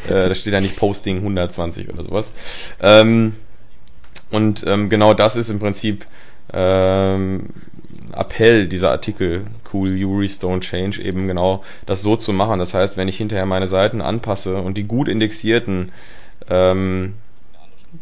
äh, 0.08 0.28
da 0.28 0.34
steht 0.34 0.52
ja 0.52 0.60
nicht 0.60 0.76
Posting 0.76 1.18
120 1.18 1.88
oder 1.88 2.02
sowas. 2.02 2.32
Ähm, 2.80 3.34
und 4.30 4.64
ähm, 4.66 4.88
genau 4.88 5.14
das 5.14 5.36
ist 5.36 5.50
im 5.50 5.58
Prinzip 5.58 6.06
ähm, 6.52 7.50
Appell 8.12 8.68
dieser 8.68 8.90
Artikel, 8.90 9.46
Cool 9.72 9.96
Yuris 9.96 10.40
Don't 10.40 10.60
Change, 10.60 11.02
eben 11.02 11.26
genau 11.26 11.62
das 11.84 12.02
so 12.02 12.16
zu 12.16 12.32
machen. 12.32 12.58
Das 12.58 12.74
heißt, 12.74 12.96
wenn 12.96 13.08
ich 13.08 13.16
hinterher 13.16 13.46
meine 13.46 13.68
Seiten 13.68 14.00
anpasse 14.00 14.56
und 14.56 14.78
die 14.78 14.84
gut 14.84 15.08
indexierten 15.08 15.92
ähm, 16.48 17.14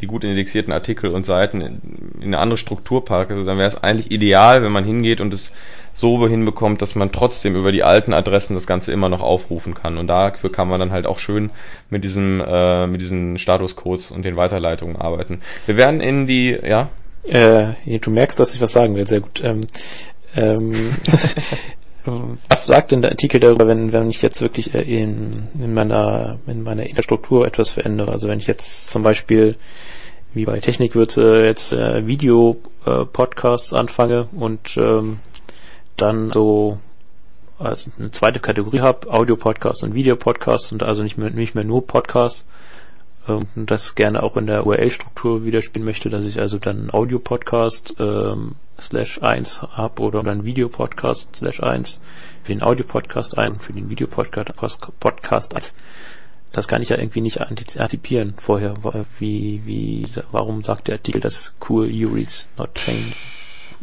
die 0.01 0.07
gut 0.07 0.23
indexierten 0.23 0.73
Artikel 0.73 1.11
und 1.11 1.25
Seiten 1.25 1.61
in, 1.61 1.81
in 2.19 2.27
eine 2.27 2.39
andere 2.39 2.57
Struktur 2.57 3.03
packe, 3.05 3.33
also 3.33 3.45
dann 3.45 3.57
wäre 3.57 3.67
es 3.67 3.81
eigentlich 3.81 4.11
ideal, 4.11 4.63
wenn 4.63 4.71
man 4.71 4.83
hingeht 4.83 5.21
und 5.21 5.33
es 5.33 5.51
so 5.93 6.27
hinbekommt, 6.27 6.81
dass 6.81 6.95
man 6.95 7.11
trotzdem 7.11 7.55
über 7.55 7.71
die 7.71 7.83
alten 7.83 8.13
Adressen 8.13 8.53
das 8.53 8.67
Ganze 8.67 8.91
immer 8.91 9.07
noch 9.07 9.21
aufrufen 9.21 9.73
kann. 9.73 9.97
Und 9.97 10.07
dafür 10.07 10.51
kann 10.51 10.67
man 10.67 10.79
dann 10.79 10.91
halt 10.91 11.07
auch 11.07 11.19
schön 11.19 11.51
mit 11.89 12.03
diesem, 12.03 12.43
äh, 12.45 12.85
mit 12.85 12.99
diesen 12.99 13.37
Statuscodes 13.37 14.11
und 14.11 14.25
den 14.25 14.35
Weiterleitungen 14.35 14.97
arbeiten. 14.97 15.39
Wir 15.65 15.77
werden 15.77 16.01
in 16.01 16.27
die, 16.27 16.51
ja? 16.51 16.89
Äh, 17.23 17.99
du 17.99 18.11
merkst, 18.11 18.39
dass 18.39 18.53
ich 18.53 18.61
was 18.61 18.73
sagen 18.73 18.95
will, 18.95 19.07
sehr 19.07 19.21
gut. 19.21 19.41
Ähm, 19.43 19.61
ähm, 20.35 20.73
Was 22.05 22.67
sagt 22.67 22.91
denn 22.91 23.01
der 23.01 23.11
Artikel 23.11 23.39
darüber, 23.39 23.67
wenn, 23.67 23.91
wenn 23.91 24.09
ich 24.09 24.21
jetzt 24.21 24.41
wirklich 24.41 24.73
äh, 24.73 24.81
in, 24.81 25.47
in 25.59 25.73
meiner, 25.73 26.39
in 26.47 26.63
meiner 26.63 26.85
Infrastruktur 26.85 27.45
etwas 27.45 27.69
verändere? 27.69 28.11
Also 28.11 28.27
wenn 28.27 28.39
ich 28.39 28.47
jetzt 28.47 28.91
zum 28.91 29.03
Beispiel, 29.03 29.55
wie 30.33 30.45
bei 30.45 30.59
Technikwürze, 30.59 31.43
jetzt 31.43 31.73
äh, 31.73 32.05
Video-Podcasts 32.05 33.71
äh, 33.71 33.77
anfange 33.77 34.27
und 34.33 34.77
ähm, 34.77 35.19
dann 35.97 36.31
so 36.31 36.77
also 37.57 37.89
eine 37.97 38.11
zweite 38.11 38.39
Kategorie 38.39 38.81
habe, 38.81 39.09
Audio-Podcasts 39.09 39.83
und 39.83 39.93
Video-Podcasts 39.93 40.71
und 40.71 40.83
also 40.83 41.03
nicht 41.03 41.17
mehr, 41.17 41.29
nicht 41.29 41.55
mehr 41.55 41.63
nur 41.63 41.87
Podcasts 41.87 42.45
und 43.27 43.47
das 43.55 43.95
gerne 43.95 44.21
auch 44.23 44.37
in 44.37 44.47
der 44.47 44.65
URL-Struktur 44.65 45.45
widerspielen 45.45 45.85
möchte, 45.85 46.09
dass 46.09 46.25
ich 46.25 46.39
also 46.39 46.59
dann 46.59 46.89
Audio-Podcast 46.91 47.95
ähm, 47.99 48.55
slash 48.79 49.21
1 49.21 49.61
habe 49.61 50.01
oder 50.01 50.21
dann 50.21 50.43
Videopodcast 50.43 51.37
slash 51.37 51.61
1 51.61 52.01
für 52.43 52.53
den 52.53 52.61
Audio-Podcast 52.61 53.37
ein 53.37 53.59
für 53.59 53.73
den 53.73 53.89
Videopodcast 53.89 54.53
Podcast 54.99 55.55
1. 55.55 55.73
Das 56.51 56.67
kann 56.67 56.81
ich 56.81 56.89
ja 56.89 56.97
irgendwie 56.97 57.21
nicht 57.21 57.41
antizipieren 57.41 58.35
vorher. 58.37 58.75
Wie, 59.19 59.61
wie, 59.65 60.05
warum 60.31 60.61
sagt 60.63 60.87
der 60.87 60.95
Artikel, 60.95 61.19
dass 61.19 61.55
cool 61.67 61.87
Uris 61.87 62.47
not 62.57 62.75
change? 62.75 63.13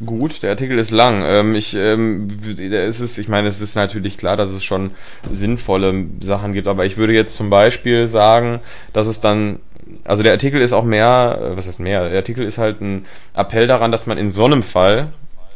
Gut, 0.05 0.43
der 0.43 0.51
Artikel 0.51 0.79
ist 0.79 0.91
lang. 0.91 1.23
Ähm, 1.25 1.55
ich, 1.55 1.75
ähm, 1.75 2.29
ist 2.59 3.01
es, 3.01 3.19
ich 3.19 3.29
meine, 3.29 3.49
es 3.49 3.61
ist 3.61 3.75
natürlich 3.75 4.17
klar, 4.17 4.37
dass 4.37 4.51
es 4.51 4.65
schon 4.65 4.93
sinnvolle 5.31 6.07
Sachen 6.21 6.53
gibt, 6.53 6.67
aber 6.67 6.85
ich 6.87 6.97
würde 6.97 7.13
jetzt 7.13 7.35
zum 7.35 7.51
Beispiel 7.51 8.09
sagen, 8.09 8.61
dass 8.93 9.07
es 9.07 9.21
dann 9.21 9.59
also 10.05 10.23
der 10.23 10.33
Artikel 10.33 10.61
ist 10.61 10.73
auch 10.73 10.85
mehr, 10.85 11.39
äh, 11.41 11.57
was 11.57 11.67
heißt 11.67 11.81
mehr? 11.81 12.09
Der 12.09 12.19
Artikel 12.19 12.45
ist 12.45 12.59
halt 12.59 12.81
ein 12.81 13.05
Appell 13.35 13.67
daran, 13.67 13.93
dass 13.93 14.07
man 14.07 14.19
in 14.19 14.29
so 14.29 14.45
einem 14.45 14.63
Fall 14.63 15.13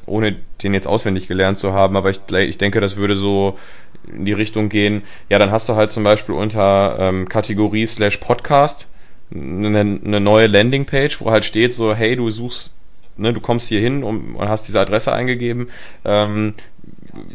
ohne 0.06 0.36
den 0.62 0.72
jetzt 0.72 0.86
auswendig 0.86 1.26
gelernt 1.26 1.58
zu 1.58 1.72
haben, 1.72 1.96
aber 1.96 2.10
ich, 2.10 2.20
ich 2.30 2.58
denke, 2.58 2.80
das 2.80 2.96
würde 2.96 3.16
so 3.16 3.58
in 4.06 4.24
die 4.24 4.32
Richtung 4.32 4.68
gehen. 4.68 5.02
Ja, 5.28 5.38
dann 5.38 5.50
hast 5.50 5.68
du 5.68 5.74
halt 5.74 5.90
zum 5.90 6.04
Beispiel 6.04 6.34
unter 6.34 6.96
ähm, 7.00 7.28
Kategorie 7.28 7.86
slash 7.86 8.18
Podcast 8.18 8.86
eine, 9.34 9.80
eine 9.80 10.20
neue 10.20 10.46
Landingpage, 10.46 11.20
wo 11.20 11.30
halt 11.32 11.44
steht 11.44 11.72
so, 11.72 11.92
hey, 11.92 12.14
du 12.14 12.30
suchst, 12.30 12.72
ne, 13.16 13.32
du 13.32 13.40
kommst 13.40 13.68
hier 13.68 13.80
hin 13.80 14.04
und, 14.04 14.34
und 14.34 14.48
hast 14.48 14.68
diese 14.68 14.80
Adresse 14.80 15.12
eingegeben. 15.12 15.68
Ähm, 16.04 16.54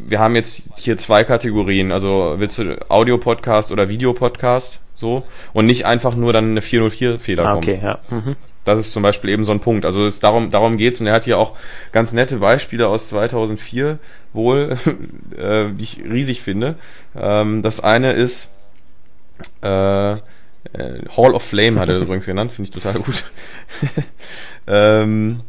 wir 0.04 0.20
haben 0.20 0.36
jetzt 0.36 0.70
hier 0.78 0.98
zwei 0.98 1.24
Kategorien, 1.24 1.92
also 1.92 2.36
willst 2.38 2.60
du 2.60 2.78
Audio-Podcast 2.90 3.72
oder 3.72 3.90
Videopodcast, 3.90 4.82
so, 4.96 5.24
und 5.54 5.66
nicht 5.66 5.86
einfach 5.86 6.16
nur 6.16 6.34
dann 6.34 6.52
eine 6.52 6.60
404-Fehler 6.60 7.46
ah, 7.46 7.56
okay, 7.56 7.80
ja. 7.82 7.98
Mhm. 8.10 8.36
Das 8.64 8.80
ist 8.80 8.92
zum 8.92 9.02
Beispiel 9.02 9.32
eben 9.32 9.44
so 9.44 9.52
ein 9.52 9.60
Punkt. 9.60 9.86
Also 9.86 10.06
es 10.06 10.20
darum, 10.20 10.52
darum 10.52 10.78
geht's 10.78 11.02
und 11.02 11.08
er 11.08 11.14
hat 11.14 11.26
hier 11.26 11.40
auch 11.40 11.56
ganz 11.92 12.14
nette 12.14 12.38
Beispiele 12.38 12.88
aus 12.88 13.10
2004 13.10 13.98
wohl, 14.34 14.78
äh, 15.38 15.72
die 15.72 15.84
ich 15.84 16.04
riesig 16.04 16.44
finde. 16.44 16.76
Ähm, 17.16 17.64
das 17.64 17.80
eine 17.80 18.12
ist 18.12 18.54
äh, 19.64 20.12
äh, 20.14 20.20
Hall 21.18 21.34
of 21.34 21.44
Flame 21.44 21.80
hat 21.80 21.90
er 21.90 21.98
übrigens 22.02 22.26
genannt, 22.28 22.52
finde 22.52 22.70
ich 22.70 22.72
total 22.72 23.02
gut. 23.02 23.26
ähm, 24.68 25.42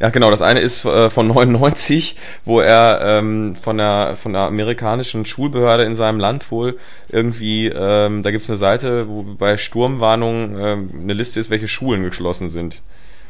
ja, 0.00 0.10
genau. 0.10 0.30
Das 0.30 0.42
eine 0.42 0.60
ist 0.60 0.84
äh, 0.84 1.08
von 1.10 1.28
99, 1.28 2.16
wo 2.44 2.60
er 2.60 3.00
ähm, 3.02 3.56
von 3.56 3.78
der 3.78 4.16
von 4.16 4.32
der 4.32 4.42
amerikanischen 4.42 5.24
Schulbehörde 5.26 5.84
in 5.84 5.94
seinem 5.96 6.18
Land 6.18 6.50
wohl 6.50 6.78
irgendwie, 7.08 7.68
ähm, 7.68 8.22
da 8.22 8.30
gibt's 8.30 8.50
eine 8.50 8.56
Seite, 8.56 9.08
wo 9.08 9.22
bei 9.22 9.56
Sturmwarnungen 9.56 10.58
ähm, 10.58 10.90
eine 11.02 11.14
Liste 11.14 11.38
ist, 11.40 11.50
welche 11.50 11.68
Schulen 11.68 12.02
geschlossen 12.02 12.48
sind. 12.48 12.82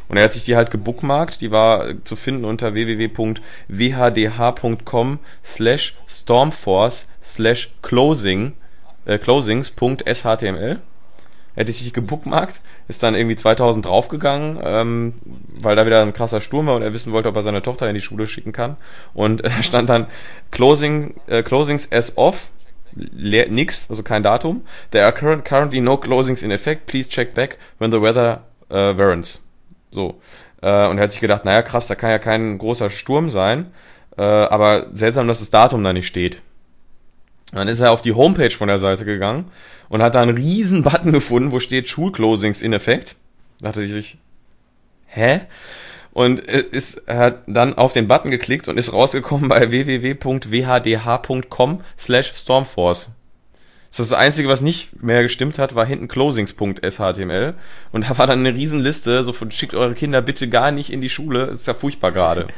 Und 0.08 0.16
er 0.16 0.24
hat 0.24 0.32
sich 0.32 0.44
die 0.44 0.56
halt 0.56 0.70
gebookmarkt. 0.70 1.40
Die 1.40 1.50
war 1.50 1.86
zu 2.04 2.16
finden 2.16 2.44
unter 2.44 2.74
www.whdh.com 2.74 3.38
slash 5.42 5.96
stormforce 6.08 7.08
slash 7.22 7.70
closing 7.82 8.52
äh, 9.06 9.18
closings.shtml 9.18 10.80
hätte 11.54 11.70
ich 11.70 11.78
sich 11.78 11.92
gebookmarkt, 11.92 12.60
ist 12.88 13.02
dann 13.02 13.14
irgendwie 13.14 13.36
2000 13.36 13.86
draufgegangen, 13.86 14.58
ähm, 14.62 15.14
weil 15.60 15.76
da 15.76 15.86
wieder 15.86 16.02
ein 16.02 16.12
krasser 16.12 16.40
Sturm 16.40 16.66
war 16.66 16.76
und 16.76 16.82
er 16.82 16.92
wissen 16.92 17.12
wollte, 17.12 17.28
ob 17.28 17.36
er 17.36 17.42
seine 17.42 17.62
Tochter 17.62 17.88
in 17.88 17.94
die 17.94 18.00
Schule 18.00 18.26
schicken 18.26 18.52
kann. 18.52 18.76
Und 19.12 19.44
äh, 19.44 19.50
stand 19.62 19.88
dann 19.88 20.06
Closing, 20.50 21.14
äh, 21.26 21.42
Closings 21.42 21.90
as 21.92 22.16
off, 22.16 22.50
leer, 22.94 23.48
nix, 23.48 23.90
also 23.90 24.02
kein 24.02 24.22
Datum. 24.22 24.62
There 24.90 25.04
are 25.04 25.12
current, 25.12 25.44
currently 25.44 25.80
no 25.80 25.96
closings 25.96 26.42
in 26.42 26.50
effect. 26.50 26.86
Please 26.86 27.08
check 27.08 27.34
back 27.34 27.58
when 27.78 27.90
the 27.90 28.00
weather 28.00 28.42
uh, 28.70 28.96
warrants. 28.96 29.42
So. 29.90 30.20
Äh, 30.62 30.86
und 30.88 30.98
er 30.98 31.04
hat 31.04 31.10
sich 31.10 31.20
gedacht, 31.20 31.44
naja, 31.44 31.62
krass, 31.62 31.86
da 31.86 31.94
kann 31.94 32.10
ja 32.10 32.18
kein 32.18 32.58
großer 32.58 32.90
Sturm 32.90 33.30
sein. 33.30 33.72
Äh, 34.16 34.22
aber 34.22 34.86
seltsam, 34.94 35.28
dass 35.28 35.40
das 35.40 35.50
Datum 35.50 35.82
da 35.82 35.92
nicht 35.92 36.06
steht. 36.06 36.40
Dann 37.54 37.68
ist 37.68 37.80
er 37.80 37.92
auf 37.92 38.02
die 38.02 38.12
Homepage 38.12 38.50
von 38.50 38.68
der 38.68 38.78
Seite 38.78 39.04
gegangen 39.04 39.50
und 39.88 40.02
hat 40.02 40.14
da 40.16 40.22
einen 40.22 40.36
riesen 40.36 40.82
Button 40.82 41.12
gefunden, 41.12 41.52
wo 41.52 41.60
steht 41.60 41.88
Schulclosings 41.88 42.62
in 42.62 42.72
Effekt. 42.72 43.16
Da 43.60 43.68
dachte 43.68 43.84
ich 43.84 44.18
hä? 45.06 45.40
Und 46.12 46.40
ist, 46.40 46.96
er 47.06 47.18
hat 47.18 47.42
dann 47.46 47.74
auf 47.74 47.92
den 47.92 48.08
Button 48.08 48.30
geklickt 48.30 48.68
und 48.68 48.76
ist 48.76 48.92
rausgekommen 48.92 49.48
bei 49.48 49.70
www.whdh.com 49.70 50.50
slash 51.98 52.32
stormforce. 52.34 53.10
Das, 53.96 54.06
ist 54.06 54.10
das 54.10 54.18
Einzige, 54.18 54.48
was 54.48 54.60
nicht 54.60 55.04
mehr 55.04 55.22
gestimmt 55.22 55.60
hat, 55.60 55.76
war 55.76 55.86
hinten 55.86 56.08
closings.shtml. 56.08 57.54
Und 57.92 58.10
da 58.10 58.18
war 58.18 58.26
dann 58.26 58.40
eine 58.40 58.52
Riesenliste, 58.52 59.22
so 59.22 59.32
von 59.32 59.52
schickt 59.52 59.72
eure 59.72 59.94
Kinder 59.94 60.20
bitte 60.20 60.48
gar 60.48 60.72
nicht 60.72 60.92
in 60.92 61.00
die 61.00 61.08
Schule, 61.08 61.46
das 61.46 61.58
ist 61.58 61.66
ja 61.68 61.74
furchtbar 61.74 62.10
gerade. 62.10 62.46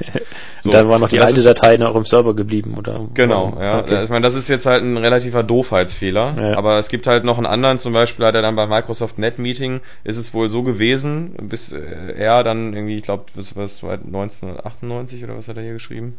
So. 0.63 0.73
da 0.73 0.89
war 0.89 0.99
noch 0.99 1.11
die 1.11 1.21
alte 1.21 1.43
Datei 1.43 1.75
in 1.75 1.83
eurem 1.83 2.05
Server 2.05 2.35
geblieben, 2.35 2.75
oder? 2.77 3.07
Genau, 3.15 3.57
ja. 3.61 3.79
Okay. 3.79 4.03
Ich 4.03 4.11
meine, 4.11 4.23
das 4.23 4.35
ist 4.35 4.49
jetzt 4.49 4.67
halt 4.67 4.83
ein 4.83 4.97
relativer 4.97 5.43
Doofheitsfehler. 5.43 6.35
Ja. 6.41 6.57
Aber 6.57 6.79
es 6.79 6.89
gibt 6.89 7.07
halt 7.07 7.25
noch 7.25 7.37
einen 7.37 7.47
anderen, 7.47 7.79
zum 7.79 7.93
Beispiel 7.93 8.25
hat 8.25 8.35
er 8.35 8.43
dann 8.43 8.57
bei 8.57 8.67
Microsoft 8.67 9.19
Netmeeting, 9.19 9.81
ist 10.03 10.17
es 10.17 10.35
wohl 10.35 10.51
so 10.51 10.63
gewesen, 10.63 11.35
bis 11.41 11.73
er 11.73 12.43
dann 12.43 12.73
irgendwie, 12.73 12.97
ich 12.97 13.05
glaube, 13.05 13.27
was, 13.35 13.55
was 13.55 13.85
1998 13.85 15.23
oder 15.25 15.37
was 15.37 15.47
hat 15.47 15.57
er 15.57 15.63
hier 15.63 15.75
geschrieben? 15.75 16.17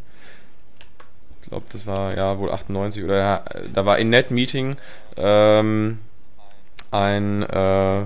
Glaube, 1.50 1.66
das 1.72 1.88
war 1.88 2.16
ja 2.16 2.38
wohl 2.39 2.52
98 2.52 3.04
oder 3.04 3.18
ja, 3.18 3.43
da 3.74 3.86
war 3.86 3.98
in 4.00 4.10
NetMeeting 4.10 4.76
ähm, 5.16 6.00
ein 6.91 7.43
äh, 7.43 8.04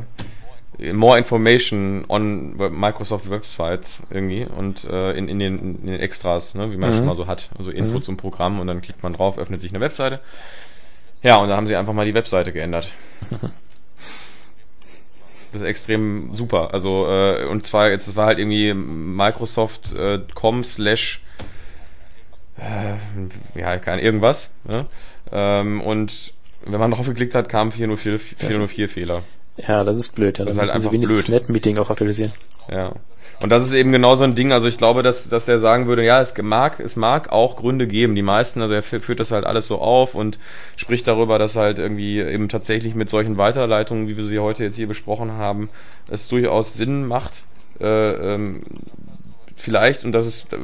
More 0.93 1.17
Information 1.17 2.05
on 2.07 2.55
Microsoft 2.57 3.29
Websites 3.29 4.03
irgendwie 4.09 4.45
und 4.45 4.83
äh, 4.85 5.11
in, 5.13 5.27
in, 5.27 5.39
den, 5.39 5.59
in 5.59 5.87
den 5.87 5.99
Extras, 5.99 6.55
ne, 6.55 6.71
wie 6.71 6.77
man 6.77 6.89
mhm. 6.89 6.95
schon 6.95 7.05
mal 7.05 7.15
so 7.15 7.27
hat. 7.27 7.49
Also 7.57 7.69
Info 7.71 7.97
mhm. 7.97 8.01
zum 8.01 8.17
Programm 8.17 8.59
und 8.59 8.67
dann 8.67 8.81
klickt 8.81 9.03
man 9.03 9.13
drauf, 9.13 9.37
öffnet 9.37 9.61
sich 9.61 9.71
eine 9.71 9.79
Webseite. 9.79 10.19
Ja, 11.23 11.37
und 11.37 11.49
da 11.49 11.55
haben 11.55 11.67
sie 11.67 11.75
einfach 11.75 11.93
mal 11.93 12.05
die 12.05 12.15
Webseite 12.15 12.51
geändert. 12.51 12.89
das 15.51 15.61
ist 15.61 15.67
extrem 15.67 16.33
super. 16.33 16.73
Also, 16.73 17.07
äh, 17.07 17.45
und 17.45 17.67
zwar, 17.67 17.91
jetzt, 17.91 18.07
es 18.07 18.15
war 18.15 18.25
halt 18.27 18.39
irgendwie 18.39 18.73
Microsoft.com 18.73 20.61
äh, 20.61 20.63
slash 20.63 21.21
äh, 22.61 23.59
ja, 23.59 23.77
kein 23.77 23.99
irgendwas. 23.99 24.51
Ne? 24.65 24.85
Ähm, 25.31 25.81
und 25.81 26.33
wenn 26.65 26.79
man 26.79 26.91
drauf 26.91 27.07
geklickt 27.07 27.35
hat, 27.35 27.49
kam 27.49 27.71
404, 27.71 28.19
404 28.19 28.89
Fehler. 28.89 29.23
Ja, 29.57 29.83
das 29.83 29.97
ist 29.97 30.15
blöd. 30.15 30.37
Ja. 30.37 30.45
Das 30.45 30.55
ist 30.55 30.59
halt 30.59 30.69
einfach 30.69 30.91
blöd. 30.91 31.29
Net-Meeting 31.29 31.77
auch 31.77 31.89
aktualisieren. 31.89 32.31
Ja. 32.69 32.93
Und 33.41 33.49
das 33.49 33.63
ist 33.63 33.73
eben 33.73 33.91
genau 33.91 34.15
so 34.15 34.23
ein 34.23 34.35
Ding. 34.35 34.51
Also 34.51 34.67
ich 34.67 34.77
glaube, 34.77 35.01
dass, 35.01 35.27
dass 35.27 35.47
er 35.47 35.57
sagen 35.57 35.87
würde, 35.87 36.05
ja, 36.05 36.21
es 36.21 36.37
mag, 36.37 36.79
es 36.79 36.95
mag 36.95 37.31
auch 37.31 37.55
Gründe 37.55 37.87
geben. 37.87 38.13
Die 38.13 38.21
meisten, 38.21 38.61
also 38.61 38.75
er 38.75 38.83
führt 38.83 39.19
das 39.19 39.31
halt 39.31 39.45
alles 39.45 39.65
so 39.65 39.79
auf 39.79 40.13
und 40.13 40.37
spricht 40.75 41.07
darüber, 41.07 41.39
dass 41.39 41.55
halt 41.55 41.79
irgendwie 41.79 42.19
eben 42.19 42.49
tatsächlich 42.49 42.93
mit 42.93 43.09
solchen 43.09 43.39
Weiterleitungen, 43.39 44.07
wie 44.07 44.15
wir 44.15 44.25
sie 44.25 44.37
heute 44.37 44.63
jetzt 44.63 44.75
hier 44.75 44.87
besprochen 44.87 45.31
haben, 45.31 45.69
es 46.09 46.27
durchaus 46.27 46.75
Sinn 46.75 47.07
macht, 47.07 47.43
äh, 47.79 48.11
ähm, 48.35 48.61
vielleicht, 49.61 50.03
und 50.03 50.11
das 50.11 50.27
ist 50.27 50.53
äh, 50.53 50.57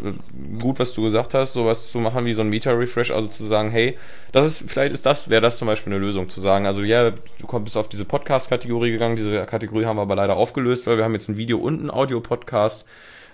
gut, 0.59 0.79
was 0.79 0.93
du 0.93 1.03
gesagt 1.03 1.33
hast, 1.33 1.53
sowas 1.53 1.91
zu 1.91 1.99
machen 1.99 2.25
wie 2.25 2.33
so 2.33 2.41
ein 2.41 2.49
Meta-Refresh, 2.49 3.11
also 3.11 3.27
zu 3.27 3.43
sagen, 3.43 3.71
hey, 3.71 3.97
das 4.31 4.45
ist, 4.45 4.69
vielleicht 4.69 4.93
ist 4.93 5.05
das, 5.05 5.29
wäre 5.29 5.41
das 5.41 5.57
zum 5.57 5.67
Beispiel 5.67 5.93
eine 5.93 6.03
Lösung, 6.03 6.29
zu 6.29 6.41
sagen, 6.41 6.67
also 6.67 6.81
ja, 6.81 7.11
du 7.11 7.59
bist 7.59 7.77
auf 7.77 7.89
diese 7.89 8.05
Podcast-Kategorie 8.05 8.91
gegangen, 8.91 9.15
diese 9.15 9.45
Kategorie 9.45 9.85
haben 9.85 9.97
wir 9.97 10.01
aber 10.01 10.15
leider 10.15 10.35
aufgelöst, 10.35 10.87
weil 10.87 10.97
wir 10.97 11.03
haben 11.03 11.13
jetzt 11.13 11.29
ein 11.29 11.37
Video 11.37 11.57
und 11.57 11.83
ein 11.83 11.91
Audio-Podcast. 11.91 12.85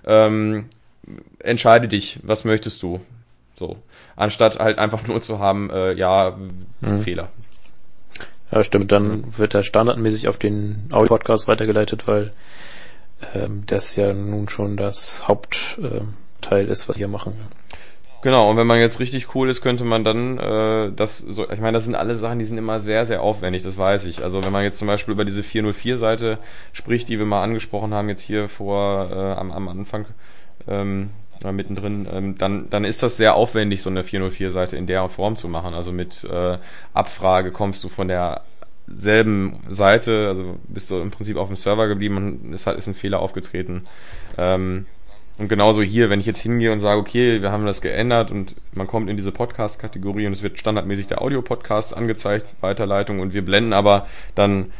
Ähm, 0.05 0.65
entscheide 1.39 1.87
dich, 1.87 2.19
was 2.23 2.45
möchtest 2.45 2.81
du? 2.83 3.01
So. 3.55 3.77
Anstatt 4.15 4.59
halt 4.59 4.79
einfach 4.79 5.07
nur 5.07 5.21
zu 5.21 5.39
haben, 5.39 5.69
äh, 5.69 5.93
ja, 5.93 6.37
mhm. 6.81 7.01
Fehler. 7.01 7.29
Ja, 8.51 8.63
stimmt, 8.63 8.91
dann 8.91 9.37
wird 9.37 9.55
er 9.55 9.63
standardmäßig 9.63 10.27
auf 10.27 10.37
den 10.37 10.89
Audio-Podcast 10.91 11.47
weitergeleitet, 11.47 12.07
weil 12.07 12.31
ähm, 13.33 13.63
das 13.65 13.95
ja 13.95 14.13
nun 14.13 14.49
schon 14.49 14.77
das 14.77 15.27
Hauptteil 15.27 16.67
ist, 16.67 16.89
was 16.89 16.97
wir 16.97 17.07
machen. 17.07 17.33
Genau, 18.23 18.49
und 18.49 18.55
wenn 18.55 18.67
man 18.67 18.79
jetzt 18.79 19.01
richtig 19.01 19.35
cool 19.35 19.49
ist, 19.49 19.61
könnte 19.61 19.83
man 19.83 20.05
dann 20.05 20.37
äh, 20.37 20.93
das 20.95 21.17
so, 21.17 21.49
ich 21.49 21.59
meine, 21.59 21.73
das 21.73 21.83
sind 21.83 21.95
alle 21.95 22.15
Sachen, 22.15 22.39
die 22.39 22.45
sind 22.45 22.57
immer 22.57 22.79
sehr, 22.79 23.05
sehr 23.05 23.21
aufwendig, 23.21 23.63
das 23.63 23.77
weiß 23.77 24.05
ich. 24.05 24.23
Also 24.23 24.41
wenn 24.45 24.53
man 24.53 24.63
jetzt 24.63 24.77
zum 24.77 24.87
Beispiel 24.87 25.11
über 25.13 25.25
diese 25.25 25.41
404-Seite 25.41 26.37
spricht, 26.71 27.09
die 27.09 27.19
wir 27.19 27.25
mal 27.25 27.43
angesprochen 27.43 27.93
haben, 27.93 28.07
jetzt 28.07 28.23
hier 28.23 28.47
vor 28.47 29.09
äh, 29.13 29.33
am, 29.33 29.51
am 29.51 29.67
Anfang 29.67 30.05
ähm, 30.69 31.09
oder 31.41 31.51
mittendrin, 31.51 32.07
ähm, 32.13 32.37
dann, 32.37 32.69
dann 32.69 32.85
ist 32.85 33.03
das 33.03 33.17
sehr 33.17 33.35
aufwendig, 33.35 33.81
so 33.81 33.89
eine 33.89 34.03
404-Seite 34.03 34.77
in 34.77 34.87
der 34.87 35.09
Form 35.09 35.35
zu 35.35 35.49
machen. 35.49 35.73
Also 35.73 35.91
mit 35.91 36.23
äh, 36.23 36.57
Abfrage 36.93 37.51
kommst 37.51 37.83
du 37.83 37.89
von 37.89 38.07
der 38.07 38.43
selben 38.87 39.59
Seite, 39.67 40.27
also 40.27 40.57
bist 40.67 40.91
du 40.91 40.99
im 40.99 41.11
Prinzip 41.11 41.37
auf 41.37 41.47
dem 41.47 41.55
Server 41.55 41.87
geblieben 41.87 42.17
und 42.17 42.53
es 42.53 42.67
ist 42.67 42.87
ein 42.87 42.93
Fehler 42.93 43.19
aufgetreten. 43.19 43.87
Ähm, 44.37 44.85
und 45.37 45.47
genauso 45.47 45.81
hier, 45.81 46.09
wenn 46.09 46.19
ich 46.19 46.27
jetzt 46.27 46.41
hingehe 46.41 46.71
und 46.71 46.79
sage, 46.79 46.99
okay, 46.99 47.41
wir 47.41 47.51
haben 47.51 47.65
das 47.65 47.81
geändert 47.81 48.29
und 48.29 48.55
man 48.73 48.85
kommt 48.85 49.09
in 49.09 49.17
diese 49.17 49.31
Podcast-Kategorie 49.31 50.27
und 50.27 50.33
es 50.33 50.43
wird 50.43 50.59
standardmäßig 50.59 51.07
der 51.07 51.21
Audio-Podcast 51.21 51.97
angezeigt, 51.97 52.45
Weiterleitung 52.61 53.19
und 53.19 53.33
wir 53.33 53.43
blenden 53.43 53.73
aber 53.73 54.05
dann, 54.35 54.71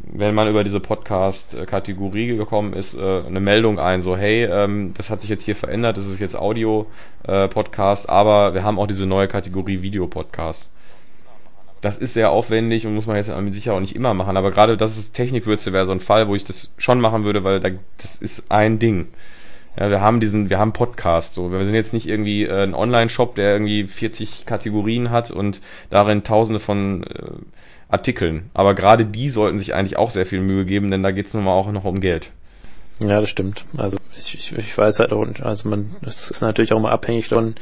wenn 0.00 0.34
man 0.34 0.48
über 0.48 0.64
diese 0.64 0.80
Podcast-Kategorie 0.80 2.36
gekommen 2.36 2.74
ist, 2.74 2.94
äh, 2.94 3.22
eine 3.26 3.40
Meldung 3.40 3.78
ein, 3.78 4.02
so 4.02 4.14
hey, 4.14 4.44
ähm, 4.44 4.92
das 4.98 5.08
hat 5.08 5.22
sich 5.22 5.30
jetzt 5.30 5.44
hier 5.44 5.56
verändert, 5.56 5.96
das 5.96 6.06
ist 6.06 6.18
jetzt 6.18 6.36
Audio-Podcast, 6.36 8.10
aber 8.10 8.52
wir 8.52 8.64
haben 8.64 8.78
auch 8.78 8.86
diese 8.86 9.06
neue 9.06 9.28
Kategorie 9.28 9.80
Video-Podcast 9.80 10.70
das 11.82 11.98
ist 11.98 12.14
sehr 12.14 12.30
aufwendig 12.30 12.86
und 12.86 12.94
muss 12.94 13.06
man 13.06 13.16
jetzt 13.16 13.36
mit 13.36 13.54
sicher 13.54 13.74
auch 13.74 13.80
nicht 13.80 13.96
immer 13.96 14.14
machen. 14.14 14.36
Aber 14.36 14.52
gerade 14.52 14.76
das 14.76 14.96
ist 14.96 15.14
Technikwürze 15.14 15.72
wäre 15.72 15.84
so 15.84 15.92
ein 15.92 16.00
Fall, 16.00 16.28
wo 16.28 16.34
ich 16.34 16.44
das 16.44 16.72
schon 16.78 17.00
machen 17.00 17.24
würde, 17.24 17.44
weil 17.44 17.60
da, 17.60 17.70
das 17.98 18.16
ist 18.16 18.50
ein 18.50 18.78
Ding. 18.78 19.08
Ja, 19.78 19.90
wir 19.90 20.00
haben 20.00 20.20
diesen, 20.20 20.48
wir 20.48 20.58
haben 20.58 20.72
Podcast. 20.72 21.34
So, 21.34 21.50
wir 21.50 21.64
sind 21.64 21.74
jetzt 21.74 21.92
nicht 21.92 22.08
irgendwie 22.08 22.44
äh, 22.44 22.62
ein 22.62 22.74
Online-Shop, 22.74 23.34
der 23.34 23.54
irgendwie 23.54 23.86
40 23.86 24.46
Kategorien 24.46 25.10
hat 25.10 25.32
und 25.32 25.60
darin 25.90 26.22
Tausende 26.22 26.60
von 26.60 27.02
äh, 27.02 27.32
Artikeln. 27.88 28.50
Aber 28.54 28.74
gerade 28.74 29.04
die 29.04 29.28
sollten 29.28 29.58
sich 29.58 29.74
eigentlich 29.74 29.96
auch 29.96 30.10
sehr 30.10 30.26
viel 30.26 30.40
Mühe 30.40 30.64
geben, 30.64 30.90
denn 30.90 31.02
da 31.02 31.10
geht 31.10 31.26
es 31.26 31.34
nun 31.34 31.44
mal 31.44 31.52
auch 31.52 31.72
noch 31.72 31.84
um 31.84 32.00
Geld. 32.00 32.30
Ja, 33.00 33.20
das 33.20 33.30
stimmt. 33.30 33.64
Also 33.76 33.96
ich, 34.16 34.34
ich, 34.34 34.52
ich 34.56 34.78
weiß 34.78 35.00
halt 35.00 35.12
auch, 35.12 35.26
also 35.40 35.68
man, 35.68 35.96
das 36.02 36.30
ist 36.30 36.42
natürlich 36.42 36.72
auch 36.72 36.80
mal 36.80 36.92
abhängig 36.92 37.28
davon, 37.28 37.56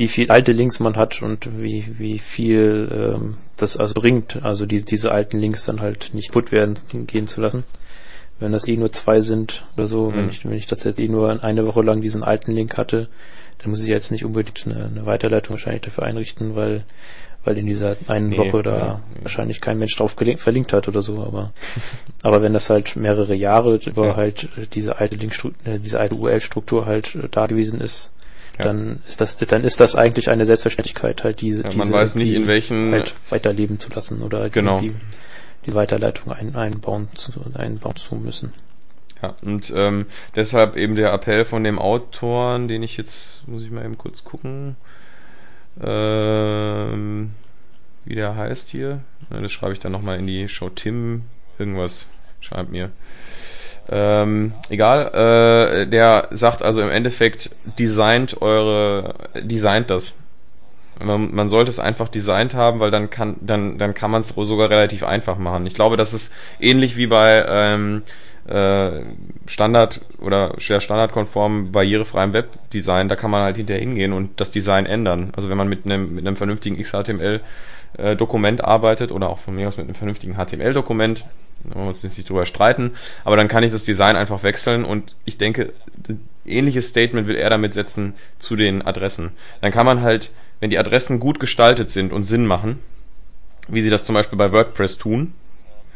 wie 0.00 0.08
viel 0.08 0.30
alte 0.30 0.52
Links 0.52 0.80
man 0.80 0.96
hat 0.96 1.20
und 1.20 1.60
wie, 1.60 1.84
wie 1.98 2.18
viel 2.18 2.88
ähm, 2.90 3.36
das 3.58 3.76
also 3.76 3.92
bringt, 3.92 4.42
also 4.42 4.64
die, 4.64 4.82
diese 4.82 5.12
alten 5.12 5.38
Links 5.38 5.66
dann 5.66 5.82
halt 5.82 6.14
nicht 6.14 6.28
kaputt 6.28 6.52
werden 6.52 6.78
gehen 7.06 7.26
zu 7.26 7.42
lassen. 7.42 7.64
Wenn 8.38 8.52
das 8.52 8.66
eh 8.66 8.78
nur 8.78 8.90
zwei 8.92 9.20
sind 9.20 9.66
oder 9.76 9.86
so, 9.86 10.10
mhm. 10.10 10.16
wenn 10.16 10.28
ich, 10.30 10.44
wenn 10.46 10.54
ich 10.54 10.66
das 10.66 10.84
jetzt 10.84 11.00
eh 11.00 11.08
nur 11.08 11.44
eine 11.44 11.66
Woche 11.66 11.82
lang 11.82 12.00
diesen 12.00 12.24
alten 12.24 12.52
Link 12.52 12.78
hatte, 12.78 13.08
dann 13.58 13.72
muss 13.72 13.82
ich 13.82 13.88
jetzt 13.88 14.10
nicht 14.10 14.24
unbedingt 14.24 14.66
eine, 14.66 14.86
eine 14.86 15.04
Weiterleitung 15.04 15.52
wahrscheinlich 15.52 15.82
dafür 15.82 16.04
einrichten, 16.04 16.54
weil 16.54 16.84
weil 17.44 17.56
in 17.58 17.66
dieser 17.66 17.96
einen 18.06 18.30
nee, 18.30 18.38
Woche 18.38 18.62
da 18.62 18.78
ja, 18.78 19.00
wahrscheinlich 19.20 19.60
kein 19.62 19.78
Mensch 19.78 19.96
drauf 19.96 20.14
verlinkt 20.36 20.72
hat 20.72 20.88
oder 20.88 21.02
so, 21.02 21.22
aber 21.22 21.52
aber 22.22 22.40
wenn 22.40 22.54
das 22.54 22.70
halt 22.70 22.96
mehrere 22.96 23.34
Jahre 23.34 23.78
über 23.84 24.08
ja. 24.08 24.16
halt 24.16 24.48
diese 24.74 24.98
alte 24.98 25.16
Link 25.16 25.34
äh, 25.64 25.78
diese 25.78 26.00
alte 26.00 26.16
URL-Struktur 26.16 26.86
halt 26.86 27.14
äh, 27.14 27.28
da 27.30 27.46
gewesen 27.46 27.82
ist, 27.82 28.12
ja. 28.60 28.72
dann 28.72 29.02
ist 29.08 29.20
das 29.20 29.36
dann 29.36 29.64
ist 29.64 29.80
das 29.80 29.96
eigentlich 29.96 30.28
eine 30.28 30.46
Selbstverständlichkeit 30.46 31.24
halt 31.24 31.40
diese, 31.40 31.62
ja, 31.62 31.68
man 31.68 31.88
diese, 31.88 31.92
weiß 31.92 32.14
nicht 32.14 32.32
in 32.32 32.46
welchen 32.46 32.92
halt 32.92 33.14
weiterleben 33.30 33.78
zu 33.78 33.90
lassen 33.90 34.22
oder 34.22 34.50
genau. 34.50 34.80
die, 34.80 34.94
die 35.66 35.74
Weiterleitung 35.74 36.32
ein, 36.32 36.54
einbauen 36.54 37.08
zu 37.14 37.32
einbauen 37.54 37.96
zu 37.96 38.16
müssen. 38.16 38.52
Ja, 39.22 39.36
und 39.42 39.72
ähm, 39.76 40.06
deshalb 40.34 40.76
eben 40.76 40.94
der 40.94 41.12
Appell 41.12 41.44
von 41.44 41.62
dem 41.62 41.78
Autoren, 41.78 42.68
den 42.68 42.82
ich 42.82 42.96
jetzt, 42.96 43.46
muss 43.46 43.62
ich 43.62 43.70
mal 43.70 43.84
eben 43.84 43.98
kurz 43.98 44.24
gucken, 44.24 44.76
ähm, 45.82 47.32
wie 48.04 48.14
der 48.14 48.36
heißt 48.36 48.70
hier. 48.70 49.00
Das 49.28 49.52
schreibe 49.52 49.72
ich 49.72 49.78
dann 49.78 49.92
nochmal 49.92 50.18
in 50.18 50.26
die 50.26 50.48
Show. 50.48 50.70
Tim, 50.70 51.22
irgendwas 51.58 52.06
schreibt 52.40 52.70
mir. 52.70 52.90
Ähm, 53.92 54.52
egal, 54.68 55.82
äh, 55.82 55.86
der 55.86 56.28
sagt 56.30 56.62
also 56.62 56.80
im 56.80 56.90
Endeffekt, 56.90 57.50
designt 57.78 58.40
eure, 58.40 59.14
designt 59.42 59.90
das. 59.90 60.14
Man, 61.02 61.34
man 61.34 61.48
sollte 61.48 61.70
es 61.70 61.80
einfach 61.80 62.08
designt 62.08 62.54
haben, 62.54 62.78
weil 62.78 62.90
dann 62.90 63.10
kann, 63.10 63.36
dann, 63.40 63.78
dann 63.78 63.94
kann 63.94 64.10
man 64.10 64.20
es 64.20 64.28
sogar 64.28 64.70
relativ 64.70 65.02
einfach 65.02 65.38
machen. 65.38 65.66
Ich 65.66 65.74
glaube, 65.74 65.96
das 65.96 66.14
ist 66.14 66.32
ähnlich 66.60 66.96
wie 66.96 67.06
bei 67.08 67.44
ähm, 67.48 68.02
äh, 68.46 69.02
Standard 69.46 70.02
oder 70.20 70.54
sehr 70.58 70.80
standardkonform 70.80 71.72
barrierefreiem 71.72 72.32
Webdesign, 72.32 73.08
da 73.08 73.16
kann 73.16 73.30
man 73.30 73.42
halt 73.42 73.56
hinterher 73.56 73.80
hingehen 73.80 74.12
und 74.12 74.40
das 74.40 74.52
Design 74.52 74.86
ändern. 74.86 75.32
Also 75.34 75.48
wenn 75.50 75.56
man 75.56 75.68
mit 75.68 75.84
einem, 75.84 76.14
mit 76.14 76.26
einem 76.26 76.36
vernünftigen 76.36 76.80
XHTML 76.80 77.40
äh, 77.96 78.16
Dokument 78.16 78.64
arbeitet 78.64 79.12
oder 79.12 79.28
auch 79.28 79.38
von 79.38 79.54
mir 79.54 79.68
aus 79.68 79.76
mit 79.76 79.86
einem 79.86 79.94
vernünftigen 79.94 80.34
HTML-Dokument, 80.34 81.24
da 81.64 81.74
wollen 81.74 81.84
wir 81.84 81.88
uns 81.90 82.02
nicht 82.02 82.28
drüber 82.28 82.46
streiten, 82.46 82.92
aber 83.24 83.36
dann 83.36 83.48
kann 83.48 83.62
ich 83.62 83.72
das 83.72 83.84
Design 83.84 84.16
einfach 84.16 84.42
wechseln 84.42 84.84
und 84.84 85.14
ich 85.24 85.38
denke, 85.38 85.72
ein 86.08 86.20
ähnliches 86.46 86.88
Statement 86.88 87.26
will 87.26 87.36
er 87.36 87.50
damit 87.50 87.72
setzen 87.72 88.14
zu 88.38 88.56
den 88.56 88.82
Adressen. 88.82 89.32
Dann 89.60 89.72
kann 89.72 89.86
man 89.86 90.02
halt, 90.02 90.30
wenn 90.60 90.70
die 90.70 90.78
Adressen 90.78 91.20
gut 91.20 91.40
gestaltet 91.40 91.90
sind 91.90 92.12
und 92.12 92.24
Sinn 92.24 92.46
machen, 92.46 92.78
wie 93.68 93.82
sie 93.82 93.90
das 93.90 94.04
zum 94.04 94.14
Beispiel 94.14 94.38
bei 94.38 94.52
WordPress 94.52 94.98
tun, 94.98 95.34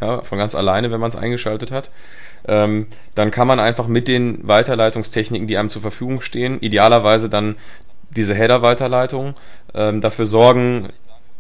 ja, 0.01 0.21
von 0.21 0.39
ganz 0.39 0.55
alleine, 0.55 0.91
wenn 0.91 1.01
man 1.01 1.11
es 1.11 1.17
eingeschaltet 1.17 1.71
hat, 1.71 1.91
ähm, 2.47 2.87
dann 3.15 3.31
kann 3.31 3.49
man 3.49 3.59
einfach 3.59 3.87
mit 3.87 4.09
den 4.09 4.47
Weiterleitungstechniken, 4.47 5.49
die 5.49 5.57
einem 5.57 5.71
zur 5.71 5.83
Verfügung 5.83 6.21
stehen, 6.21 6.61
idealerweise 6.61 7.31
dann 7.31 7.57
diese 8.11 8.35
Header-Weiterleitung, 8.35 9.35
ähm, 9.75 10.01
dafür 10.01 10.27
sorgen, 10.27 10.91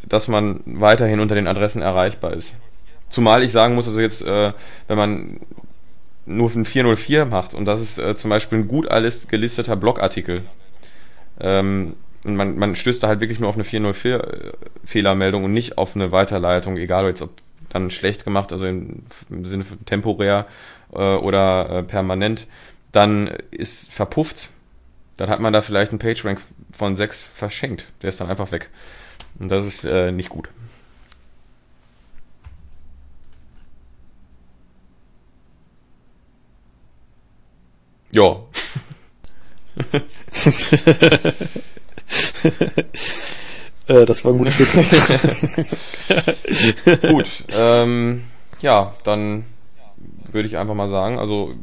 dass 0.08 0.28
man 0.28 0.60
weiterhin 0.64 1.20
unter 1.20 1.34
den 1.34 1.46
Adressen 1.46 1.82
erreichbar 1.82 2.32
ist. 2.32 2.56
Zumal 3.10 3.42
ich 3.42 3.52
sagen 3.52 3.74
muss, 3.74 3.86
also 3.86 4.00
jetzt, 4.00 4.22
äh, 4.22 4.52
wenn 4.88 4.98
man 4.98 5.40
nur 6.26 6.50
ein 6.54 6.64
404 6.64 7.26
macht 7.26 7.54
und 7.54 7.66
das 7.66 7.82
ist 7.82 7.98
äh, 7.98 8.16
zum 8.16 8.30
Beispiel 8.30 8.58
ein 8.58 8.68
gut 8.68 8.88
gelisteter 9.28 9.76
Blogartikel, 9.76 10.42
ähm, 11.40 11.94
und 12.24 12.36
man, 12.36 12.56
man 12.56 12.74
stößt 12.74 13.02
da 13.02 13.08
halt 13.08 13.20
wirklich 13.20 13.38
nur 13.38 13.50
auf 13.50 13.54
eine 13.54 13.64
404 13.64 14.24
äh, 14.24 14.52
Fehlermeldung 14.84 15.44
und 15.44 15.52
nicht 15.52 15.78
auf 15.78 15.94
eine 15.94 16.10
Weiterleitung, 16.10 16.76
egal 16.78 17.06
jetzt 17.06 17.22
ob 17.22 17.30
dann 17.70 17.90
schlecht 17.90 18.24
gemacht, 18.24 18.52
also 18.52 18.66
im, 18.66 19.02
im 19.30 19.44
Sinne 19.44 19.64
von 19.64 19.84
temporär 19.84 20.46
äh, 20.92 20.98
oder 20.98 21.70
äh, 21.70 21.82
permanent, 21.82 22.46
dann 22.92 23.28
ist 23.50 23.92
verpufft. 23.92 24.50
Dann 25.16 25.28
hat 25.28 25.40
man 25.40 25.52
da 25.52 25.60
vielleicht 25.60 25.92
einen 25.92 25.98
PageRank 25.98 26.40
von 26.72 26.96
6 26.96 27.22
verschenkt. 27.22 27.86
Der 28.02 28.08
ist 28.08 28.20
dann 28.20 28.30
einfach 28.30 28.52
weg. 28.52 28.70
Und 29.38 29.50
das 29.50 29.66
ist 29.66 29.84
äh, 29.84 30.12
nicht 30.12 30.28
gut. 30.28 30.48
Ja. 38.12 38.36
äh, 43.88 44.04
das 44.04 44.24
war 44.24 44.32
ein 44.32 44.38
guter 44.38 44.52
Gut. 47.08 47.26
Ähm, 47.48 48.22
ja, 48.60 48.94
dann 49.02 49.44
würde 50.30 50.46
ich 50.46 50.56
einfach 50.56 50.74
mal 50.74 50.88
sagen. 50.88 51.18
Also 51.18 51.54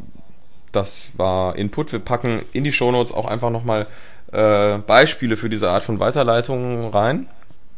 das 0.73 1.17
war 1.17 1.55
Input. 1.55 1.93
Wir 1.93 1.99
packen 1.99 2.41
in 2.51 2.65
die 2.65 2.73
Shownotes 2.73 3.13
auch 3.13 3.27
einfach 3.27 3.49
nochmal 3.49 3.87
äh, 4.31 4.77
Beispiele 4.79 5.37
für 5.37 5.49
diese 5.49 5.69
Art 5.69 5.83
von 5.83 5.99
Weiterleitungen 5.99 6.89
rein, 6.89 7.27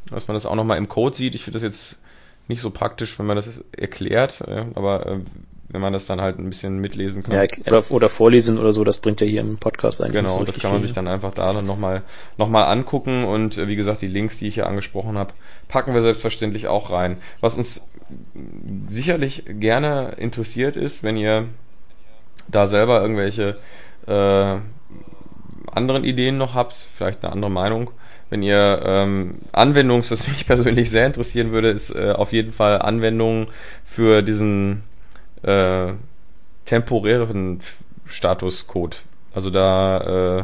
dass 0.09 0.27
man 0.27 0.35
das 0.35 0.45
auch 0.45 0.55
nochmal 0.55 0.77
im 0.77 0.87
Code 0.87 1.15
sieht. 1.15 1.35
Ich 1.35 1.43
finde 1.43 1.57
das 1.57 1.63
jetzt 1.63 1.99
nicht 2.47 2.61
so 2.61 2.69
praktisch, 2.69 3.17
wenn 3.19 3.25
man 3.25 3.35
das 3.35 3.63
erklärt, 3.77 4.43
aber 4.75 5.05
äh, 5.05 5.19
wenn 5.69 5.81
man 5.81 5.91
das 5.91 6.05
dann 6.05 6.21
halt 6.21 6.37
ein 6.37 6.49
bisschen 6.49 6.79
mitlesen 6.79 7.23
kann. 7.23 7.33
Ja, 7.33 7.47
oder, 7.67 7.83
oder 7.89 8.09
vorlesen 8.09 8.59
oder 8.59 8.71
so, 8.71 8.83
das 8.83 8.99
bringt 8.99 9.21
ja 9.21 9.27
hier 9.27 9.41
im 9.41 9.57
Podcast 9.57 10.01
eigentlich. 10.01 10.21
Genau, 10.21 10.37
so 10.37 10.43
das 10.43 10.59
kann 10.59 10.71
man 10.71 10.81
viel. 10.81 10.87
sich 10.87 10.95
dann 10.95 11.07
einfach 11.07 11.33
da 11.33 11.51
dann 11.51 11.65
nochmal 11.65 12.03
noch 12.37 12.47
mal 12.47 12.65
angucken 12.65 13.25
und 13.25 13.57
äh, 13.57 13.67
wie 13.67 13.75
gesagt, 13.75 14.01
die 14.01 14.07
Links, 14.07 14.37
die 14.37 14.47
ich 14.47 14.55
hier 14.55 14.67
angesprochen 14.67 15.17
habe, 15.17 15.33
packen 15.67 15.93
wir 15.93 16.01
selbstverständlich 16.01 16.67
auch 16.67 16.91
rein. 16.91 17.17
Was 17.39 17.57
uns 17.57 17.87
sicherlich 18.87 19.45
gerne 19.47 20.13
interessiert 20.17 20.75
ist, 20.75 21.01
wenn 21.01 21.17
ihr 21.17 21.47
da 22.47 22.67
selber 22.67 23.01
irgendwelche 23.01 23.57
äh, 24.05 24.57
anderen 25.71 26.03
Ideen 26.03 26.37
noch 26.37 26.53
habt, 26.53 26.73
vielleicht 26.73 27.23
eine 27.23 27.33
andere 27.33 27.49
Meinung, 27.49 27.89
wenn 28.33 28.41
ihr 28.41 28.81
ähm, 28.83 29.35
Anwendungs, 29.51 30.09
was 30.09 30.27
mich 30.27 30.47
persönlich 30.47 30.89
sehr 30.89 31.05
interessieren 31.05 31.51
würde, 31.51 31.69
ist 31.69 31.91
äh, 31.95 32.13
auf 32.13 32.33
jeden 32.33 32.51
Fall 32.51 32.81
Anwendungen 32.81 33.45
für 33.83 34.23
diesen 34.23 34.81
äh, 35.43 35.93
temporären 36.65 37.59
Statuscode. 38.07 39.03
Also 39.35 39.51
da, 39.51 40.39
äh, 40.39 40.43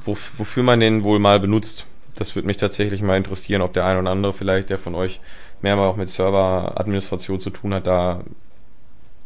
wo, 0.00 0.10
wofür 0.10 0.64
man 0.64 0.80
den 0.80 1.04
wohl 1.04 1.20
mal 1.20 1.38
benutzt. 1.38 1.86
Das 2.16 2.34
würde 2.34 2.48
mich 2.48 2.56
tatsächlich 2.56 3.00
mal 3.00 3.16
interessieren, 3.16 3.62
ob 3.62 3.72
der 3.72 3.86
ein 3.86 3.96
oder 3.96 4.10
andere 4.10 4.32
vielleicht, 4.32 4.70
der 4.70 4.78
von 4.78 4.96
euch 4.96 5.20
mehr 5.60 5.76
mal 5.76 5.86
auch 5.86 5.96
mit 5.96 6.08
Serveradministration 6.08 7.38
zu 7.38 7.50
tun 7.50 7.74
hat, 7.74 7.86
da 7.86 8.24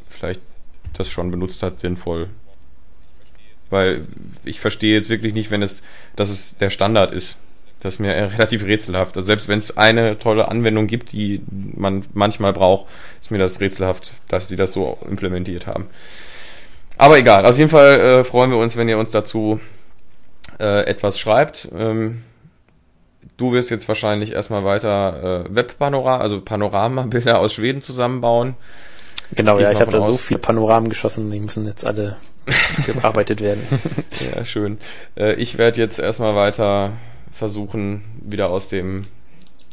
vielleicht 0.06 0.42
das 0.92 1.08
schon 1.08 1.30
benutzt 1.30 1.62
hat, 1.62 1.80
sinnvoll. 1.80 2.28
Weil 3.70 4.06
ich 4.46 4.60
verstehe 4.60 4.96
jetzt 4.96 5.08
wirklich 5.08 5.34
nicht, 5.34 5.50
wenn 5.50 5.62
es, 5.62 5.82
dass 6.14 6.30
es 6.30 6.58
der 6.58 6.70
Standard 6.70 7.12
ist. 7.12 7.38
Das 7.80 7.94
ist 7.94 7.98
mir 8.00 8.14
relativ 8.32 8.64
rätselhaft. 8.64 9.16
Also 9.16 9.26
selbst 9.26 9.48
wenn 9.48 9.58
es 9.58 9.76
eine 9.76 10.18
tolle 10.18 10.48
Anwendung 10.48 10.86
gibt, 10.86 11.12
die 11.12 11.42
man 11.74 12.04
manchmal 12.14 12.52
braucht, 12.52 12.86
ist 13.20 13.30
mir 13.30 13.38
das 13.38 13.60
rätselhaft, 13.60 14.12
dass 14.28 14.48
sie 14.48 14.56
das 14.56 14.72
so 14.72 14.98
implementiert 15.08 15.66
haben. 15.66 15.86
Aber 16.98 17.18
egal, 17.18 17.44
auf 17.44 17.58
jeden 17.58 17.70
Fall 17.70 18.00
äh, 18.00 18.24
freuen 18.24 18.50
wir 18.50 18.58
uns, 18.58 18.76
wenn 18.76 18.88
ihr 18.88 18.98
uns 18.98 19.10
dazu 19.10 19.60
äh, 20.58 20.86
etwas 20.86 21.18
schreibt. 21.18 21.68
Ähm, 21.76 22.22
du 23.36 23.52
wirst 23.52 23.70
jetzt 23.70 23.86
wahrscheinlich 23.88 24.32
erstmal 24.32 24.64
weiter 24.64 25.44
äh, 25.44 25.54
Webpanorama, 25.54 26.18
also 26.18 26.40
Panoramabilder 26.40 27.38
aus 27.38 27.52
Schweden 27.52 27.82
zusammenbauen. 27.82 28.54
Genau, 29.34 29.58
ja, 29.58 29.72
ich 29.72 29.80
habe 29.80 29.90
da 29.90 29.98
aus. 29.98 30.06
so 30.06 30.16
viele 30.16 30.40
Panoramen 30.40 30.88
geschossen, 30.88 31.30
die 31.30 31.40
müssen 31.40 31.66
jetzt 31.66 31.84
alle 31.84 32.16
gearbeitet 32.86 33.40
werden. 33.40 33.62
ja, 34.34 34.44
schön. 34.44 34.78
Äh, 35.16 35.34
ich 35.34 35.58
werde 35.58 35.80
jetzt 35.80 35.98
erstmal 35.98 36.36
weiter 36.36 36.92
versuchen, 37.32 38.04
wieder 38.20 38.50
aus 38.50 38.68
dem 38.68 39.06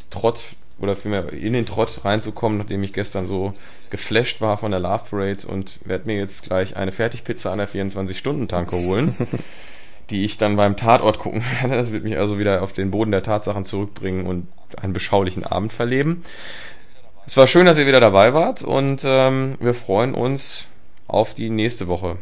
Trott 0.10 0.56
oder 0.80 0.96
vielmehr 0.96 1.32
in 1.32 1.54
den 1.54 1.66
Trott 1.66 2.04
reinzukommen, 2.04 2.58
nachdem 2.58 2.84
ich 2.84 2.94
gestern 2.94 3.28
so 3.28 3.54
geflasht 3.90 4.42
war 4.42 4.58
von 4.58 4.72
der 4.72 4.80
Love 4.80 5.04
Parade 5.10 5.48
und 5.48 5.80
werde 5.86 6.06
mir 6.08 6.18
jetzt 6.18 6.44
gleich 6.44 6.76
eine 6.76 6.92
Fertigpizza 6.92 7.52
an 7.52 7.60
der 7.60 7.70
24-Stunden-Tanke 7.70 8.76
holen, 8.76 9.16
die 10.10 10.26
ich 10.26 10.38
dann 10.38 10.56
beim 10.56 10.76
Tatort 10.76 11.20
gucken 11.20 11.44
werde. 11.62 11.76
Das 11.76 11.94
wird 11.94 12.04
mich 12.04 12.18
also 12.18 12.40
wieder 12.40 12.64
auf 12.64 12.74
den 12.74 12.92
Boden 12.92 13.12
der 13.12 13.24
Tatsachen 13.24 13.66
zurückbringen 13.66 14.26
und 14.26 14.48
einen 14.82 14.94
beschaulichen 14.94 15.46
Abend 15.46 15.72
verleben. 15.72 16.24
Es 17.26 17.38
war 17.38 17.48
schön, 17.48 17.66
dass 17.66 17.78
ihr 17.78 17.88
wieder 17.88 18.02
dabei 18.02 18.34
wart 18.34 18.64
und 18.64 19.04
ähm, 19.06 19.56
wir 19.62 19.74
freuen 19.74 20.14
uns 20.14 20.68
auf 21.08 21.34
die 21.34 21.50
nächste 21.50 21.88
Woche. 21.88 22.18